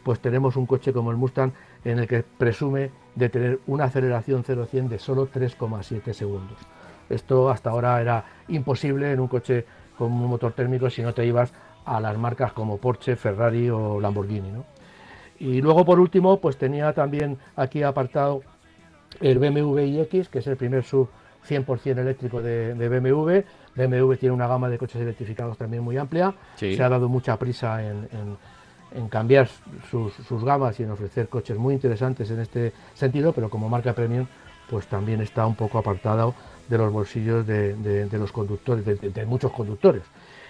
pues 0.03 0.19
tenemos 0.19 0.55
un 0.55 0.65
coche 0.65 0.91
como 0.91 1.12
el 1.12 1.17
Mustang 1.17 1.51
en 1.86 1.99
el 1.99 2.07
que 2.07 2.23
presume 2.23 2.91
de 3.15 3.29
tener 3.29 3.59
una 3.67 3.86
aceleración 3.86 4.43
0-100 4.43 4.89
de 4.89 4.99
solo 4.99 5.29
3,7 5.29 6.13
segundos. 6.13 6.57
Esto 7.09 7.49
hasta 7.49 7.69
ahora 7.69 8.01
era 8.01 8.25
imposible 8.47 9.12
en 9.12 9.19
un 9.19 9.27
coche 9.27 9.65
con 9.97 10.12
un 10.12 10.27
motor 10.27 10.53
térmico 10.53 10.89
si 10.89 11.01
no 11.01 11.13
te 11.13 11.25
ibas 11.25 11.53
a 11.86 12.00
las 12.00 12.17
marcas 12.17 12.54
como 12.54 12.78
Porsche, 12.78 13.15
Ferrari 13.15 13.69
o 13.69 14.00
Lamborghini. 14.00 14.52
Y 15.39 15.62
luego 15.62 15.86
por 15.86 16.00
último, 16.00 16.39
pues 16.39 16.58
tenía 16.58 16.93
también 16.93 17.38
aquí 17.56 17.84
apartado 17.84 18.41
el 19.19 19.39
BMW 19.39 19.80
iX, 20.02 20.30
que 20.30 20.39
es 20.39 20.48
el 20.48 20.58
primer 20.58 20.84
sub 20.84 21.10
100% 21.48 21.98
eléctrico 21.98 22.41
de, 22.41 22.74
BMW. 22.74 23.41
BMW 23.76 24.13
tiene 24.15 24.34
una 24.34 24.48
gama 24.48 24.69
de 24.69 24.78
coches 24.78 25.02
electrificados 25.02 25.58
también 25.58 25.84
muy 25.84 25.98
amplia. 25.98 26.34
Se 26.56 26.82
ha 26.82 26.89
dado 26.89 27.10
mucha 27.10 27.38
prisa 27.38 27.84
en 27.84 28.38
en 28.93 29.10
cambiar 29.10 29.50
sus, 29.89 30.43
gamas 30.43 30.80
y 30.80 30.84
en 30.84 30.91
ofrecer 30.91 31.28
coches 31.28 31.58
muy 31.58 31.74
interesantes 31.74 32.30
en 32.30 32.39
este 32.39 32.74
sentido, 32.93 33.34
pero 33.34 33.50
como 33.50 33.69
marca 33.69 33.93
premium, 33.93 34.28
pues 34.69 34.88
también 34.88 35.22
está 35.22 35.46
un 35.46 35.56
poco 35.56 35.80
apartado 35.80 36.34
de 36.69 36.78
los 36.78 36.91
bolsillos 36.91 37.46
de, 37.46 38.08
los 38.12 38.32
conductores, 38.32 38.86
de, 38.86 39.26
muchos 39.26 39.52
conductores. 39.52 40.04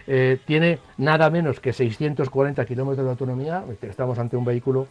Eh, 0.05 0.39
tiene 0.45 0.79
nada 0.97 1.29
menos 1.29 1.59
que 1.59 1.71
640 1.73 2.65
kilómetros 2.65 3.05
de 3.05 3.11
autonomía, 3.11 3.63
estamos 3.81 4.19
ante 4.19 4.35
un 4.35 4.45
vehículo 4.45 4.87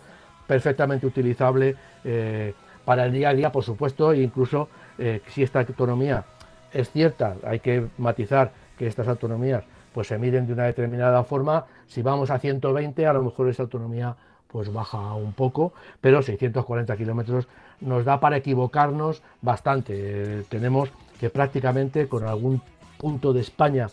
perfectamente 0.47 1.07
utilizable 1.07 1.77
eh, 2.05 2.55
para 2.85 3.05
el 3.05 3.13
día 3.13 3.31
a 3.31 3.35
día, 3.35 3.53
por 3.53 3.65
supuesto, 3.65 4.13
e 4.13 4.23
incluso 4.23 4.69
eh, 4.99 5.21
si 5.29 5.43
esta 5.43 5.61
autonomía 5.61 6.25
es 6.73 6.91
cierta, 6.91 7.37
hay 7.45 7.61
que 7.61 7.87
matizar 7.99 8.53
que 8.79 8.87
estas 8.87 9.07
autonomías 9.09 9.65
pues 9.93 10.09
se 10.09 10.19
miden 10.19 10.47
de 10.47 10.55
una 10.55 10.65
determinada 10.65 11.23
forma. 11.23 11.67
Si 11.87 12.01
vamos 12.01 12.31
a 12.31 12.39
120, 12.39 13.07
a 13.07 13.13
lo 13.13 13.23
mejor 13.23 13.49
esa 13.51 13.63
autonomía 13.63 14.17
pues 14.49 14.73
baja 14.73 15.15
un 15.15 15.33
poco, 15.33 15.73
pero 16.01 16.23
640 16.23 16.97
kilómetros 16.97 17.47
nos 17.81 18.05
da 18.05 18.19
para 18.19 18.39
equivocarnos 18.39 19.23
bastante. 19.43 20.45
Tenemos 20.49 20.91
que 21.21 21.31
prácticamente 21.31 22.09
con 22.09 22.25
algún 22.25 22.63
punto 22.99 23.33
de 23.33 23.41
España 23.41 23.89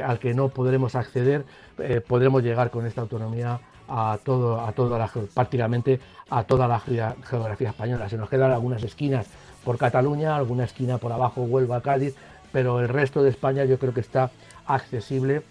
al 0.00 0.18
que 0.18 0.34
no 0.34 0.48
podremos 0.48 0.94
acceder, 0.94 1.44
eh, 1.78 2.00
podremos 2.00 2.42
llegar 2.42 2.70
con 2.70 2.86
esta 2.86 3.00
autonomía 3.00 3.60
a 3.88 4.18
todo, 4.24 4.60
a 4.60 4.72
toda 4.72 4.98
la, 4.98 5.10
prácticamente 5.34 6.00
a 6.30 6.44
toda 6.44 6.68
la 6.68 6.78
geografía 6.78 7.70
española. 7.70 8.08
Se 8.08 8.16
nos 8.16 8.28
quedan 8.28 8.52
algunas 8.52 8.82
esquinas 8.82 9.26
por 9.64 9.76
Cataluña, 9.76 10.36
alguna 10.36 10.64
esquina 10.64 10.98
por 10.98 11.12
abajo, 11.12 11.42
Huelva, 11.42 11.80
Cádiz, 11.82 12.14
pero 12.52 12.80
el 12.80 12.88
resto 12.88 13.22
de 13.22 13.30
España 13.30 13.64
yo 13.64 13.78
creo 13.78 13.92
que 13.92 14.00
está 14.00 14.30
accesible 14.66 15.42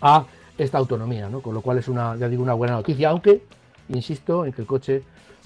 a 0.00 0.24
esta 0.58 0.78
autonomía, 0.78 1.28
¿no? 1.28 1.40
con 1.40 1.54
lo 1.54 1.60
cual 1.60 1.78
es 1.78 1.88
una, 1.88 2.16
ya 2.16 2.28
digo, 2.28 2.42
una 2.42 2.54
buena 2.54 2.74
noticia, 2.74 3.10
aunque 3.10 3.42
insisto 3.88 4.44
en 4.44 4.52
que 4.52 4.62
el 4.62 4.66
coche 4.66 5.02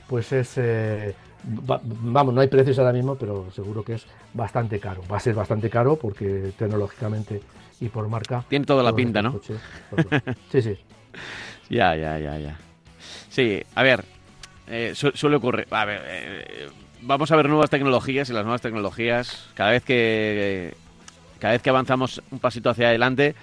pues 0.09 0.33
es 0.33 0.55
eh, 0.57 1.15
vamos, 1.47 2.35
no 2.35 2.41
hay 2.41 2.49
precios 2.49 2.79
ahora 2.79 2.93
mismo, 2.93 3.17
pero 3.17 3.51
seguro 3.51 3.83
que 3.85 3.95
es 3.95 4.07
bastante 4.33 4.81
caro. 4.81 5.03
Va 5.11 5.19
a 5.19 5.21
ser 5.21 5.35
bastante 5.35 5.71
caro 5.71 5.97
porque 5.97 6.53
tecnológicamente 6.59 7.43
y 7.85 7.89
por 7.89 8.09
marca. 8.09 8.45
Tiene 8.49 8.65
toda 8.65 8.83
la 8.83 8.95
pinta, 8.95 9.23
¿no? 9.23 9.41
sí, 10.51 10.63
sí. 10.63 10.79
ya, 11.71 11.95
ya, 11.95 12.19
ya, 12.19 12.39
ya. 12.39 12.59
Sí, 13.29 13.63
a 13.75 13.83
ver, 13.83 14.05
eh, 14.69 14.95
suele 14.95 15.37
ocurrir. 15.37 15.67
A 15.71 15.85
ver, 15.85 16.03
eh, 16.07 16.69
vamos 17.03 17.31
a 17.31 17.37
ver 17.37 17.49
nuevas 17.49 17.71
tecnologías 17.71 18.31
y 18.31 18.33
las 18.33 18.45
nuevas 18.45 18.63
tecnologías, 18.63 19.51
cada 19.55 19.71
vez 19.71 19.85
que 19.85 20.75
cada 21.39 21.53
vez 21.53 21.63
que 21.63 21.71
avanzamos 21.71 22.23
un 22.31 22.39
pasito 22.39 22.71
hacia 22.71 22.89
adelante, 22.89 23.35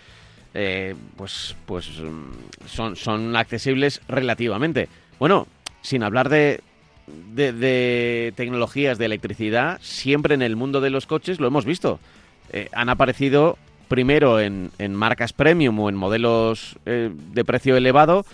eh, 0.56 0.96
pues, 1.18 1.56
pues 1.68 1.88
mm, 2.00 2.68
son, 2.68 2.96
son 2.96 3.36
accesibles 3.36 4.02
relativamente. 4.08 4.90
Bueno, 5.20 5.48
sin 5.82 6.02
hablar 6.02 6.30
de, 6.30 6.62
de, 7.08 8.34
tecnologías 8.36 8.98
de 8.98 9.06
electricidad, 9.06 9.78
siempre 9.82 10.34
en 10.34 10.42
el 10.42 10.56
mundo 10.56 10.82
de 10.82 10.90
los 10.90 11.06
coches 11.06 11.40
lo 11.40 11.46
hemos 11.48 11.66
visto. 11.66 12.00
Eh, 12.52 12.70
han 12.74 12.90
aparecido 12.90 13.58
primero 13.92 14.40
en, 14.40 14.72
en, 14.78 14.96
marcas 14.96 15.34
premium 15.34 15.78
o 15.78 15.90
en 15.90 15.98
modelos 15.98 16.78
eh, 16.86 17.12
de 17.14 17.44
precio 17.44 17.76
elevado, 17.76 18.26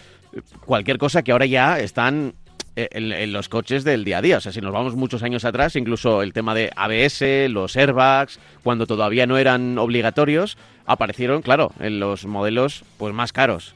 cualquier 0.67 0.99
cosa 0.99 1.23
que 1.23 1.31
ahora 1.31 1.47
ya 1.47 1.79
están 1.79 2.35
en, 2.75 3.33
los 3.33 3.49
coches 3.49 3.83
del 3.83 4.05
día 4.05 4.19
a 4.19 4.21
día. 4.21 4.37
O 4.37 4.39
sea, 4.39 4.51
si 4.51 4.61
nos 4.61 4.71
vamos 4.71 4.95
muchos 4.95 5.23
años 5.23 5.45
atrás, 5.45 5.75
incluso 5.75 6.21
el 6.21 6.31
tema 6.31 6.53
de 6.53 6.71
ABS, 6.75 7.49
los 7.49 7.75
airbags, 7.75 8.39
cuando 8.61 8.85
todavía 8.85 9.25
no 9.25 9.39
eran 9.39 9.79
obligatorios, 9.79 10.59
aparecieron, 10.85 11.41
claro, 11.41 11.71
en 11.79 11.99
los 11.99 12.27
modelos 12.27 12.83
pues 12.99 13.15
más 13.15 13.33
caros. 13.33 13.73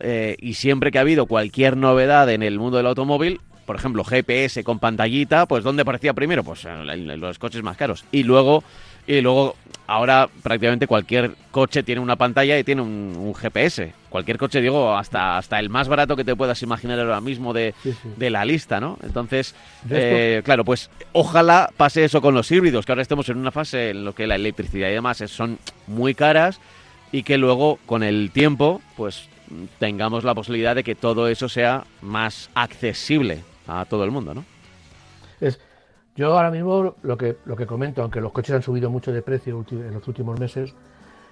Eh, 0.00 0.34
y 0.40 0.54
siempre 0.54 0.90
que 0.90 0.98
ha 0.98 1.02
habido 1.02 1.26
cualquier 1.26 1.76
novedad 1.76 2.28
en 2.30 2.42
el 2.42 2.58
mundo 2.58 2.78
del 2.78 2.88
automóvil, 2.88 3.40
por 3.64 3.76
ejemplo, 3.76 4.02
GPS 4.02 4.64
con 4.64 4.80
pantallita, 4.80 5.46
pues 5.46 5.62
¿dónde 5.62 5.82
aparecía 5.82 6.14
primero? 6.14 6.42
Pues 6.42 6.64
en 6.64 7.20
los 7.20 7.38
coches 7.38 7.62
más 7.62 7.76
caros. 7.76 8.04
Y 8.10 8.24
luego 8.24 8.64
y 9.06 9.20
luego, 9.20 9.56
ahora 9.92 10.28
prácticamente 10.42 10.86
cualquier 10.86 11.32
coche 11.50 11.82
tiene 11.82 12.00
una 12.00 12.16
pantalla 12.16 12.58
y 12.58 12.64
tiene 12.64 12.80
un, 12.80 13.34
GPS. 13.34 13.92
Cualquier 14.08 14.38
coche, 14.38 14.60
digo, 14.62 14.96
hasta, 14.96 15.36
hasta 15.36 15.58
el 15.58 15.68
más 15.68 15.88
barato 15.88 16.16
que 16.16 16.24
te 16.24 16.34
puedas 16.34 16.62
imaginar 16.62 16.98
ahora 16.98 17.20
mismo 17.20 17.52
de, 17.52 17.74
la 18.18 18.44
lista, 18.44 18.80
¿no? 18.80 18.98
Entonces, 19.02 19.54
eh, 19.90 20.40
claro, 20.44 20.64
pues 20.64 20.90
ojalá 21.12 21.70
pase 21.76 22.04
eso 22.04 22.22
con 22.22 22.34
los 22.34 22.50
híbridos, 22.50 22.86
que 22.86 22.92
ahora 22.92 23.02
estemos 23.02 23.28
en 23.28 23.36
una 23.36 23.50
fase 23.50 23.90
en 23.90 24.04
lo 24.04 24.14
que 24.14 24.26
la 24.26 24.36
electricidad 24.36 24.88
y 24.88 24.92
demás 24.92 25.22
son 25.26 25.58
muy 25.86 26.14
caras 26.14 26.58
y 27.10 27.22
que 27.22 27.36
luego, 27.36 27.78
con 27.84 28.02
el 28.02 28.30
tiempo, 28.30 28.80
pues 28.96 29.28
tengamos 29.78 30.24
la 30.24 30.34
posibilidad 30.34 30.74
de 30.74 30.84
que 30.84 30.94
todo 30.94 31.28
eso 31.28 31.50
sea 31.50 31.84
más 32.00 32.48
accesible 32.54 33.40
a 33.66 33.84
todo 33.84 34.04
el 34.04 34.10
mundo, 34.10 34.32
¿no? 34.32 34.44
Es, 35.40 35.60
yo 36.14 36.36
ahora 36.36 36.50
mismo 36.50 36.94
lo 37.02 37.16
que, 37.16 37.36
lo 37.44 37.56
que 37.56 37.66
comento, 37.66 38.02
aunque 38.02 38.20
los 38.20 38.32
coches 38.32 38.54
han 38.54 38.62
subido 38.62 38.90
mucho 38.90 39.12
de 39.12 39.22
precio 39.22 39.64
en 39.70 39.94
los 39.94 40.06
últimos 40.06 40.38
meses 40.38 40.74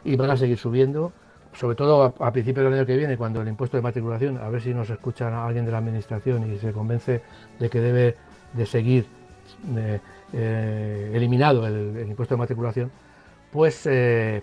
y 0.05 0.17
van 0.17 0.31
a 0.31 0.37
seguir 0.37 0.57
subiendo, 0.57 1.13
sobre 1.53 1.77
todo 1.77 2.15
a, 2.19 2.33
principios 2.33 2.65
del 2.65 2.75
año 2.75 2.87
que 2.87 2.97
viene, 2.97 3.17
cuando 3.17 3.43
el 3.43 3.49
impuesto 3.49 3.77
de 3.77 3.83
matriculación, 3.83 4.39
a 4.39 4.49
ver 4.49 4.63
si 4.63 4.73
nos 4.73 4.89
escucha 4.89 5.45
alguien 5.45 5.67
de 5.67 5.73
la 5.73 5.79
administración 5.79 6.51
y 6.51 6.59
se 6.59 6.73
convence 6.73 7.23
de 7.59 7.69
que 7.69 7.81
debe 7.81 8.17
de 8.55 8.67
seguir 8.67 9.07
eh, 10.33 11.11
eliminado 11.13 11.67
el, 11.67 12.09
impuesto 12.09 12.35
de 12.35 12.39
matriculación, 12.39 12.91
pues 13.53 13.87
eh, 13.87 14.43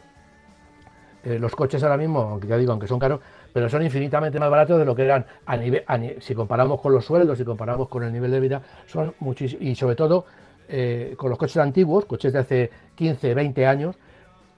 eh, 1.24 1.40
los 1.40 1.56
coches 1.56 1.82
ahora 1.82 1.98
mismo, 1.98 2.20
aunque 2.20 2.48
ya 2.48 2.58
digo, 2.58 2.72
aunque 2.72 2.88
son 2.88 3.00
caros, 3.00 3.22
pero 3.58 3.70
son 3.70 3.82
infinitamente 3.82 4.40
más 4.40 4.52
baratos 4.52 4.78
de 4.78 4.86
lo 4.86 4.96
que 4.96 5.04
eran 5.04 5.26
a 5.48 5.58
nivel, 5.58 5.84
si 6.20 6.36
comparamos 6.36 6.80
con 6.80 6.94
los 6.94 7.04
sueldos, 7.04 7.40
si 7.40 7.44
comparamos 7.44 7.90
con 7.90 8.04
el 8.04 8.14
nivel 8.14 8.30
de 8.30 8.40
vida, 8.40 8.62
son 8.86 9.16
muchísimos, 9.20 9.66
y 9.66 9.74
sobre 9.74 9.96
todo 9.96 10.28
eh, 10.70 11.16
con 11.18 11.32
los 11.32 11.40
coches 11.40 11.58
antiguos, 11.58 12.06
coches 12.06 12.34
de 12.34 12.38
hace 12.38 12.70
15, 12.94 13.34
20 13.34 13.66
años, 13.66 13.96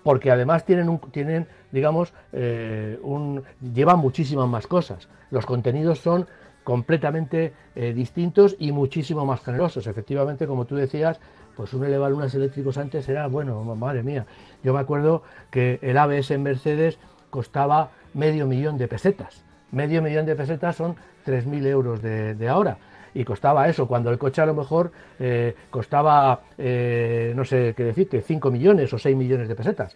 porque 0.04 0.32
además 0.32 0.66
tienen, 0.66 0.90
un, 0.90 1.00
tienen 1.00 1.48
digamos, 1.72 2.12
eh, 2.34 3.00
un, 3.02 3.42
llevan 3.74 4.00
muchísimas 4.00 4.50
más 4.50 4.68
cosas. 4.68 5.08
Los 5.32 5.46
contenidos 5.46 6.00
son 6.00 6.28
completamente 6.66 7.54
eh, 7.76 7.94
distintos 7.94 8.58
y 8.60 8.74
muchísimo 8.74 9.26
más 9.26 9.40
generosos. 9.40 9.88
Efectivamente, 9.88 10.46
como 10.46 10.66
tú 10.66 10.76
decías, 10.76 11.22
pues 11.56 11.74
un 11.74 11.86
elevalunas 11.86 12.36
eléctricos 12.36 12.78
antes 12.78 13.08
era, 13.08 13.28
bueno, 13.28 13.64
madre 13.76 14.04
mía, 14.04 14.26
yo 14.62 14.74
me 14.74 14.82
acuerdo 14.82 15.24
que 15.52 15.80
el 15.84 15.98
ABS 15.98 16.32
en 16.32 16.44
Mercedes 16.44 17.00
costaba 17.30 17.92
medio 18.14 18.48
millón 18.48 18.78
de 18.78 18.88
pesetas. 18.88 19.44
Medio 19.72 20.02
millón 20.02 20.26
de 20.26 20.36
pesetas 20.36 20.76
son 20.76 20.96
3.000 21.26 21.66
euros 21.68 22.02
de, 22.02 22.50
ahora 22.50 22.78
y 23.14 23.24
costaba 23.24 23.68
eso, 23.68 23.88
cuando 23.88 24.12
el 24.12 24.20
coche 24.20 24.42
a 24.42 24.46
lo 24.46 24.54
mejor 24.54 24.92
eh, 25.20 25.56
costaba, 25.72 26.42
no 26.58 27.46
sé 27.46 27.74
qué 27.76 27.84
decirte, 27.84 28.22
5 28.22 28.52
millones 28.52 28.94
o 28.94 29.00
6 29.00 29.18
millones 29.18 29.48
de 29.48 29.56
pesetas, 29.56 29.96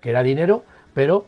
que 0.00 0.10
era 0.10 0.22
dinero 0.22 0.64
pero 0.94 1.26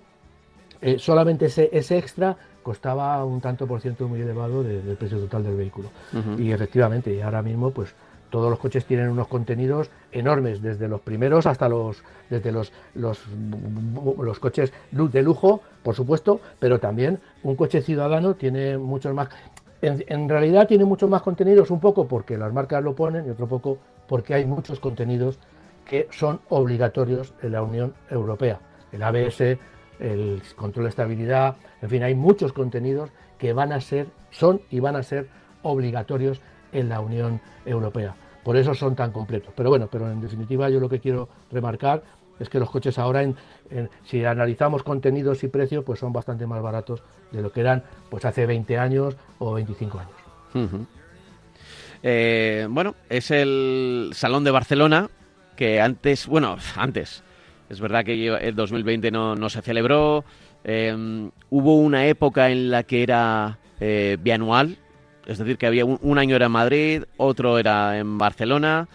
eh, 0.80 0.98
solamente 0.98 1.46
ese, 1.46 1.98
extra 1.98 2.36
costaba 2.62 3.22
un 3.24 3.40
tanto 3.40 3.66
por 3.66 3.80
ciento 3.80 4.08
muy 4.08 4.20
elevado 4.20 4.62
del 4.62 4.96
precio 4.96 5.18
total 5.18 5.44
del 5.44 5.56
vehículo. 5.56 5.90
Y 6.38 6.50
efectivamente, 6.50 7.14
y 7.14 7.20
ahora 7.20 7.42
mismo, 7.42 7.70
pues 7.70 7.94
todos 8.30 8.50
los 8.50 8.58
coches 8.58 8.84
tienen 8.84 9.08
unos 9.08 9.28
contenidos 9.28 9.90
enormes, 10.12 10.62
desde 10.62 10.88
los 10.88 11.00
primeros 11.00 11.46
hasta 11.46 11.68
los, 11.68 12.02
desde 12.30 12.52
los, 12.52 12.72
los, 12.94 13.22
los 14.18 14.38
coches 14.38 14.72
de 14.90 15.22
lujo, 15.22 15.60
por 15.82 15.94
supuesto, 15.94 16.40
pero 16.58 16.78
también 16.78 17.20
un 17.42 17.56
coche 17.56 17.82
ciudadano 17.82 18.34
tiene 18.34 18.78
muchos 18.78 19.14
más. 19.14 19.28
En, 19.82 20.04
en, 20.08 20.28
realidad 20.28 20.66
tiene 20.66 20.84
muchos 20.84 21.08
más 21.10 21.22
contenidos, 21.22 21.70
un 21.70 21.80
poco 21.80 22.08
porque 22.08 22.38
las 22.38 22.52
marcas 22.52 22.82
lo 22.82 22.94
ponen 22.94 23.26
y 23.26 23.30
otro 23.30 23.46
poco 23.46 23.78
porque 24.08 24.34
hay 24.34 24.46
muchos 24.46 24.80
contenidos 24.80 25.38
que 25.84 26.08
son 26.10 26.40
obligatorios 26.48 27.34
en 27.42 27.52
la 27.52 27.62
Unión 27.62 27.94
Europea 28.10 28.58
el 28.92 29.02
ABS, 29.02 29.58
el 29.98 30.42
control 30.56 30.84
de 30.84 30.90
estabilidad, 30.90 31.56
en 31.82 31.90
fin, 31.90 32.02
hay 32.02 32.14
muchos 32.14 32.52
contenidos 32.52 33.10
que 33.38 33.52
van 33.52 33.72
a 33.72 33.80
ser, 33.80 34.08
son 34.30 34.60
y 34.70 34.80
van 34.80 34.96
a 34.96 35.02
ser 35.02 35.28
obligatorios 35.62 36.40
en 36.78 36.88
la 36.88 37.00
Unión 37.00 37.40
Europea. 37.64 38.14
Por 38.44 38.56
eso 38.56 38.74
son 38.74 38.94
tan 38.94 39.10
completos. 39.10 39.52
Pero 39.56 39.70
bueno, 39.70 39.88
pero 39.90 40.10
en 40.10 40.20
definitiva 40.20 40.70
yo 40.70 40.78
lo 40.78 40.88
que 40.88 41.00
quiero 41.00 41.28
remarcar 41.50 42.02
es 42.38 42.48
que 42.48 42.58
los 42.58 42.70
coches 42.70 42.98
ahora, 42.98 43.22
en, 43.22 43.36
si 44.04 44.24
analizamos 44.24 44.82
contenidos 44.82 45.42
y 45.42 45.48
precios, 45.48 45.84
pues 45.84 45.98
son 45.98 46.12
bastante 46.12 46.46
más 46.46 46.62
baratos 46.62 47.02
de 47.32 47.42
lo 47.42 47.50
que 47.50 47.60
eran 47.60 47.82
pues 48.10 48.24
hace 48.24 48.46
20 48.46 48.78
años 48.78 49.16
o 49.38 49.54
25 49.54 49.98
años. 49.98 50.86
Eh, 52.02 52.66
bueno, 52.70 52.94
es 53.08 53.30
el 53.30 54.10
Salón 54.12 54.44
de 54.44 54.50
Barcelona 54.50 55.10
que 55.56 55.80
antes, 55.80 56.26
bueno, 56.26 56.56
antes, 56.76 57.24
es 57.68 57.80
verdad 57.80 58.04
que 58.04 58.28
el 58.28 58.54
2020 58.54 59.10
no, 59.10 59.48
se 59.48 59.62
celebró. 59.62 60.24
Em, 60.62 61.30
hubo 61.50 61.76
una 61.76 62.06
época 62.06 62.50
en 62.50 62.70
la 62.70 62.82
que 62.82 63.02
era 63.02 63.58
eh, 63.80 64.18
bianual, 64.20 64.78
es 65.26 65.38
decir, 65.38 65.58
que 65.58 65.66
había 65.66 65.84
un, 65.84 66.18
año 66.18 66.36
era 66.36 66.46
en 66.46 66.52
Madrid, 66.52 67.02
otro 67.16 67.58
era 67.58 67.98
en 67.98 68.18
Barcelona. 68.18 68.88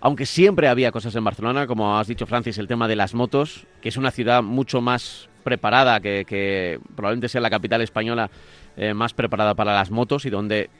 Aunque 0.00 0.26
siempre 0.26 0.68
había 0.68 0.92
cosas 0.92 1.14
en 1.16 1.24
Barcelona, 1.24 1.66
como 1.66 1.98
has 1.98 2.06
dicho 2.06 2.26
Francis, 2.26 2.58
el 2.58 2.68
tema 2.68 2.88
de 2.88 2.96
las 2.96 3.14
motos, 3.14 3.66
que 3.80 3.88
es 3.88 3.96
una 3.96 4.10
ciudad 4.10 4.42
mucho 4.42 4.80
más 4.80 5.28
preparada, 5.44 6.00
que, 6.00 6.78
probablemente 6.94 7.28
sea 7.28 7.40
la 7.40 7.50
capital 7.50 7.80
española 7.82 8.30
eh, 8.76 8.92
más 8.94 9.14
preparada 9.14 9.54
para 9.54 9.74
las 9.74 9.90
motos 9.90 10.24
y 10.26 10.30
donde 10.30 10.70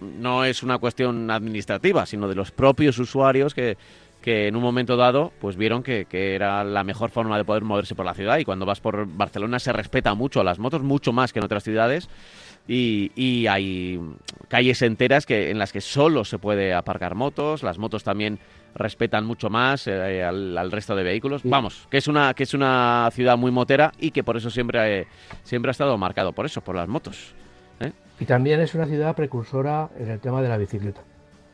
no 0.00 0.44
es 0.44 0.62
una 0.62 0.78
cuestión 0.78 1.30
administrativa, 1.30 2.06
sino 2.06 2.28
de 2.28 2.34
los 2.34 2.52
propios 2.52 2.98
usuarios 2.98 3.54
que, 3.54 3.76
que 4.20 4.48
en 4.48 4.56
un 4.56 4.62
momento 4.62 4.96
dado 4.96 5.32
pues 5.40 5.56
vieron 5.56 5.82
que, 5.82 6.06
era 6.12 6.62
la 6.64 6.84
mejor 6.84 7.10
forma 7.10 7.36
de 7.38 7.44
poder 7.44 7.64
moverse 7.64 7.94
por 7.94 8.04
la 8.04 8.14
ciudad 8.14 8.38
y 8.38 8.44
cuando 8.44 8.66
vas 8.66 8.80
por 8.80 9.06
Barcelona 9.06 9.58
se 9.58 9.72
respeta 9.72 10.14
mucho 10.14 10.40
a 10.40 10.44
las 10.44 10.58
motos, 10.58 10.82
mucho 10.82 11.12
más 11.12 11.32
que 11.32 11.38
en 11.38 11.44
otras 11.44 11.64
ciudades 11.64 12.08
y, 12.72 13.46
hay 13.48 14.00
calles 14.48 14.82
enteras 14.82 15.26
que 15.26 15.50
en 15.50 15.58
las 15.58 15.72
que 15.72 15.80
solo 15.80 16.24
se 16.24 16.38
puede 16.38 16.72
aparcar 16.72 17.14
motos, 17.14 17.62
las 17.62 17.78
motos 17.78 18.04
también 18.04 18.38
respetan 18.74 19.26
mucho 19.26 19.50
más 19.50 19.86
eh, 19.88 20.22
al, 20.22 20.70
resto 20.70 20.94
de 20.94 21.02
vehículos. 21.02 21.42
Vamos, 21.44 21.88
que 21.90 21.98
es 21.98 22.06
una 22.06 22.34
que 22.34 22.44
es 22.44 22.54
una 22.54 23.08
ciudad 23.12 23.36
muy 23.36 23.50
motera 23.50 23.92
y 23.98 24.12
que 24.12 24.22
por 24.22 24.36
eso 24.36 24.50
siempre, 24.50 25.08
siempre 25.42 25.70
ha 25.70 25.72
estado 25.72 25.98
marcado 25.98 26.32
por 26.32 26.46
eso, 26.46 26.60
por 26.60 26.76
las 26.76 26.88
motos. 26.88 27.34
¿eh? 27.80 27.92
Y 28.20 28.24
también 28.24 28.60
es 28.60 28.74
una 28.74 28.86
ciudad 28.86 29.16
precursora 29.16 29.90
en 29.98 30.10
el 30.10 30.20
tema 30.20 30.40
de 30.40 30.48
la 30.48 30.56
bicicleta. 30.56 31.00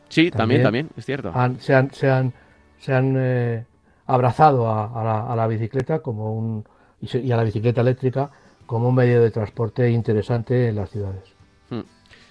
Sí, 0.09 0.31
también, 0.31 0.63
también, 0.63 0.89
es 0.97 1.05
cierto. 1.05 1.33
se 1.59 1.75
han, 1.75 1.91
se 1.93 2.11
han 2.11 2.33
se 2.79 2.95
han 2.95 3.15
eh, 3.19 3.65
abrazado 4.07 4.71
a, 4.71 5.35
la, 5.35 5.47
bicicleta 5.47 6.01
como 6.01 6.35
un, 6.35 6.65
y, 7.01 7.33
a 7.33 7.37
la 7.37 7.45
bicicleta 7.45 7.81
eléctrica 7.81 8.31
como 8.67 8.89
un 8.89 8.95
medio 8.95 9.23
de 9.23 9.31
transporte 9.31 9.91
interesante 9.91 10.69
en 10.69 10.77
las 10.77 10.91
ciudades. 10.91 11.23
Hmm. 11.71 11.83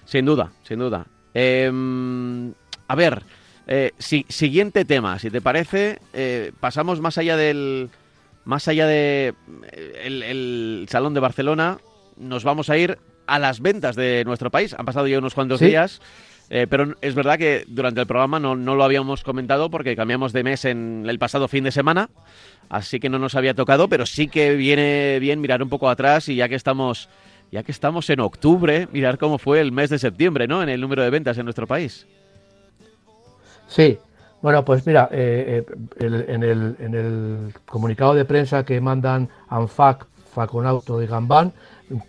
Sin 0.04 0.24
duda, 0.24 0.52
sin 0.62 0.78
duda. 0.78 1.06
Em, 1.34 2.52
a 2.88 2.94
ver, 2.94 3.22
eh, 3.66 3.92
siguiente 3.98 4.84
tema, 4.84 5.18
si 5.18 5.30
te 5.30 5.40
parece, 5.40 5.98
eh, 6.12 6.52
pasamos 6.60 7.00
más 7.00 7.18
allá 7.18 7.36
del, 7.36 7.90
más 8.44 8.68
allá 8.68 8.86
de 8.86 9.34
el, 10.02 10.86
salón 10.88 11.14
de 11.14 11.20
Barcelona, 11.20 11.78
nos 12.16 12.44
vamos 12.44 12.70
a 12.70 12.78
ir 12.78 12.98
a 13.26 13.38
las 13.38 13.60
ventas 13.60 13.96
de 13.96 14.22
nuestro 14.24 14.50
país. 14.50 14.74
Han 14.78 14.86
pasado 14.86 15.08
ya 15.08 15.18
unos 15.18 15.34
cuantos 15.34 15.60
días. 15.60 16.00
Eh, 16.48 16.66
pero 16.68 16.94
es 17.00 17.14
verdad 17.14 17.38
que 17.38 17.64
durante 17.66 18.00
el 18.00 18.06
programa 18.06 18.38
no, 18.38 18.54
lo 18.54 18.84
habíamos 18.84 19.24
comentado 19.24 19.68
porque 19.68 19.96
cambiamos 19.96 20.32
de 20.32 20.44
mes 20.44 20.64
en 20.64 21.04
el 21.08 21.18
pasado 21.18 21.48
fin 21.48 21.64
de 21.64 21.72
semana, 21.72 22.08
así 22.68 23.00
que 23.00 23.08
no 23.08 23.18
nos 23.18 23.34
había 23.34 23.54
tocado, 23.54 23.88
pero 23.88 24.06
sí 24.06 24.28
que 24.28 24.54
viene 24.54 25.18
bien 25.18 25.40
mirar 25.40 25.62
un 25.62 25.68
poco 25.68 25.88
atrás 25.88 26.28
y 26.28 26.36
ya 26.36 26.48
que 26.48 26.54
estamos, 26.54 27.08
ya 27.50 27.64
que 27.64 27.72
estamos 27.72 28.08
en 28.10 28.20
octubre, 28.20 28.86
mirar 28.92 29.18
cómo 29.18 29.38
fue 29.38 29.60
el 29.60 29.72
mes 29.72 29.90
de 29.90 29.98
septiembre, 29.98 30.46
¿no? 30.46 30.62
En 30.62 30.68
el 30.68 30.80
número 30.80 31.02
de 31.02 31.10
ventas 31.10 31.36
en 31.36 31.44
nuestro 31.44 31.66
país. 31.66 32.06
Sí, 33.66 33.98
bueno, 34.42 34.64
pues 34.64 34.86
mira, 34.86 35.08
eh, 35.10 35.64
eh, 35.98 36.24
en, 36.28 36.42
el, 36.44 37.52
comunicado 37.64 38.14
de 38.14 38.24
prensa 38.24 38.64
que 38.64 38.80
mandan 38.80 39.28
ANFAC, 39.48 40.06
Faconauto 40.32 41.02
y 41.02 41.06
Gambán, 41.08 41.52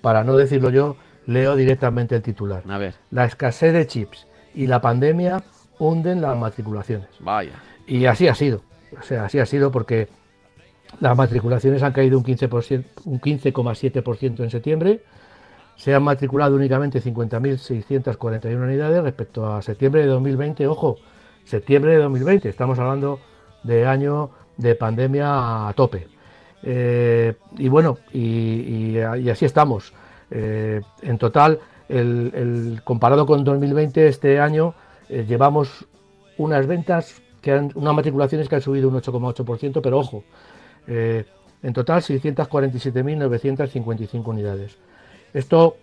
para 0.01 0.23
no 0.23 0.38
decirlo 0.38 0.69
yo, 0.69 0.97
leo 1.28 1.55
directamente 1.55 2.15
el 2.15 2.23
titular. 2.23 2.63
A 2.67 2.78
ver. 2.80 2.95
La 3.11 3.25
escasez 3.25 3.73
de 3.73 3.86
chips 3.86 4.25
y 4.55 4.65
la 4.65 4.82
pandemia 4.82 5.43
hunden 5.78 6.21
las 6.21 6.36
matriculaciones. 6.36 7.09
Vaya. 7.19 7.61
Y 7.86 8.05
así 8.05 8.28
ha 8.28 8.34
sido. 8.34 8.63
O 8.99 9.03
sea, 9.03 9.25
así 9.25 9.38
ha 9.38 9.45
sido 9.45 9.71
porque 9.71 10.07
las 10.99 11.15
matriculaciones 11.15 11.84
han 11.84 11.91
caído 11.91 12.17
un 12.17 12.23
15%, 12.23 12.86
un 13.05 13.21
15,7% 13.21 14.39
en 14.39 14.49
septiembre. 14.49 15.01
Se 15.75 15.93
han 15.93 16.01
matriculado 16.01 16.55
únicamente 16.55 17.03
50.641 17.03 18.55
unidades 18.55 19.03
respecto 19.03 19.53
a 19.53 19.61
septiembre 19.61 20.01
de 20.01 20.07
2020. 20.07 20.65
Ojo, 20.65 20.97
septiembre 21.43 21.91
de 21.91 21.97
2020. 21.99 22.49
Estamos 22.49 22.80
hablando 22.80 23.19
de 23.63 23.86
año 23.86 24.32
de 24.55 24.73
pandemia 24.75 25.67
a 25.67 25.73
tope. 25.73 26.07
Eh, 26.63 27.36
y 27.57 27.67
bueno, 27.67 27.99
y 28.11 28.97
así 29.30 29.45
estamos. 29.45 29.93
Eh, 30.30 30.82
en 31.01 31.17
total, 31.17 31.59
comparado 32.84 33.25
con 33.25 33.45
2020, 33.45 34.07
este 34.07 34.39
año 34.39 34.75
eh, 35.09 35.25
llevamos 35.28 35.88
unas 36.38 36.67
ventas, 36.67 37.23
que 37.41 37.53
han, 37.53 37.71
unas 37.75 37.95
matriculaciones 37.95 38.47
que 38.49 38.55
han 38.55 38.61
subido 38.61 38.89
un 38.89 38.95
8,8%, 38.95 39.80
pero 39.82 39.99
ojo, 39.99 40.23
eh, 40.88 41.25
en 41.63 41.73
total 41.73 42.01
647.955 42.01 44.28
unidades. 44.28 44.78
Esto, 45.34 45.78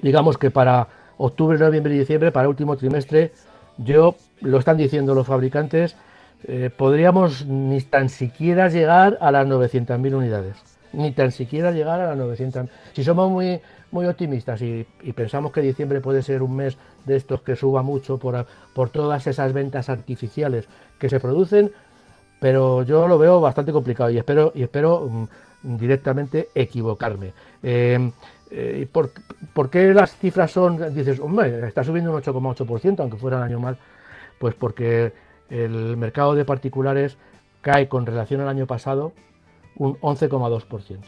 digamos 0.00 0.38
que 0.38 0.50
para 0.50 0.88
octubre, 1.18 1.58
noviembre 1.58 1.94
y 1.94 1.98
diciembre, 1.98 2.32
para 2.32 2.48
último 2.48 2.76
trimestre, 2.76 3.32
yo, 3.78 4.16
lo 4.40 4.58
están 4.58 4.76
diciendo 4.76 5.14
los 5.14 5.26
fabricantes, 5.26 5.96
podríamos 6.76 7.46
ni 7.46 7.80
tan 7.80 8.08
siquiera 8.08 8.68
llegar 8.68 9.18
a 9.20 9.32
las 9.32 9.48
900.000 9.48 10.14
unidades 10.14 10.75
ni 10.92 11.12
tan 11.12 11.32
siquiera 11.32 11.70
llegar 11.70 12.00
a 12.00 12.08
las 12.08 12.16
900. 12.16 12.66
Si 12.92 13.04
somos 13.04 13.30
muy, 13.30 13.60
muy 13.90 14.06
optimistas 14.06 14.60
y, 14.62 14.86
pensamos 15.14 15.52
que 15.52 15.60
diciembre 15.60 16.00
puede 16.00 16.22
ser 16.22 16.42
un 16.42 16.56
mes 16.56 16.76
de 17.04 17.16
estos 17.16 17.42
que 17.42 17.56
suba 17.56 17.82
mucho 17.82 18.18
por, 18.18 18.46
por 18.74 18.90
todas 18.90 19.26
esas 19.26 19.52
ventas 19.52 19.88
artificiales 19.88 20.68
que 20.98 21.08
se 21.08 21.20
producen, 21.20 21.72
pero 22.40 22.82
yo 22.82 23.08
lo 23.08 23.18
veo 23.18 23.40
bastante 23.40 23.72
complicado 23.72 24.10
y 24.10 24.18
espero, 24.18 24.52
y 24.54 24.62
espero 24.62 25.08
mm, 25.08 25.76
directamente 25.76 26.48
equivocarme. 26.54 27.32
Em, 27.62 28.12
eh, 28.50 28.86
¿por, 28.90 29.10
¿por, 29.52 29.70
qué 29.70 29.92
las 29.92 30.16
cifras 30.16 30.50
son, 30.52 30.94
dices, 30.94 31.18
hombre, 31.18 31.66
está 31.66 31.82
subiendo 31.82 32.12
un 32.12 32.22
8,8%, 32.22 33.00
aunque 33.00 33.16
fuera 33.16 33.38
el 33.38 33.42
año 33.42 33.60
mal? 33.60 33.78
Pues 34.38 34.54
porque 34.54 35.12
el 35.48 35.96
mercado 35.96 36.34
de 36.34 36.44
particulares 36.44 37.16
cae 37.62 37.88
con 37.88 38.06
relación 38.06 38.40
al 38.40 38.48
año 38.48 38.66
pasado 38.66 39.12
un 39.76 39.98
11,2%. 40.00 40.98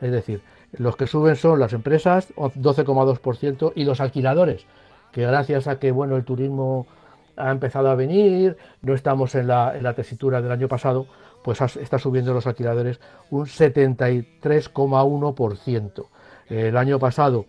Es 0.00 0.12
decir, 0.12 0.42
los 0.72 0.96
que 0.96 1.06
suben 1.06 1.36
son 1.36 1.60
las 1.60 1.72
empresas, 1.72 2.34
12,2%, 2.34 3.72
y 3.74 3.84
los 3.84 4.00
alquiladores, 4.00 4.66
que 5.12 5.22
gracias 5.22 5.68
a 5.68 5.78
que 5.78 5.92
bueno 5.92 6.16
el 6.16 6.24
turismo 6.24 6.86
ha 7.36 7.50
empezado 7.50 7.90
a 7.90 7.94
venir, 7.94 8.56
no 8.82 8.94
estamos 8.94 9.34
en 9.34 9.46
la, 9.46 9.74
en 9.76 9.82
la 9.82 9.94
tesitura 9.94 10.42
del 10.42 10.52
año 10.52 10.68
pasado, 10.68 11.06
pues 11.42 11.60
está 11.60 11.98
subiendo 11.98 12.32
los 12.32 12.46
alquiladores 12.46 13.00
un 13.30 13.44
73,1%. 13.46 16.06
El 16.48 16.76
año 16.76 16.98
pasado, 16.98 17.46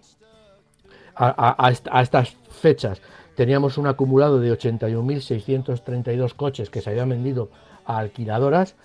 a, 1.15 1.71
estas 1.71 2.37
fechas, 2.49 3.01
teníamos 3.35 3.77
un 3.77 3.87
acumulado 3.87 4.39
de 4.39 4.51
81.632 4.51 6.33
coches 6.35 6.69
que 6.69 6.81
se 6.81 6.91
habían 6.91 7.09
vendido 7.09 7.49
a 7.85 7.97
alquiladoras 7.97 8.75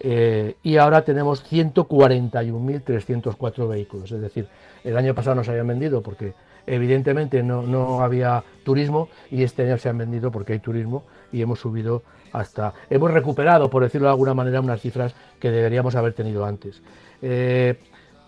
eh, 0.00 0.56
y 0.62 0.78
ahora 0.78 1.02
tenemos 1.02 1.44
141.304 1.50 3.68
vehículos. 3.68 4.10
Es 4.10 4.20
decir, 4.20 4.48
el 4.82 4.96
año 4.96 5.14
pasado 5.14 5.36
no 5.36 5.44
se 5.44 5.50
habían 5.50 5.68
vendido 5.68 6.02
porque 6.02 6.32
evidentemente 6.66 7.42
no, 7.42 7.62
no 7.62 8.02
había 8.02 8.42
turismo 8.64 9.10
y 9.30 9.42
este 9.42 9.64
año 9.64 9.76
se 9.76 9.90
han 9.90 9.98
vendido 9.98 10.30
porque 10.30 10.54
hay 10.54 10.60
turismo 10.60 11.04
y 11.32 11.42
hemos 11.42 11.60
subido 11.60 12.02
hasta, 12.32 12.72
hemos 12.88 13.10
recuperado, 13.10 13.68
por 13.68 13.82
decirlo 13.82 14.06
de 14.06 14.12
alguna 14.12 14.32
manera, 14.34 14.60
unas 14.60 14.80
cifras 14.80 15.14
que 15.38 15.50
deberíamos 15.50 15.96
haber 15.96 16.14
tenido 16.14 16.46
antes. 16.46 16.80
Eh, 17.20 17.78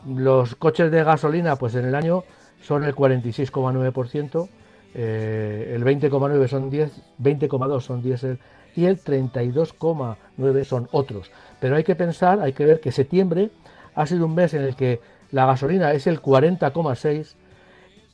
los 0.07 0.57
coches 0.57 0.91
de 0.91 1.05
gasolina, 1.05 1.57
pues 1.57 1.75
en 1.75 1.87
el 1.87 1.95
año 1.95 2.25
son 2.61 2.85
el 2.85 2.95
46,9%, 2.95 4.49
eh, 4.95 5.73
el 5.75 5.83
20,9 5.85 6.49
son 6.49 6.69
10, 6.69 6.93
20,2 7.23 7.81
son 7.81 8.03
diésel 8.03 8.39
y 8.75 8.87
el 8.87 8.99
32,9 9.03 10.65
son 10.65 10.89
otros. 10.93 11.31
Pero 11.63 11.77
hay 11.77 11.85
que 11.85 11.95
pensar, 11.95 12.41
hay 12.41 12.55
que 12.55 12.67
ver 12.67 12.81
que 12.81 12.91
septiembre 12.91 13.51
ha 13.95 14.05
sido 14.05 14.27
un 14.27 14.35
mes 14.35 14.53
en 14.53 14.63
el 14.63 14.75
que 14.75 15.01
la 15.31 15.47
gasolina 15.47 15.93
es 15.93 16.09
el 16.09 16.21
40,6, 16.21 17.35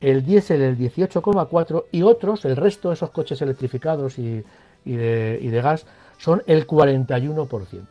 el 0.02 0.22
diésel 0.22 0.60
el 0.60 0.76
18,4 0.76 1.86
y 1.90 2.02
otros, 2.02 2.44
el 2.44 2.56
resto 2.56 2.90
de 2.90 2.94
esos 2.96 3.08
coches 3.08 3.40
electrificados 3.40 4.18
y, 4.18 4.44
de, 4.84 5.60
gas, 5.62 5.86
son 6.18 6.42
el 6.46 6.66
41%. 6.66 7.86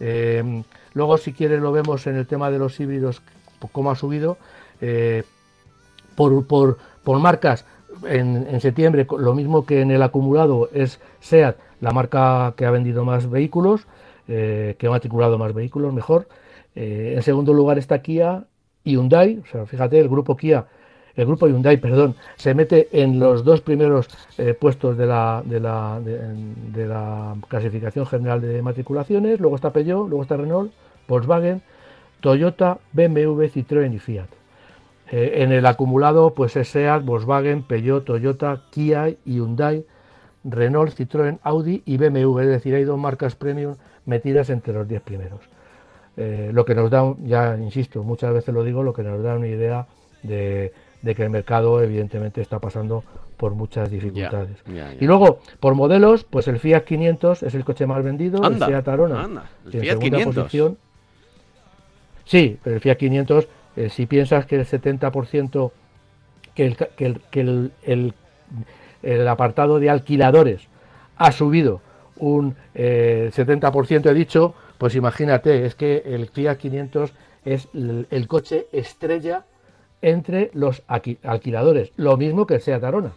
Eh, 0.00 0.62
luego, 0.92 1.16
si 1.16 1.32
quieres, 1.32 1.62
lo 1.62 1.72
vemos 1.72 2.06
en 2.06 2.16
el 2.16 2.26
tema 2.26 2.50
de 2.50 2.58
los 2.58 2.78
híbridos, 2.78 3.22
cómo 3.72 3.90
ha 3.90 3.96
subido. 3.96 4.36
Eh, 4.82 5.22
por, 6.14 6.46
por, 6.46 7.18
marcas, 7.20 7.64
en, 8.04 8.60
septiembre, 8.60 9.06
lo 9.18 9.32
mismo 9.32 9.64
que 9.64 9.80
en 9.80 9.92
el 9.92 10.02
acumulado, 10.02 10.68
es 10.74 11.00
SEAT, 11.20 11.56
la 11.80 11.92
marca 11.92 12.52
que 12.54 12.66
ha 12.66 12.70
vendido 12.70 13.06
más 13.06 13.30
vehículos, 13.30 13.86
eh, 14.30 14.76
que 14.78 14.86
ha 14.86 14.90
matriculado 14.90 15.36
más 15.38 15.52
vehículos, 15.52 15.92
mejor. 15.92 16.28
en 16.74 17.22
segundo 17.22 17.52
lugar 17.52 17.78
está 17.78 18.00
Kia 18.00 18.44
y 18.84 18.92
Hyundai. 18.92 19.38
O 19.44 19.46
sea, 19.46 19.66
fíjate, 19.66 19.98
el 19.98 20.08
grupo 20.08 20.36
Kia 20.36 20.66
el 21.16 21.26
grupo 21.26 21.46
Hyundai, 21.46 21.76
perdón, 21.76 22.14
se 22.36 22.54
mete 22.54 22.88
en 22.92 23.18
los 23.18 23.44
dos 23.44 23.60
primeros 23.60 24.08
eh, 24.38 24.54
puestos 24.54 24.96
de 24.96 25.06
la, 25.06 25.42
de, 25.44 25.60
la, 25.60 26.00
de, 26.00 26.86
la, 26.86 27.34
clasificación 27.48 28.06
general 28.06 28.40
de 28.40 28.62
matriculaciones, 28.62 29.40
luego 29.40 29.56
está 29.56 29.70
Peugeot, 29.70 30.08
luego 30.08 30.22
está 30.22 30.36
Renault, 30.36 30.72
Volkswagen, 31.08 31.62
Toyota, 32.20 32.78
BMW, 32.92 33.44
Citroën 33.44 33.92
y 33.92 33.98
Fiat. 33.98 34.28
Eh, 35.10 35.42
en 35.42 35.52
el 35.52 35.66
acumulado, 35.66 36.34
pues 36.34 36.56
es 36.56 36.68
SEAT, 36.68 37.04
Volkswagen, 37.04 37.64
Peugeot, 37.64 38.04
Toyota, 38.04 38.62
Kia, 38.70 39.10
Hyundai, 39.24 39.84
Renault, 40.44 40.94
Citroën, 40.94 41.38
Audi 41.42 41.82
y 41.84 41.96
BMW, 41.96 42.38
es 42.40 42.48
decir, 42.48 42.74
hay 42.74 42.84
dos 42.84 42.98
marcas 42.98 43.34
premium 43.34 43.74
metidas 44.06 44.50
entre 44.50 44.72
los 44.72 44.88
10 44.88 45.02
primeros. 45.02 45.40
Eh, 46.16 46.50
lo 46.52 46.64
que 46.64 46.74
nos 46.74 46.90
da, 46.90 47.14
ya 47.24 47.56
insisto, 47.56 48.02
muchas 48.02 48.32
veces 48.32 48.54
lo 48.54 48.64
digo, 48.64 48.82
lo 48.82 48.92
que 48.92 49.02
nos 49.02 49.22
da 49.22 49.36
una 49.36 49.46
idea 49.46 49.86
de, 50.22 50.72
de 51.02 51.14
que 51.14 51.22
el 51.22 51.30
mercado 51.30 51.82
evidentemente 51.82 52.40
está 52.40 52.58
pasando 52.58 53.04
por 53.40 53.54
muchas 53.54 53.90
dificultades. 53.90 54.58
Y 55.00 55.06
luego, 55.06 55.40
por 55.60 55.74
modelos, 55.74 56.24
pues 56.24 56.46
el 56.46 56.58
Fiat 56.58 56.84
500 56.84 57.42
es 57.42 57.54
el 57.54 57.64
coche 57.64 57.86
más 57.86 58.04
vendido, 58.04 58.46
el 58.46 58.56
Fiat 58.56 58.86
Arona 58.86 59.46
el 59.64 59.80
Fiat 59.80 59.98
500. 59.98 60.34
posición. 60.34 60.78
Sí, 62.26 62.58
pero 62.62 62.76
el 62.76 62.82
Fiat 62.82 62.98
500, 62.98 63.48
eh, 63.76 63.88
si 63.88 64.04
piensas 64.04 64.44
que 64.44 64.56
el 64.56 64.66
70%, 64.66 65.72
que 66.54 66.66
el, 66.66 66.76
que 66.76 67.40
el, 67.40 67.72
el, 67.82 68.14
el, 69.02 69.28
apartado 69.28 69.80
de 69.80 69.88
alquiladores 69.88 70.68
ha 71.16 71.32
subido 71.32 71.80
un 72.20 72.54
70%, 72.74 74.06
eh, 74.06 74.10
he 74.10 74.14
dicho, 74.14 74.54
pues 74.78 74.94
imagínate, 74.94 75.66
es 75.66 75.74
que 75.74 76.02
el 76.06 76.28
Fiat 76.28 76.56
500 76.56 77.12
es 77.44 77.68
el 77.74 78.26
coche 78.28 78.66
estrella 78.72 79.44
entre 80.02 80.50
los 80.54 80.82
alquiladores, 80.86 81.92
lo 81.96 82.16
mismo 82.16 82.46
que 82.46 82.54
el 82.54 82.60
SEAT 82.60 82.84
Arona. 82.84 83.12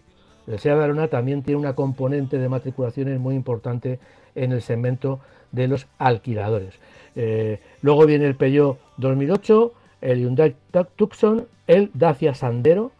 El 0.48 0.60
SEAT 0.60 0.80
Arona 0.80 1.08
también 1.08 1.44
tiene 1.44 1.60
una 1.60 1.74
componente 1.74 2.38
de 2.38 2.50
matriculaciones 2.50 3.20
muy 3.20 3.36
importante 3.36 4.00
en 4.36 4.52
el 4.52 4.62
segmento 4.62 5.20
de 5.52 5.68
los 5.68 5.88
alquiladores. 5.98 6.74
Eh, 7.16 7.60
luego 7.82 8.06
viene 8.06 8.26
el 8.26 8.36
Peugeot 8.36 8.78
2008, 8.98 9.74
el 10.02 10.20
Hyundai 10.20 10.56
Tucson, 10.96 11.48
el 11.68 11.92
Dacia 11.94 12.34
Sandero, 12.34 12.92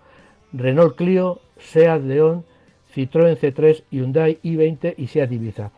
Renault 0.54 0.96
Clio, 0.96 1.42
Seat 1.58 2.02
León, 2.04 2.46
Citroën 2.96 3.38
C3, 3.38 3.84
Hyundai 3.92 4.40
i20 4.44 4.96
y 4.98 5.08
Seat 5.08 5.32
Ibiza. 5.32 5.72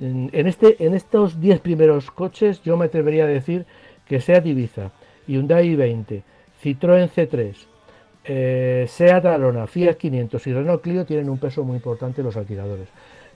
En, 0.00 0.30
este, 0.32 0.84
en 0.84 0.94
estos 0.94 1.40
10 1.40 1.60
primeros 1.60 2.10
coches 2.10 2.62
yo 2.62 2.76
me 2.76 2.86
atrevería 2.86 3.24
a 3.24 3.28
decir 3.28 3.66
que 4.06 4.20
Seat 4.20 4.46
Ibiza, 4.46 4.90
Hyundai 5.26 5.76
i20, 5.76 6.22
Citroën 6.62 7.08
C3, 7.08 7.54
eh, 8.24 8.86
Seat 8.88 9.24
Arona, 9.24 9.66
Fiat 9.66 9.96
500 9.96 10.46
y 10.46 10.52
Renault 10.52 10.82
Clio 10.82 11.04
tienen 11.04 11.28
un 11.28 11.38
peso 11.38 11.64
muy 11.64 11.76
importante 11.76 12.20
en 12.20 12.26
los 12.26 12.36
alquiladores. 12.36 12.88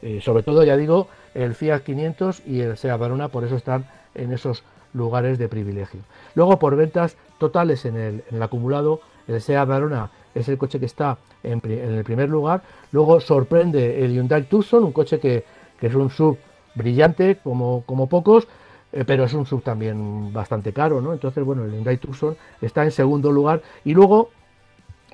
Eh, 0.02 0.20
sobre 0.20 0.42
todo, 0.42 0.62
ya 0.64 0.76
digo, 0.76 1.08
el 1.34 1.54
Fiat 1.54 1.82
500 1.82 2.42
y 2.46 2.60
el 2.60 2.76
Seat 2.76 3.00
Arona, 3.00 3.28
por 3.28 3.44
eso 3.44 3.56
están 3.56 3.86
en 4.14 4.32
esos 4.32 4.64
lugares 4.92 5.38
de 5.38 5.48
privilegio. 5.48 6.00
Luego, 6.34 6.58
por 6.58 6.76
ventas 6.76 7.16
totales 7.38 7.84
en 7.84 7.96
el, 7.96 8.42
acumulado, 8.42 9.00
el 9.28 9.40
Seat 9.40 9.68
Arona 9.68 10.10
es 10.36 10.48
el 10.48 10.58
coche 10.58 10.78
que 10.78 10.86
está 10.86 11.18
en, 11.42 11.60
el 11.64 12.04
primer 12.04 12.28
lugar. 12.28 12.62
Luego 12.92 13.20
sorprende 13.20 14.04
el 14.04 14.12
Hyundai 14.12 14.44
Tucson, 14.44 14.84
un 14.84 14.92
coche 14.92 15.18
que, 15.18 15.44
es 15.80 15.94
un 15.94 16.10
sub 16.10 16.38
brillante 16.74 17.38
como, 17.42 17.84
como 17.86 18.08
pocos, 18.08 18.46
eh, 18.92 19.04
pero 19.06 19.24
es 19.24 19.34
un 19.34 19.46
sub 19.46 19.62
también 19.62 20.32
bastante 20.32 20.72
caro, 20.72 21.00
¿no? 21.00 21.12
Entonces, 21.12 21.44
bueno, 21.44 21.64
el 21.64 21.72
Hyundai 21.72 21.98
Tucson 21.98 22.36
está 22.60 22.84
en 22.84 22.90
segundo 22.90 23.32
lugar 23.32 23.62
y 23.84 23.94
luego 23.94 24.30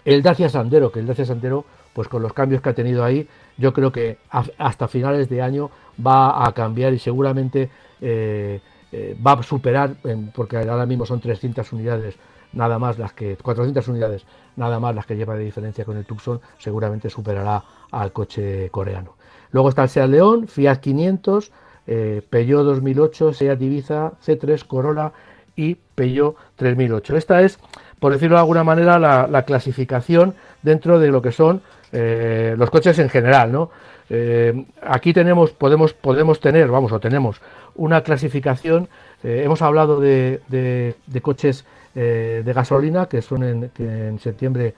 el 0.05 0.23
Dacia 0.23 0.49
Sandero, 0.49 0.91
que 0.91 1.01
el 1.01 1.07
Dacia 1.07 1.25
Sandero, 1.25 1.65
pues 1.93 2.09
con 2.09 2.23
los 2.23 2.33
cambios 2.33 2.63
que 2.63 2.71
ha 2.71 2.75
tenido 2.75 3.05
ahí, 3.05 3.29
yo 3.57 3.73
creo 3.73 3.93
que 3.93 4.19
hasta 4.31 4.89
finales 4.89 5.29
de 5.29 5.43
año 5.43 5.71
va 6.05 6.47
a 6.47 6.53
cambiar 6.53 6.93
y 6.93 6.99
seguramente 6.99 7.71
eh, 8.01 8.61
eh, 8.91 9.17
va 9.25 9.33
a 9.33 9.43
superar, 9.43 9.95
porque 10.35 10.57
ahora 10.57 10.87
mismo 10.87 11.07
son 11.07 11.21
300 11.21 11.73
unidades 11.73 12.17
nada 12.53 12.79
más 12.79 12.99
las 12.99 13.13
que 13.13 13.37
400 13.37 13.87
unidades 13.89 14.25
nada 14.57 14.79
más 14.81 14.95
las 14.95 15.07
que 15.07 15.17
lleva 15.17 15.35
de 15.35 15.45
diferencia 15.45 15.85
con 15.85 15.97
el 15.97 16.05
Tucson 16.05 16.41
seguramente 16.59 17.11
superará 17.11 17.63
al 17.91 18.13
coche 18.13 18.69
coreano 18.71 19.17
luego 19.51 19.69
está 19.69 19.85
el 19.85 19.89
Seat 19.89 20.09
León 20.09 20.49
Fiat 20.49 20.77
500 20.77 21.53
eh, 21.87 22.23
Peugeot 22.29 22.65
2008, 22.65 23.33
Seat 23.33 23.61
Ibiza, 23.61 24.13
C3, 24.25 24.65
Corolla 24.67 25.13
y 25.57 25.75
Peugeot 25.75 26.37
3008. 26.57 27.17
Esta 27.17 27.43
es, 27.43 27.59
por 27.99 28.13
decirlo 28.13 28.37
de 28.37 28.41
alguna 28.41 28.65
manera, 28.65 28.99
la, 28.99 29.43
clasificación 29.45 30.35
dentro 30.63 31.01
de 31.01 31.09
lo 31.09 31.23
que 31.23 31.33
son 31.33 31.61
eh, 31.91 32.55
los 32.57 32.71
coches 32.71 32.99
en 32.99 33.09
general. 33.09 33.51
¿no? 33.51 33.71
Eh, 34.11 34.65
aquí 34.81 35.13
tenemos, 35.13 35.51
podemos, 35.51 35.93
podemos 35.93 36.39
tener, 36.41 36.69
vamos, 36.69 36.93
o 36.93 37.01
tenemos 37.01 37.41
una 37.75 38.03
clasificación. 38.03 38.89
hemos 39.25 39.61
hablado 39.63 40.01
de, 40.01 40.95
coches 41.21 41.65
de 41.95 42.53
gasolina 42.55 43.07
que 43.07 43.21
son 43.23 43.43
en, 43.43 43.71
en 43.79 44.19
septiembre 44.19 44.75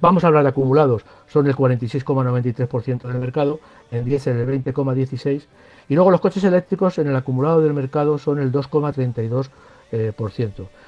vamos 0.00 0.22
a 0.24 0.28
hablar 0.28 0.44
de 0.44 0.50
acumulados, 0.50 1.04
son 1.26 1.46
el 1.46 1.56
46,93% 1.56 3.02
del 3.02 3.18
mercado, 3.18 3.58
en 3.90 4.04
diésel 4.04 4.38
el 4.38 4.64
20,16% 4.64 5.42
y 5.88 5.94
luego 5.94 6.10
los 6.10 6.20
coches 6.20 6.44
eléctricos 6.44 6.98
en 6.98 7.08
el 7.08 7.16
acumulado 7.16 7.60
del 7.60 7.74
mercado 7.74 8.18
son 8.18 8.38
el 8.38 8.50
2,32%. 8.52 9.50
Eh, 9.92 10.12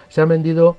Se 0.09 0.21
han 0.21 0.29
vendido 0.29 0.77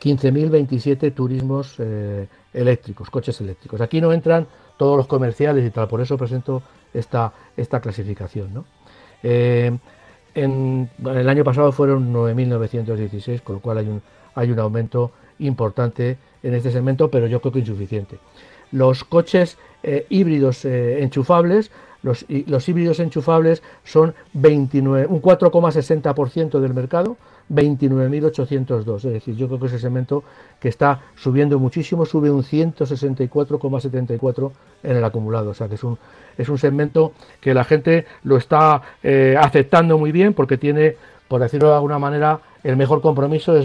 15.027 0.00 1.12
turismos 1.14 1.76
eh, 1.78 2.28
eléctricos, 2.52 3.10
coches 3.10 3.40
eléctricos. 3.40 3.80
Aquí 3.80 4.00
no 4.00 4.12
entran 4.12 4.46
todos 4.76 4.96
los 4.96 5.06
comerciales 5.06 5.66
y 5.66 5.70
tal, 5.70 5.88
por 5.88 6.00
eso 6.00 6.16
presento 6.16 6.62
esta, 6.92 7.32
esta 7.56 7.80
clasificación. 7.80 8.64
Eh, 9.22 9.76
en, 10.34 10.88
el 11.04 11.28
año 11.28 11.44
pasado 11.44 11.72
fueron 11.72 12.12
9.916, 12.12 13.42
con 13.42 13.56
lo 13.56 13.60
cual 13.60 13.78
hay 13.78 13.88
un, 13.88 14.02
hay 14.34 14.50
un 14.50 14.58
aumento 14.58 15.12
importante 15.38 16.16
en 16.42 16.54
este 16.54 16.70
segmento, 16.70 17.10
pero 17.10 17.26
yo 17.26 17.40
creo 17.40 17.52
que 17.52 17.58
insuficiente. 17.60 18.18
Los 18.72 19.04
coches 19.04 19.58
híbridos 20.08 20.64
enchufables 20.64 21.70
Los, 22.04 22.24
los 22.28 22.68
híbridos 22.68 23.00
enchufables 23.00 23.62
son 23.82 24.14
29, 24.34 25.06
un 25.08 25.22
4,60% 25.22 26.60
del 26.60 26.74
mercado, 26.74 27.16
29.802. 27.50 28.96
Es 28.96 29.02
decir, 29.04 29.34
yo 29.36 29.48
creo 29.48 29.58
que 29.58 29.66
es 29.66 29.72
el 29.72 29.80
segmento 29.80 30.22
que 30.60 30.68
está 30.68 31.00
subiendo 31.16 31.58
muchísimo, 31.58 32.04
sube 32.04 32.30
un 32.30 32.42
164,74 32.42 34.52
en 34.82 34.96
el 34.98 35.04
acumulado. 35.04 35.48
O 35.50 35.54
sea 35.54 35.66
que 35.66 35.76
es 35.76 35.84
un, 35.84 35.96
es 36.36 36.50
un 36.50 36.58
segmento 36.58 37.12
que 37.40 37.54
la 37.54 37.64
gente 37.64 38.04
lo 38.24 38.36
está 38.36 38.82
eh, 39.02 39.34
aceptando 39.40 39.96
muy 39.96 40.12
bien 40.12 40.34
porque 40.34 40.58
tiene, 40.58 40.96
por 41.26 41.40
decirlo 41.40 41.70
de 41.70 41.76
alguna 41.76 41.98
manera, 41.98 42.38
el 42.62 42.76
mejor 42.76 43.00
compromiso, 43.00 43.58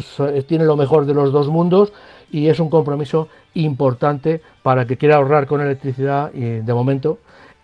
tiene 0.47 0.63
lo 0.63 0.77
mejor 0.77 1.05
de 1.05 1.13
los 1.13 1.33
dos 1.33 1.49
mundos 1.49 1.91
y 2.31 2.47
es 2.47 2.61
un 2.61 2.69
compromiso 2.69 3.27
importante 3.53 4.41
para 4.63 4.85
que 4.85 4.95
quiera 4.95 5.17
ahorrar 5.17 5.45
con 5.45 5.59
electricidad 5.59 6.31
de 6.31 6.73
momento 6.73 7.17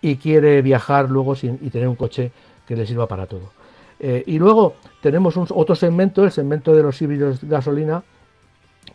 y 0.06 0.16
quiere 0.16 0.62
viajar 0.62 1.10
luego 1.10 1.34
sin, 1.34 1.58
y 1.60 1.68
tener 1.70 1.88
un 1.88 1.96
coche 1.96 2.30
que 2.64 2.76
le 2.76 2.86
sirva 2.86 3.08
para 3.08 3.26
todo. 3.26 3.50
Eh, 3.98 4.22
y 4.26 4.38
luego 4.38 4.76
tenemos 5.00 5.36
un, 5.36 5.48
otro 5.50 5.74
segmento, 5.74 6.22
el 6.22 6.30
segmento 6.30 6.76
de 6.76 6.84
los 6.84 7.02
híbridos 7.02 7.40
de 7.40 7.48
gasolina, 7.48 8.04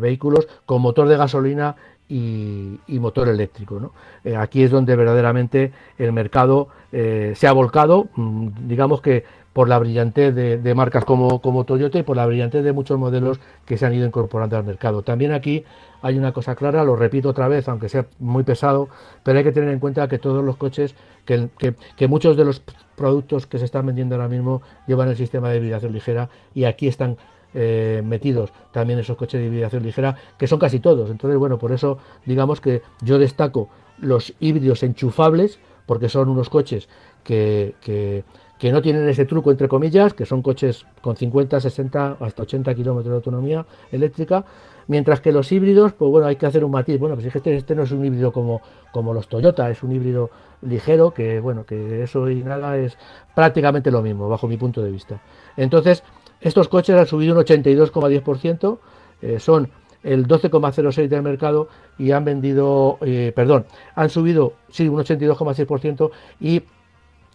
vehículos 0.00 0.46
con 0.64 0.80
motor 0.80 1.08
de 1.08 1.16
gasolina 1.16 1.74
y, 2.10 2.98
motor 2.98 3.28
eléctrico. 3.28 3.92
aquí 4.36 4.62
es 4.62 4.70
donde 4.70 4.96
verdaderamente 4.96 5.72
el 5.96 6.12
mercado 6.12 6.68
se 6.90 7.46
ha 7.46 7.52
volcado, 7.52 8.08
mm, 8.16 8.48
digamos 8.66 9.00
que 9.00 9.24
por 9.52 9.68
la 9.68 9.78
brillantez 9.78 10.34
de, 10.34 10.74
marcas 10.74 11.04
como, 11.04 11.64
Toyota 11.64 11.98
y 11.98 12.02
por 12.02 12.16
la 12.16 12.26
brillantez 12.26 12.62
de 12.62 12.72
muchos 12.72 12.98
modelos 12.98 13.40
que 13.66 13.76
se 13.76 13.86
han 13.86 13.94
ido 13.94 14.06
incorporando 14.06 14.56
al 14.56 14.64
mercado. 14.64 15.02
También 15.02 15.32
aquí 15.32 15.64
hay 16.02 16.18
una 16.18 16.32
cosa 16.32 16.54
clara, 16.54 16.84
lo 16.84 16.94
repito 16.94 17.28
otra 17.30 17.48
vez, 17.48 17.68
aunque 17.68 17.88
sea 17.88 18.06
muy 18.20 18.44
pesado, 18.44 18.88
pero 19.24 19.38
hay 19.38 19.44
que 19.44 19.52
tener 19.52 19.70
en 19.70 19.80
cuenta 19.80 20.08
que 20.08 20.18
todos 20.18 20.44
los 20.44 20.56
coches, 20.56 20.94
que, 21.24 22.08
muchos 22.08 22.36
de 22.36 22.44
los 22.44 22.62
productos 22.96 23.46
que 23.46 23.58
se 23.58 23.64
están 23.64 23.86
vendiendo 23.86 24.14
ahora 24.14 24.28
mismo 24.28 24.62
llevan 24.86 25.08
el 25.08 25.16
sistema 25.16 25.50
de 25.50 25.56
hibridación 25.56 25.92
ligera 25.92 26.28
y 26.54 26.64
aquí 26.64 26.86
están 26.86 27.16
eh, 27.54 28.02
metidos 28.04 28.52
también 28.72 28.98
esos 28.98 29.16
coches 29.16 29.40
de 29.40 29.46
hibridación 29.46 29.82
ligera, 29.82 30.16
que 30.38 30.46
son 30.46 30.58
casi 30.58 30.80
todos. 30.80 31.10
Entonces, 31.10 31.38
bueno, 31.38 31.58
por 31.58 31.72
eso 31.72 31.98
digamos 32.26 32.60
que 32.60 32.82
yo 33.02 33.18
destaco 33.18 33.68
los 33.98 34.34
híbridos 34.40 34.82
enchufables, 34.82 35.58
porque 35.86 36.08
son 36.08 36.28
unos 36.28 36.48
coches 36.48 36.88
que, 37.24 37.74
que 37.80 38.24
que 38.60 38.70
no 38.70 38.82
tienen 38.82 39.08
ese 39.08 39.24
truco, 39.24 39.50
entre 39.50 39.68
comillas, 39.68 40.12
que 40.12 40.26
son 40.26 40.42
coches 40.42 40.84
con 41.00 41.16
50, 41.16 41.58
60, 41.58 42.18
hasta 42.20 42.42
80 42.42 42.74
kilómetros 42.74 43.10
de 43.10 43.16
autonomía 43.16 43.64
eléctrica, 43.90 44.44
mientras 44.86 45.22
que 45.22 45.32
los 45.32 45.50
híbridos, 45.50 45.94
pues 45.94 46.10
bueno, 46.10 46.26
hay 46.26 46.36
que 46.36 46.44
hacer 46.44 46.62
un 46.62 46.70
matiz. 46.70 47.00
Bueno, 47.00 47.14
pues 47.14 47.34
este, 47.34 47.56
este 47.56 47.74
no 47.74 47.84
es 47.84 47.90
un 47.90 48.04
híbrido 48.04 48.32
como, 48.32 48.60
como 48.92 49.14
los 49.14 49.28
Toyota, 49.28 49.70
es 49.70 49.82
un 49.82 49.92
híbrido 49.92 50.28
ligero, 50.60 51.14
que 51.14 51.40
bueno, 51.40 51.64
que 51.64 52.02
eso 52.02 52.28
y 52.28 52.42
nada 52.42 52.76
es 52.76 52.98
prácticamente 53.34 53.90
lo 53.90 54.02
mismo, 54.02 54.28
bajo 54.28 54.46
mi 54.46 54.58
punto 54.58 54.82
de 54.82 54.90
vista. 54.90 55.22
Entonces, 55.56 56.04
estos 56.40 56.68
coches 56.68 56.96
han 56.96 57.06
subido 57.06 57.34
un 57.34 57.44
82,10%, 57.44 58.78
eh, 59.22 59.38
son 59.38 59.68
el 60.02 60.26
12,06 60.26 61.08
del 61.08 61.22
mercado 61.22 61.68
y 61.98 62.12
han 62.12 62.24
vendido, 62.24 62.98
eh, 63.02 63.32
perdón, 63.34 63.66
han 63.94 64.08
subido, 64.08 64.54
sí, 64.70 64.88
un 64.88 64.98
82,6% 65.00 66.10
y, 66.40 66.62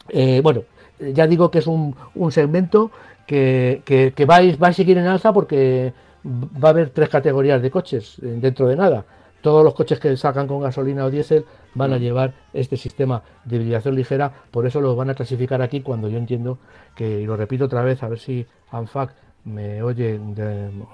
eh, 0.09 0.41
bueno, 0.41 0.63
ya 0.99 1.27
digo 1.27 1.51
que 1.51 1.59
es 1.59 1.67
un, 1.67 1.95
segmento 2.31 2.89
que, 3.27 3.81
va, 4.27 4.67
a, 4.67 4.73
seguir 4.73 4.97
en 4.97 5.05
alza 5.05 5.33
porque 5.33 5.93
va 6.23 6.69
a 6.69 6.71
haber 6.71 6.89
tres 6.89 7.09
categorías 7.09 7.61
de 7.61 7.69
coches 7.69 8.15
dentro 8.19 8.67
de 8.67 8.75
nada. 8.75 9.05
Todos 9.45 9.63
los 9.63 9.75
coches 9.75 9.99
que 9.99 10.17
sacan 10.17 10.47
con 10.47 10.59
gasolina 10.59 11.05
o 11.05 11.11
diésel 11.11 11.45
van 11.75 11.93
a 11.93 11.97
mm. 11.97 11.99
llevar 11.99 12.33
este 12.51 12.77
sistema 12.77 13.21
de 13.43 13.57
hibridación 13.57 13.93
ligera, 13.93 14.33
por 14.49 14.65
eso 14.65 14.81
lo 14.81 14.95
van 14.95 15.11
a 15.11 15.13
clasificar 15.13 15.61
aquí 15.61 15.81
cuando 15.81 16.09
yo 16.09 16.17
entiendo 16.17 16.57
que, 16.95 17.21
y 17.21 17.27
lo 17.27 17.37
repito 17.37 17.65
otra 17.65 17.83
vez, 17.83 18.01
a 18.01 18.09
ver 18.09 18.17
si 18.17 18.47
ANFAC 18.71 19.13
me 19.43 19.83
oye, 19.83 20.19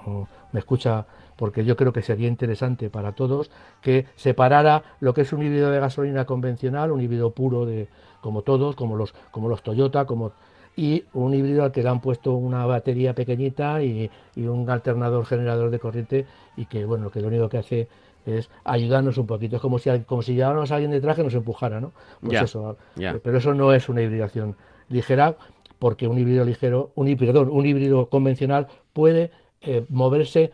o 0.04 0.28
me 0.52 0.60
escucha, 0.60 1.06
porque 1.34 1.64
yo 1.64 1.78
creo 1.78 1.94
que 1.94 2.02
sería 2.02 2.28
interesante 2.28 2.90
para 2.90 3.12
todos 3.12 3.50
que 3.80 4.04
separara 4.16 4.82
lo 5.00 5.14
que 5.14 5.22
es 5.22 5.32
un 5.32 5.42
híbrido 5.42 5.70
de 5.70 5.80
gasolina 5.80 6.26
convencional, 6.26 6.92
un 6.92 7.00
híbrido 7.00 7.30
puro 7.30 7.64
de, 7.64 7.88
como 8.20 8.42
todos, 8.42 8.76
como 8.76 8.96
los, 8.96 9.14
como 9.30 9.48
los 9.48 9.62
Toyota, 9.62 10.04
como 10.04 10.32
y 10.76 11.04
un 11.12 11.34
híbrido 11.34 11.64
al 11.64 11.72
que 11.72 11.82
le 11.82 11.88
han 11.88 12.00
puesto 12.00 12.32
una 12.32 12.64
batería 12.66 13.14
pequeñita 13.14 13.82
y, 13.82 14.10
un 14.36 14.68
alternador 14.70 15.26
generador 15.26 15.70
de 15.70 15.78
corriente 15.78 16.26
y 16.56 16.66
que 16.66 16.84
bueno 16.84 17.10
que 17.10 17.20
lo 17.20 17.28
único 17.28 17.48
que 17.48 17.58
hace 17.58 17.88
es 18.26 18.50
ayudarnos 18.64 19.18
un 19.18 19.26
poquito 19.26 19.56
es 19.56 19.62
como 19.62 19.78
si 19.78 19.90
como 20.00 20.22
si 20.22 20.34
lleváramos 20.34 20.70
a 20.70 20.76
alguien 20.76 20.90
detrás 20.90 21.16
que 21.16 21.24
nos 21.24 21.34
empujara 21.34 21.80
no 21.80 21.92
pues 22.20 22.42
eso 22.42 22.76
pero 22.94 23.38
eso 23.38 23.54
no 23.54 23.72
es 23.72 23.88
una 23.88 24.02
hibridación 24.02 24.56
ligera 24.88 25.36
porque 25.78 26.06
un 26.06 26.18
híbrido 26.18 26.44
ligero 26.44 26.92
un 26.94 27.14
perdón 27.16 27.48
un 27.50 27.66
híbrido 27.66 28.08
convencional 28.08 28.68
puede 28.92 29.30
eh, 29.60 29.84
moverse 29.88 30.52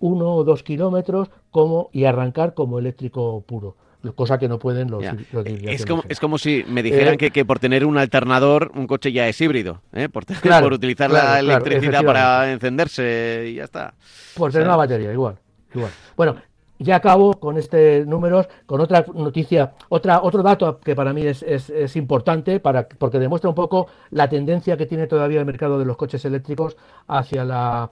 uno 0.00 0.34
o 0.34 0.44
dos 0.44 0.62
kilómetros 0.62 1.30
como 1.50 1.90
y 1.92 2.04
arrancar 2.04 2.54
como 2.54 2.78
eléctrico 2.78 3.42
puro 3.46 3.76
cosa 4.14 4.38
que 4.38 4.48
no 4.48 4.58
pueden 4.58 4.90
los, 4.90 5.04
es 5.44 5.84
como 5.84 6.02
Es 6.08 6.20
como 6.20 6.38
si 6.38 6.64
me 6.68 6.82
dijeran 6.82 7.16
eh, 7.18 7.30
que, 7.30 7.44
por 7.44 7.58
tener 7.58 7.84
un 7.84 7.98
alternador 7.98 8.70
un 8.74 8.86
coche 8.86 9.12
ya 9.12 9.28
es 9.28 9.40
híbrido, 9.40 9.82
¿eh? 9.92 10.08
por, 10.08 10.24
por 10.24 10.72
utilizar 10.72 11.10
la 11.10 11.40
electricidad 11.40 12.04
para 12.04 12.50
encenderse 12.50 13.46
y 13.48 13.54
ya 13.54 13.64
está. 13.64 13.94
Por 14.36 14.52
tener 14.52 14.66
una 14.66 14.76
batería, 14.76 15.12
igual, 15.12 15.36
igual. 15.74 15.90
Bueno, 16.16 16.36
ya 16.78 16.96
acabo 16.96 17.34
con 17.34 17.58
este 17.58 18.04
números, 18.06 18.48
con 18.66 18.80
otra 18.80 19.04
noticia, 19.14 19.74
otra, 19.88 20.22
otro 20.22 20.42
dato 20.42 20.78
que 20.80 20.94
para 20.94 21.12
mí 21.12 21.22
es, 21.26 21.42
es, 21.42 21.96
importante 21.96 22.60
para, 22.60 22.88
porque 22.88 23.18
demuestra 23.18 23.50
un 23.50 23.56
poco 23.56 23.88
la 24.10 24.28
tendencia 24.28 24.76
que 24.76 24.86
tiene 24.86 25.06
todavía 25.06 25.40
el 25.40 25.46
mercado 25.46 25.78
de 25.78 25.84
los 25.84 25.96
coches 25.96 26.24
eléctricos 26.24 26.76
hacia 27.06 27.44
la, 27.44 27.90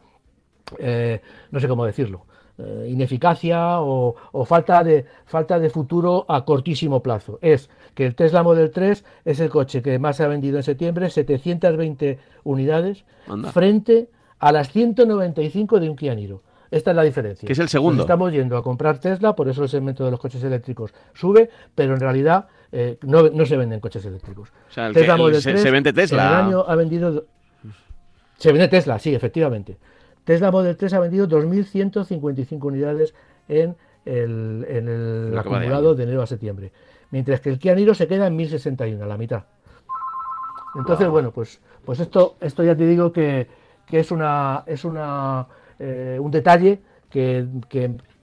eh, 0.79 1.21
no 1.51 1.61
sé 1.61 1.69
cómo 1.69 1.85
decirlo, 1.85 2.27
eh, 2.59 2.87
ineficacia 2.89 3.81
o, 3.81 4.15
falta, 4.47 4.83
de, 4.83 5.05
falta 5.27 5.59
de 5.59 5.69
futuro 5.69 6.25
a 6.29 6.45
cortísimo 6.45 7.03
plazo. 7.03 7.39
Es 7.43 7.69
que 7.95 8.07
el 8.07 8.15
Tesla 8.15 8.43
Model 8.43 8.71
3 8.71 9.05
es 9.25 9.41
el 9.41 9.51
coche 9.51 9.83
que 9.83 9.99
más 9.99 10.17
se 10.17 10.25
ha 10.25 10.29
vendido 10.29 10.57
en 10.57 10.63
septiembre, 10.63 11.11
720 11.11 12.19
unidades, 12.45 13.05
frente 13.53 14.09
a 14.39 14.53
las 14.53 14.71
195 14.71 15.81
de 15.81 15.91
un 15.91 15.97
Kia 15.97 16.15
Niro. 16.15 16.43
Esta 16.71 16.91
es 16.91 16.97
la 16.97 17.03
diferencia. 17.03 17.47
Que 17.47 17.53
es 17.53 17.59
el 17.59 17.69
segundo. 17.69 18.03
estamos 18.03 18.33
yendo 18.33 18.57
a 18.57 18.63
comprar 18.63 18.99
Tesla, 18.99 19.35
por 19.35 19.49
eso 19.49 19.63
el 19.63 19.69
segmento 19.69 20.05
de 20.05 20.11
los 20.11 20.21
coches 20.21 20.43
eléctricos 20.43 20.93
sube, 21.15 21.51
pero 21.75 21.95
en 21.95 22.01
realidad 22.01 22.49
eh, 22.73 22.99
no, 23.03 23.47
se 23.47 23.57
venden 23.57 23.81
coches 23.81 24.05
eléctricos. 24.05 24.53
Tesla 24.75 25.17
Model 25.17 25.43
3, 25.43 25.61
se, 25.61 25.71
vende 25.71 25.93
Tesla. 25.93 26.23
En 26.23 26.29
el 26.29 26.35
año 26.35 26.65
ha 26.67 26.75
vendido. 26.75 27.25
Se 28.37 28.53
vende 28.53 28.69
Tesla, 28.69 28.99
sí, 28.99 29.15
efectivamente. 29.15 29.79
Tesla 30.25 30.51
Model 30.51 30.77
3 30.77 30.93
ha 30.95 31.01
vendido 31.01 31.29
2.155 31.29 32.65
unidades 32.65 33.15
en 33.49 33.77
el, 34.05 35.35
acumulado 35.39 35.95
de, 35.95 36.05
enero 36.05 36.23
a 36.23 36.27
septiembre, 36.27 36.73
mientras 37.11 37.41
que 37.41 37.51
el 37.51 37.59
Kia 37.59 37.75
Niro 37.75 37.95
se 37.95 38.07
queda 38.07 38.27
en 38.27 38.37
1.061, 38.37 39.03
a 39.03 39.07
la 39.07 39.17
mitad. 39.17 39.45
Entonces, 40.75 41.09
bueno, 41.09 41.31
pues, 41.31 41.61
pues 41.85 42.01
esto, 42.01 42.37
esto 42.41 42.63
ya 42.63 42.77
te 42.77 42.87
digo 42.87 43.13
que, 43.13 43.47
es, 43.91 44.11
una, 44.11 44.65
es 44.67 44.85
una, 44.85 45.47
eh, 45.79 46.19
un 46.21 46.31
detalle 46.31 46.81
que, 47.11 47.47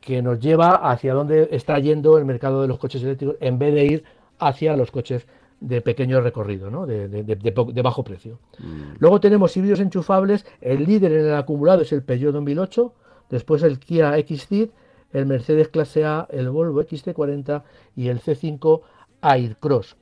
que 0.04 0.22
nos 0.22 0.40
lleva 0.40 0.76
hacia 0.92 1.14
dónde 1.14 1.50
está 1.52 1.80
yendo 1.80 2.18
el 2.18 2.26
mercado 2.26 2.62
de 2.62 2.68
los 2.68 2.78
coches 2.78 3.02
eléctricos 3.04 3.38
en 3.40 3.58
vez 3.58 3.74
de 3.74 3.86
ir 3.86 4.04
hacia 4.40 4.76
los 4.76 4.92
coches 4.92 5.26
de 5.64 5.80
pequeño 5.80 6.20
recorrido, 6.20 6.70
¿no? 6.70 6.86
de, 6.86 7.82
bajo 7.82 8.04
precio. 8.04 8.40
Mm. 8.60 8.98
Luego 9.00 9.22
tenemos 9.22 9.56
híbridos 9.56 9.80
enchufables, 9.80 10.46
el 10.60 10.84
líder 10.84 11.14
en 11.14 11.26
el 11.28 11.36
acumulado 11.36 11.82
es 11.82 11.94
el 11.94 12.04
Peugeot 12.04 12.34
2008, 12.34 12.94
después 13.30 13.64
el 13.64 13.80
Kia 13.80 14.18
XCeed, 14.18 14.70
el 15.14 15.26
Mercedes 15.26 15.70
Clase 15.70 16.04
A, 16.04 16.28
el 16.32 16.50
Volvo 16.50 16.84
XT40 16.84 17.64
y 17.96 18.10
el 18.10 18.20
C5 18.20 18.82
Aircross. 19.22 19.96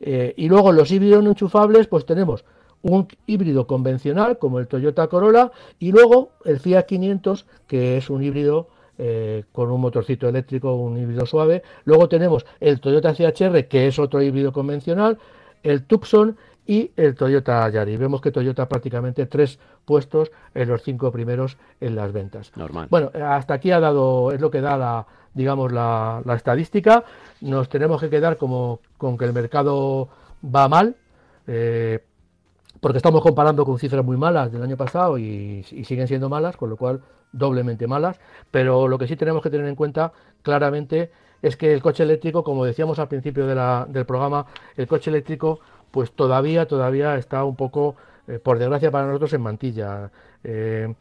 Eh, 0.00 0.34
y 0.36 0.48
luego 0.48 0.72
los 0.72 0.90
híbridos 0.90 1.24
no 1.24 1.30
enchufables, 1.30 1.86
pues 1.86 2.04
tenemos 2.04 2.44
un 2.82 3.08
híbrido 3.26 3.66
convencional 3.66 4.38
como 4.38 4.58
el 4.58 4.68
Toyota 4.68 5.06
Corolla 5.08 5.50
y 5.78 5.92
luego 5.92 6.30
el 6.44 6.60
Fiat 6.60 6.86
500 6.86 7.46
que 7.66 7.96
es 7.96 8.10
un 8.10 8.22
híbrido 8.22 8.68
eh, 9.00 9.44
con 9.52 9.70
un 9.70 9.80
motorcito 9.80 10.28
eléctrico, 10.28 10.74
un 10.74 10.98
híbrido 10.98 11.24
suave. 11.24 11.62
Luego 11.84 12.08
tenemos 12.08 12.44
el 12.58 12.80
Toyota 12.80 13.14
CHR, 13.14 13.68
que 13.68 13.86
es 13.86 13.98
otro 14.00 14.20
híbrido 14.20 14.52
convencional, 14.52 15.18
el 15.62 15.84
Tucson 15.84 16.36
y 16.66 16.90
el 16.96 17.14
Toyota 17.14 17.68
Yaris. 17.68 17.96
Vemos 17.96 18.20
que 18.20 18.32
Toyota 18.32 18.68
prácticamente 18.68 19.26
tres 19.26 19.60
puestos 19.84 20.32
en 20.52 20.68
los 20.68 20.82
cinco 20.82 21.12
primeros 21.12 21.56
en 21.80 21.94
las 21.94 22.12
ventas. 22.12 22.50
Normal. 22.56 22.88
Bueno, 22.90 23.12
hasta 23.24 23.54
aquí 23.54 23.70
ha 23.70 23.78
dado, 23.78 24.32
es 24.32 24.40
lo 24.40 24.50
que 24.50 24.60
da 24.60 24.76
la, 24.76 25.06
digamos, 25.32 25.70
la, 25.70 26.20
estadística. 26.34 27.04
Nos 27.40 27.68
tenemos 27.68 28.00
que 28.00 28.10
quedar 28.10 28.36
como 28.36 28.80
con 28.96 29.16
que 29.16 29.26
el 29.26 29.32
mercado 29.32 30.08
va 30.44 30.68
mal. 30.68 30.96
Eh, 31.46 32.00
porque 32.80 32.98
estamos 32.98 33.22
comparando 33.22 33.64
con 33.64 33.78
cifras 33.78 34.04
muy 34.04 34.16
malas 34.16 34.52
del 34.52 34.62
año 34.62 34.76
pasado 34.76 35.18
y, 35.18 35.62
siguen 35.62 36.08
siendo 36.08 36.28
malas, 36.28 36.56
con 36.56 36.70
lo 36.70 36.76
cual 36.76 37.00
doblemente 37.32 37.86
malas, 37.86 38.20
pero 38.50 38.88
lo 38.88 38.98
que 38.98 39.06
sí 39.06 39.16
tenemos 39.16 39.42
que 39.42 39.50
tener 39.50 39.66
en 39.66 39.74
cuenta 39.74 40.12
claramente 40.42 41.10
es 41.42 41.56
que 41.56 41.72
el 41.72 41.82
coche 41.82 42.02
eléctrico, 42.02 42.42
como 42.42 42.64
decíamos 42.64 42.98
al 42.98 43.08
principio 43.08 43.46
del 43.46 44.06
programa, 44.06 44.46
el 44.76 44.86
coche 44.86 45.10
eléctrico 45.10 45.60
pues 45.90 46.12
todavía, 46.12 46.66
todavía 46.66 47.16
está 47.16 47.44
un 47.44 47.56
poco, 47.56 47.96
eh, 48.26 48.38
por 48.38 48.58
desgracia 48.58 48.90
para 48.90 49.06
nosotros, 49.06 49.32
en 49.32 49.40
mantilla. 49.40 50.10
Eh, 50.44 50.94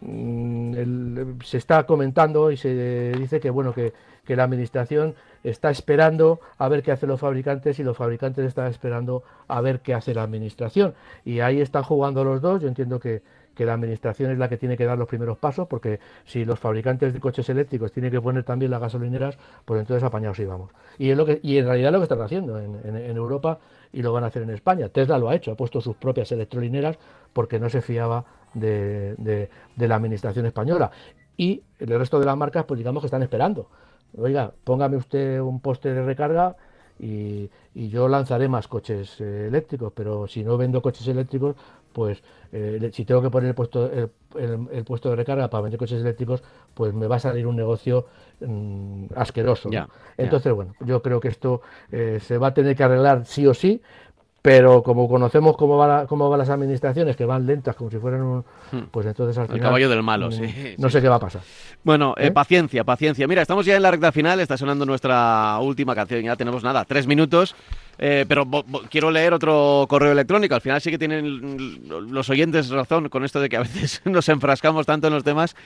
mm, 0.00 1.40
se 1.44 1.58
está 1.58 1.84
comentando 1.84 2.50
y 2.50 2.56
se 2.56 3.12
dice 3.18 3.40
que 3.40 3.50
bueno 3.50 3.72
que, 3.72 3.92
que 4.28 4.36
la 4.36 4.44
administración 4.44 5.14
está 5.42 5.70
esperando 5.70 6.38
a 6.58 6.68
ver 6.68 6.82
qué 6.82 6.92
hacen 6.92 7.08
los 7.08 7.18
fabricantes 7.18 7.78
y 7.78 7.82
los 7.82 7.96
fabricantes 7.96 8.44
están 8.44 8.66
esperando 8.66 9.22
a 9.48 9.62
ver 9.62 9.80
qué 9.80 9.94
hace 9.94 10.12
la 10.12 10.22
administración. 10.22 10.92
Y 11.24 11.40
ahí 11.40 11.62
están 11.62 11.82
jugando 11.82 12.24
los 12.24 12.42
dos. 12.42 12.60
Yo 12.60 12.68
entiendo 12.68 13.00
que, 13.00 13.22
la 13.56 13.72
administración 13.72 14.30
es 14.30 14.38
la 14.38 14.48
que 14.48 14.56
tiene 14.56 14.76
que 14.76 14.84
dar 14.84 14.96
los 14.98 15.08
primeros 15.08 15.36
pasos, 15.36 15.66
porque 15.66 15.98
si 16.26 16.44
los 16.44 16.60
fabricantes 16.60 17.12
de 17.12 17.18
coches 17.18 17.48
eléctricos 17.48 17.90
tienen 17.90 18.12
que 18.12 18.20
poner 18.20 18.44
también 18.44 18.70
las 18.70 18.80
gasolineras, 18.80 19.36
pues 19.64 19.80
entonces 19.80 20.04
apañados 20.04 20.38
íbamos. 20.38 20.70
Y, 20.96 21.10
es 21.10 21.16
lo 21.16 21.24
que, 21.24 21.40
y 21.42 21.56
en 21.56 21.66
realidad 21.66 21.90
lo 21.90 21.98
que 21.98 22.04
están 22.04 22.20
haciendo 22.20 22.60
en, 22.60 23.16
Europa 23.16 23.58
y 23.92 24.02
lo 24.02 24.12
van 24.12 24.22
a 24.22 24.26
hacer 24.28 24.42
en 24.42 24.50
España. 24.50 24.90
Tesla 24.90 25.18
lo 25.18 25.28
ha 25.28 25.34
hecho, 25.34 25.50
ha 25.50 25.56
puesto 25.56 25.80
sus 25.80 25.96
propias 25.96 26.30
electrolineras 26.30 26.98
porque 27.32 27.58
no 27.58 27.68
se 27.68 27.80
fiaba 27.80 28.26
de, 28.54 29.16
de 29.16 29.88
la 29.88 29.96
administración 29.96 30.46
española. 30.46 30.92
Y 31.36 31.62
el 31.80 31.98
resto 31.98 32.20
de 32.20 32.26
las 32.26 32.36
marcas, 32.36 32.64
pues 32.64 32.78
digamos 32.78 33.02
que 33.02 33.06
están 33.06 33.22
esperando 33.24 33.68
oiga, 34.16 34.52
póngame 34.64 34.96
usted 34.96 35.40
un 35.40 35.60
poste 35.60 35.92
de 35.92 36.02
recarga 36.02 36.56
y, 36.98 37.50
yo 37.74 38.08
lanzaré 38.08 38.48
más 38.48 38.66
coches 38.66 39.20
eh, 39.20 39.46
eléctricos, 39.46 39.92
pero 39.94 40.26
si 40.26 40.42
no 40.42 40.56
vendo 40.56 40.82
coches 40.82 41.06
eléctricos, 41.06 41.54
pues 41.92 42.22
eh, 42.52 42.90
si 42.92 43.04
tengo 43.04 43.22
que 43.22 43.30
poner 43.30 43.50
el 43.50 43.54
puesto, 43.54 43.90
el, 43.90 44.84
puesto 44.84 45.10
de 45.10 45.16
recarga 45.16 45.48
para 45.48 45.62
vender 45.62 45.78
coches 45.78 46.00
eléctricos, 46.00 46.42
pues 46.74 46.92
me 46.92 47.06
va 47.06 47.16
a 47.16 47.20
salir 47.20 47.46
un 47.46 47.56
negocio 47.56 48.06
mm, 48.40 49.06
asqueroso. 49.14 49.70
Entonces, 50.16 50.52
bueno, 50.52 50.74
yo 50.80 51.02
creo 51.02 51.20
que 51.20 51.28
esto 51.28 51.62
eh, 51.92 52.18
se 52.20 52.36
va 52.38 52.48
a 52.48 52.54
tener 52.54 52.76
que 52.76 52.82
arreglar 52.82 53.24
sí 53.26 53.46
o 53.46 53.54
sí, 53.54 53.80
pero 54.48 54.82
como 54.82 55.06
conocemos 55.10 55.58
cómo, 55.58 55.76
va 55.76 56.06
cómo 56.06 56.30
van 56.30 56.38
las 56.38 56.48
administraciones, 56.48 57.16
que 57.16 57.26
van 57.26 57.46
lentas 57.46 57.76
como 57.76 57.90
si 57.90 57.98
fueran 57.98 58.22
un... 58.22 58.44
Hmm. 58.72 58.86
Pues 58.90 59.04
entonces 59.04 59.36
al 59.36 59.44
final... 59.44 59.58
El 59.58 59.62
caballo 59.62 59.90
del 59.90 60.02
malo, 60.02 60.28
mm, 60.28 60.32
sí. 60.32 60.74
No 60.78 60.88
sé 60.88 61.02
qué 61.02 61.08
va 61.10 61.16
a 61.16 61.20
pasar. 61.20 61.42
Bueno, 61.84 62.14
eh, 62.16 62.28
¿Eh? 62.28 62.30
paciencia, 62.30 62.82
paciencia. 62.82 63.28
Mira, 63.28 63.42
estamos 63.42 63.66
ya 63.66 63.76
en 63.76 63.82
la 63.82 63.90
recta 63.90 64.10
final, 64.10 64.40
está 64.40 64.56
sonando 64.56 64.86
nuestra 64.86 65.58
última 65.60 65.94
canción, 65.94 66.22
ya 66.22 66.34
tenemos 66.34 66.64
nada, 66.64 66.86
tres 66.86 67.06
minutos. 67.06 67.54
Eh, 67.98 68.24
pero 68.28 68.46
quiero 68.88 69.10
leer 69.10 69.34
otro 69.34 69.86
correo 69.88 70.12
electrónico. 70.12 70.54
Al 70.54 70.60
final 70.60 70.80
sí 70.80 70.90
que 70.90 70.98
tienen 70.98 71.88
los 71.88 72.30
oyentes 72.30 72.68
razón 72.70 73.08
con 73.08 73.24
esto 73.24 73.40
de 73.40 73.48
que 73.48 73.56
a 73.56 73.60
veces 73.60 74.00
nos 74.04 74.28
enfrascamos 74.28 74.86
tanto 74.86 75.08
en 75.08 75.14
los 75.14 75.24
temas 75.24 75.56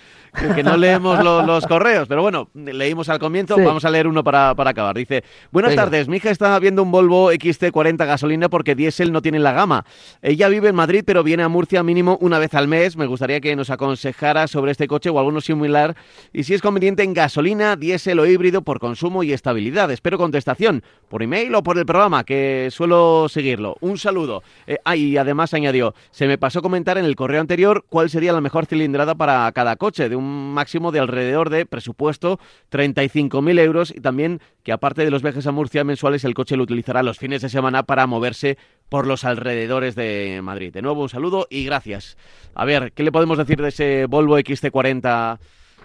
que, 0.55 0.63
no 0.63 0.77
leemos 0.77 1.23
los 1.23 1.67
correos. 1.67 2.09
Pero 2.09 2.23
bueno, 2.23 2.49
leímos 2.55 3.09
al 3.09 3.19
comienzo, 3.19 3.57
vamos 3.57 3.85
a 3.85 3.91
leer 3.91 4.07
uno 4.07 4.25
para, 4.25 4.51
acabar. 4.51 4.97
Dice, 4.97 5.25
buenas 5.51 5.75
tardes, 5.75 6.09
mi 6.09 6.17
hija 6.17 6.31
está 6.31 6.59
viendo 6.59 6.83
un 6.83 6.91
Volvo 6.91 7.33
XT40 7.33 8.07
gasolina 8.07 8.49
porque 8.49 8.75
diésel 8.75 9.13
no 9.13 9.21
tiene 9.21 9.39
la 9.39 9.53
gama. 9.53 9.85
Ella 10.23 10.49
vive 10.49 10.69
en 10.69 10.75
Madrid 10.75 11.03
pero 11.05 11.23
viene 11.23 11.43
a 11.43 11.49
Murcia 11.49 11.83
mínimo 11.83 12.17
una 12.21 12.39
vez 12.39 12.55
al 12.55 12.69
mes. 12.69 12.97
Me 12.97 13.07
gustaría 13.07 13.41
que 13.41 13.55
nos 13.57 13.71
aconsejara 13.71 14.47
sobre 14.47 14.73
este 14.73 14.89
coche 14.89 15.11
o 15.11 15.19
alguno 15.19 15.41
similar 15.41 15.97
y 16.33 16.45
si 16.45 16.55
es 16.55 16.63
conveniente 16.63 17.03
en 17.03 17.13
gasolina, 17.13 17.77
diésel 17.77 18.19
o 18.21 18.27
híbrido 18.27 18.63
por 18.63 18.79
consumo 18.79 19.23
y 19.23 19.33
estabilidad. 19.33 19.91
Espero 19.91 20.17
contestación 20.17 20.83
por 21.09 21.23
email 21.23 21.55
o 21.55 21.63
por 21.63 21.77
el 21.77 21.85
programa 21.85 22.22
que 22.25 22.69
suelo 22.71 23.29
seguirlo. 23.29 23.77
Un 23.81 23.99
saludo. 23.99 24.43
Eh, 24.67 24.79
ah, 24.85 24.97
y 24.97 25.17
además 25.17 25.55
añadió, 25.55 25.95
se 26.11 26.27
me 26.27 26.39
pasó 26.39 26.63
comentar 26.63 26.99
en 26.99 27.05
el 27.05 27.17
correo 27.17 27.41
anterior 27.41 27.85
cuál 27.89 28.11
sería 28.11 28.33
la 28.33 28.41
mejor 28.41 28.67
cilindrada 28.67 29.15
para 29.15 29.51
cada 29.53 29.77
coche, 29.77 30.09
de 30.09 30.17
un 30.17 30.55
máximo 30.55 30.93
de 30.93 31.01
alrededor 31.01 31.51
de 31.51 31.67
presupuesto 31.67 32.39
35.000 32.71 33.59
euros 33.61 33.93
y 33.95 34.01
también 34.01 34.41
que 34.63 34.73
aparte 34.73 35.05
de 35.05 35.11
los 35.11 35.23
viajes 35.23 35.47
a 35.47 35.53
Murcia 35.53 35.85
mensuales, 35.85 36.25
el 36.25 36.35
coche 36.35 36.57
lo 36.57 36.63
utilizará 36.63 37.03
los 37.03 37.19
fines 37.19 37.43
de 37.43 37.49
semana 37.49 37.83
para 37.83 38.07
moverse 38.07 38.59
por 38.89 39.07
los 39.07 39.25
alrededores 39.25 39.95
de 39.95 40.41
Madrid. 40.43 40.73
De 40.73 40.83
nuevo, 40.83 41.03
un 41.03 41.09
saludo 41.09 41.47
y 41.51 41.65
gracias. 41.65 42.17
A 42.55 42.65
ver, 42.65 42.93
¿qué 42.93 43.03
le 43.03 43.13
podemos 43.13 43.39
decir 43.39 43.61
de 43.61 43.69
ese 43.69 44.07
Volvo 44.07 44.39
XT40 44.39 45.39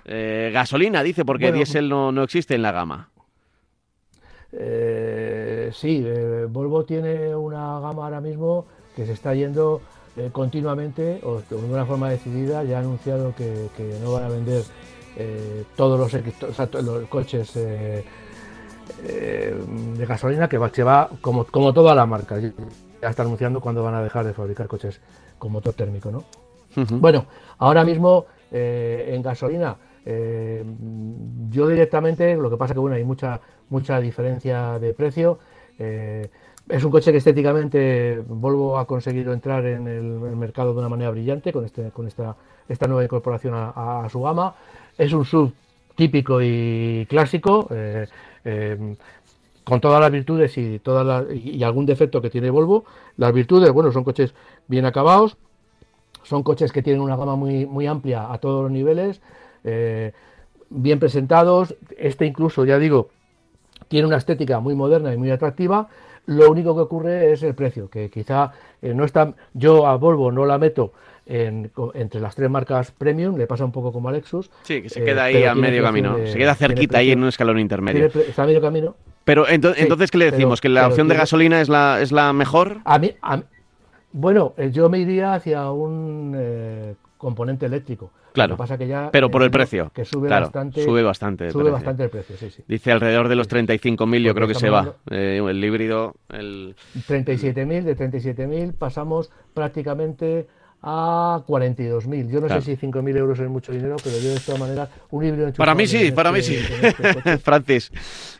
eh, 0.05 0.51
gasolina? 0.53 1.03
Dice, 1.03 1.25
porque 1.25 1.51
diésel 1.51 1.89
no, 1.89 2.11
no 2.11 2.23
existe 2.23 2.55
en 2.55 2.61
la 2.61 2.71
gama. 2.71 3.09
Eh, 4.51 5.71
sí, 5.73 6.03
eh, 6.05 6.45
Volvo 6.49 6.85
tiene 6.85 7.35
una 7.35 7.79
gama 7.79 8.05
ahora 8.05 8.21
mismo 8.21 8.65
que 8.95 9.05
se 9.05 9.11
está 9.11 9.33
yendo 9.33 9.81
eh, 10.15 10.29
continuamente 10.31 11.19
o 11.23 11.41
de 11.41 11.55
una 11.55 11.85
forma 11.85 12.09
decidida. 12.09 12.63
Ya 12.63 12.77
ha 12.77 12.79
anunciado 12.79 13.33
que, 13.35 13.69
no 14.01 14.13
van 14.13 14.23
a 14.23 14.29
vender 14.29 14.63
todos 15.75 15.99
los, 15.99 17.07
coches 17.09 17.53
de 17.55 18.05
gasolina, 20.07 20.47
que 20.47 20.59
va, 20.59 20.69
se 20.69 20.83
va 20.83 21.09
como, 21.21 21.43
como 21.45 21.73
toda 21.73 21.95
la 21.95 22.05
marca. 22.05 22.39
Ya 22.39 23.09
está 23.09 23.23
anunciando 23.23 23.59
cuándo 23.59 23.83
van 23.83 23.95
a 23.95 24.03
dejar 24.03 24.25
de 24.25 24.33
fabricar 24.33 24.67
coches 24.67 25.01
con 25.37 25.51
motor 25.51 25.73
térmico. 25.73 26.11
¿no? 26.11 26.23
Bueno, 26.75 27.25
ahora 27.57 27.83
mismo 27.83 28.25
en 28.51 29.21
gasolina 29.21 29.75
eh, 30.09 30.63
yo 31.49 31.67
directamente, 31.67 32.37
lo 32.37 32.49
que 32.49 32.55
pasa 32.55 32.73
que 32.73 32.79
bueno, 32.79 32.95
hay 32.95 33.03
mucha, 33.03 33.41
mucha 33.69 33.99
diferencia 33.99 34.79
de 34.79 34.93
precio. 34.93 35.37
Eh, 35.77 36.29
es 36.69 36.83
un 36.85 36.91
coche 36.91 37.11
que 37.11 37.17
estéticamente 37.17 38.23
Volvo 38.25 38.77
ha 38.79 38.87
conseguido 38.87 39.33
entrar 39.33 39.65
en 39.65 39.85
el, 39.85 40.03
mercado 40.37 40.71
de 40.71 40.79
una 40.79 40.87
manera 40.87 41.11
brillante 41.11 41.51
con, 41.51 41.65
este, 41.65 41.91
con 41.91 42.07
esta, 42.07 42.37
esta 42.69 42.87
nueva 42.87 43.03
incorporación 43.03 43.53
a, 43.55 44.07
su 44.09 44.21
gama. 44.21 44.55
Es 44.97 45.11
un 45.11 45.25
sub 45.25 45.53
típico 45.95 46.41
y 46.41 47.05
clásico, 47.09 47.67
eh, 47.71 48.95
con 49.65 49.81
todas 49.81 49.99
las 49.99 50.11
virtudes 50.11 50.57
y, 50.57 50.79
y 51.33 51.63
algún 51.63 51.85
defecto 51.85 52.21
que 52.21 52.29
tiene 52.29 52.49
Volvo. 52.49 52.85
Las 53.17 53.33
virtudes, 53.33 53.71
bueno, 53.71 53.91
son 53.91 54.05
coches 54.05 54.33
bien 54.67 54.85
acabados, 54.85 55.35
son 56.23 56.43
coches 56.43 56.71
que 56.71 56.81
tienen 56.81 57.01
una 57.01 57.17
gama 57.17 57.35
muy, 57.35 57.65
muy 57.65 57.87
amplia 57.87 58.31
a 58.31 58.37
todos 58.37 58.63
los 58.63 58.71
niveles. 58.71 59.21
Eh, 59.63 60.11
bien 60.69 60.99
presentados. 60.99 61.75
Este 61.97 62.25
incluso, 62.25 62.65
ya 62.65 62.79
digo, 62.79 63.09
tiene 63.87 64.07
una 64.07 64.17
estética 64.17 64.59
muy 64.59 64.75
moderna 64.75 65.13
y 65.13 65.17
muy 65.17 65.31
atractiva. 65.31 65.89
Lo 66.25 66.51
único 66.51 66.75
que 66.75 66.81
ocurre 66.81 67.31
es 67.31 67.41
el 67.43 67.55
precio, 67.55 67.89
que 67.89 68.09
quizá 68.09 68.51
eh, 68.81 68.93
no 68.93 69.05
está. 69.05 69.33
Yo 69.53 69.87
a 69.87 69.95
Volvo 69.95 70.31
no 70.31 70.45
la 70.45 70.57
meto 70.57 70.91
entre 71.25 72.21
las 72.21 72.35
tres 72.35 72.49
marcas 72.49 72.91
premium, 72.91 73.37
le 73.37 73.47
pasa 73.47 73.65
un 73.65 73.71
poco 73.73 73.91
como 73.91 74.07
a 74.07 74.13
Lexus. 74.13 74.49
Sí, 74.63 74.81
que 74.81 74.89
se 74.89 75.03
queda 75.03 75.29
eh, 75.29 75.37
ahí 75.37 75.43
a 75.43 75.55
medio 75.55 75.83
camino, 75.83 76.15
se 76.25 76.37
queda 76.37 76.55
cerquita 76.55 76.99
ahí 76.99 77.11
en 77.11 77.21
un 77.21 77.27
escalón 77.27 77.59
intermedio. 77.59 78.05
está 78.05 78.43
a 78.43 78.45
medio 78.45 78.61
camino. 78.61 78.95
Pero 79.25 79.45
entonces, 79.47 80.09
¿qué 80.09 80.17
le 80.17 80.31
decimos? 80.31 80.61
¿Que 80.61 80.69
la 80.69 80.87
opción 80.87 81.09
de 81.09 81.15
gasolina 81.15 81.59
es 81.59 81.67
la, 81.67 81.99
es 82.01 82.13
la 82.13 82.31
mejor? 82.31 82.77
A 82.85 82.97
mí, 82.97 83.13
bueno, 84.13 84.53
yo 84.71 84.89
me 84.89 84.99
iría 84.99 85.33
hacia 85.33 85.69
un 85.71 86.95
componente 87.17 87.65
eléctrico. 87.65 88.11
Claro. 88.33 88.55
pasa 88.55 88.77
que 88.77 88.87
ya, 88.87 89.09
pero 89.11 89.31
por 89.31 89.41
el 89.41 89.49
precio. 89.49 89.91
Que 89.93 90.05
sube 90.05 90.29
bastante. 90.29 90.83
Sube 90.83 91.01
bastante. 91.01 91.49
Sube 91.49 91.71
bastante 91.71 92.03
el 92.03 92.09
precio, 92.09 92.37
sí, 92.37 92.51
sí. 92.51 92.63
Dice 92.67 92.91
alrededor 92.91 93.29
de 93.29 93.35
los 93.35 93.49
35.000, 93.49 94.21
yo 94.21 94.35
creo 94.35 94.47
que 94.47 94.53
se 94.53 94.69
va. 94.69 94.95
Eh, 95.09 95.41
el 95.43 95.63
híbrido. 95.63 96.15
El... 96.29 96.75
37.000, 97.07 97.83
de 97.83 97.97
37.000 97.97 98.73
pasamos 98.73 99.31
prácticamente 99.53 100.47
a 100.81 101.41
42.000. 101.47 102.29
Yo 102.29 102.39
no 102.39 102.47
sé 102.47 102.61
si 102.61 102.77
5.000 102.77 103.17
euros 103.17 103.39
es 103.39 103.49
mucho 103.49 103.71
dinero, 103.71 103.95
pero 104.03 104.17
yo 104.19 104.29
de 104.29 104.39
todas 104.39 104.59
maneras, 104.59 104.89
un 105.09 105.25
híbrido 105.25 105.51
Para 105.53 105.73
mí 105.73 105.87
sí, 105.87 106.11
para 106.11 106.31
mí 106.31 106.41
sí. 106.41 106.55
Francis, 107.43 107.91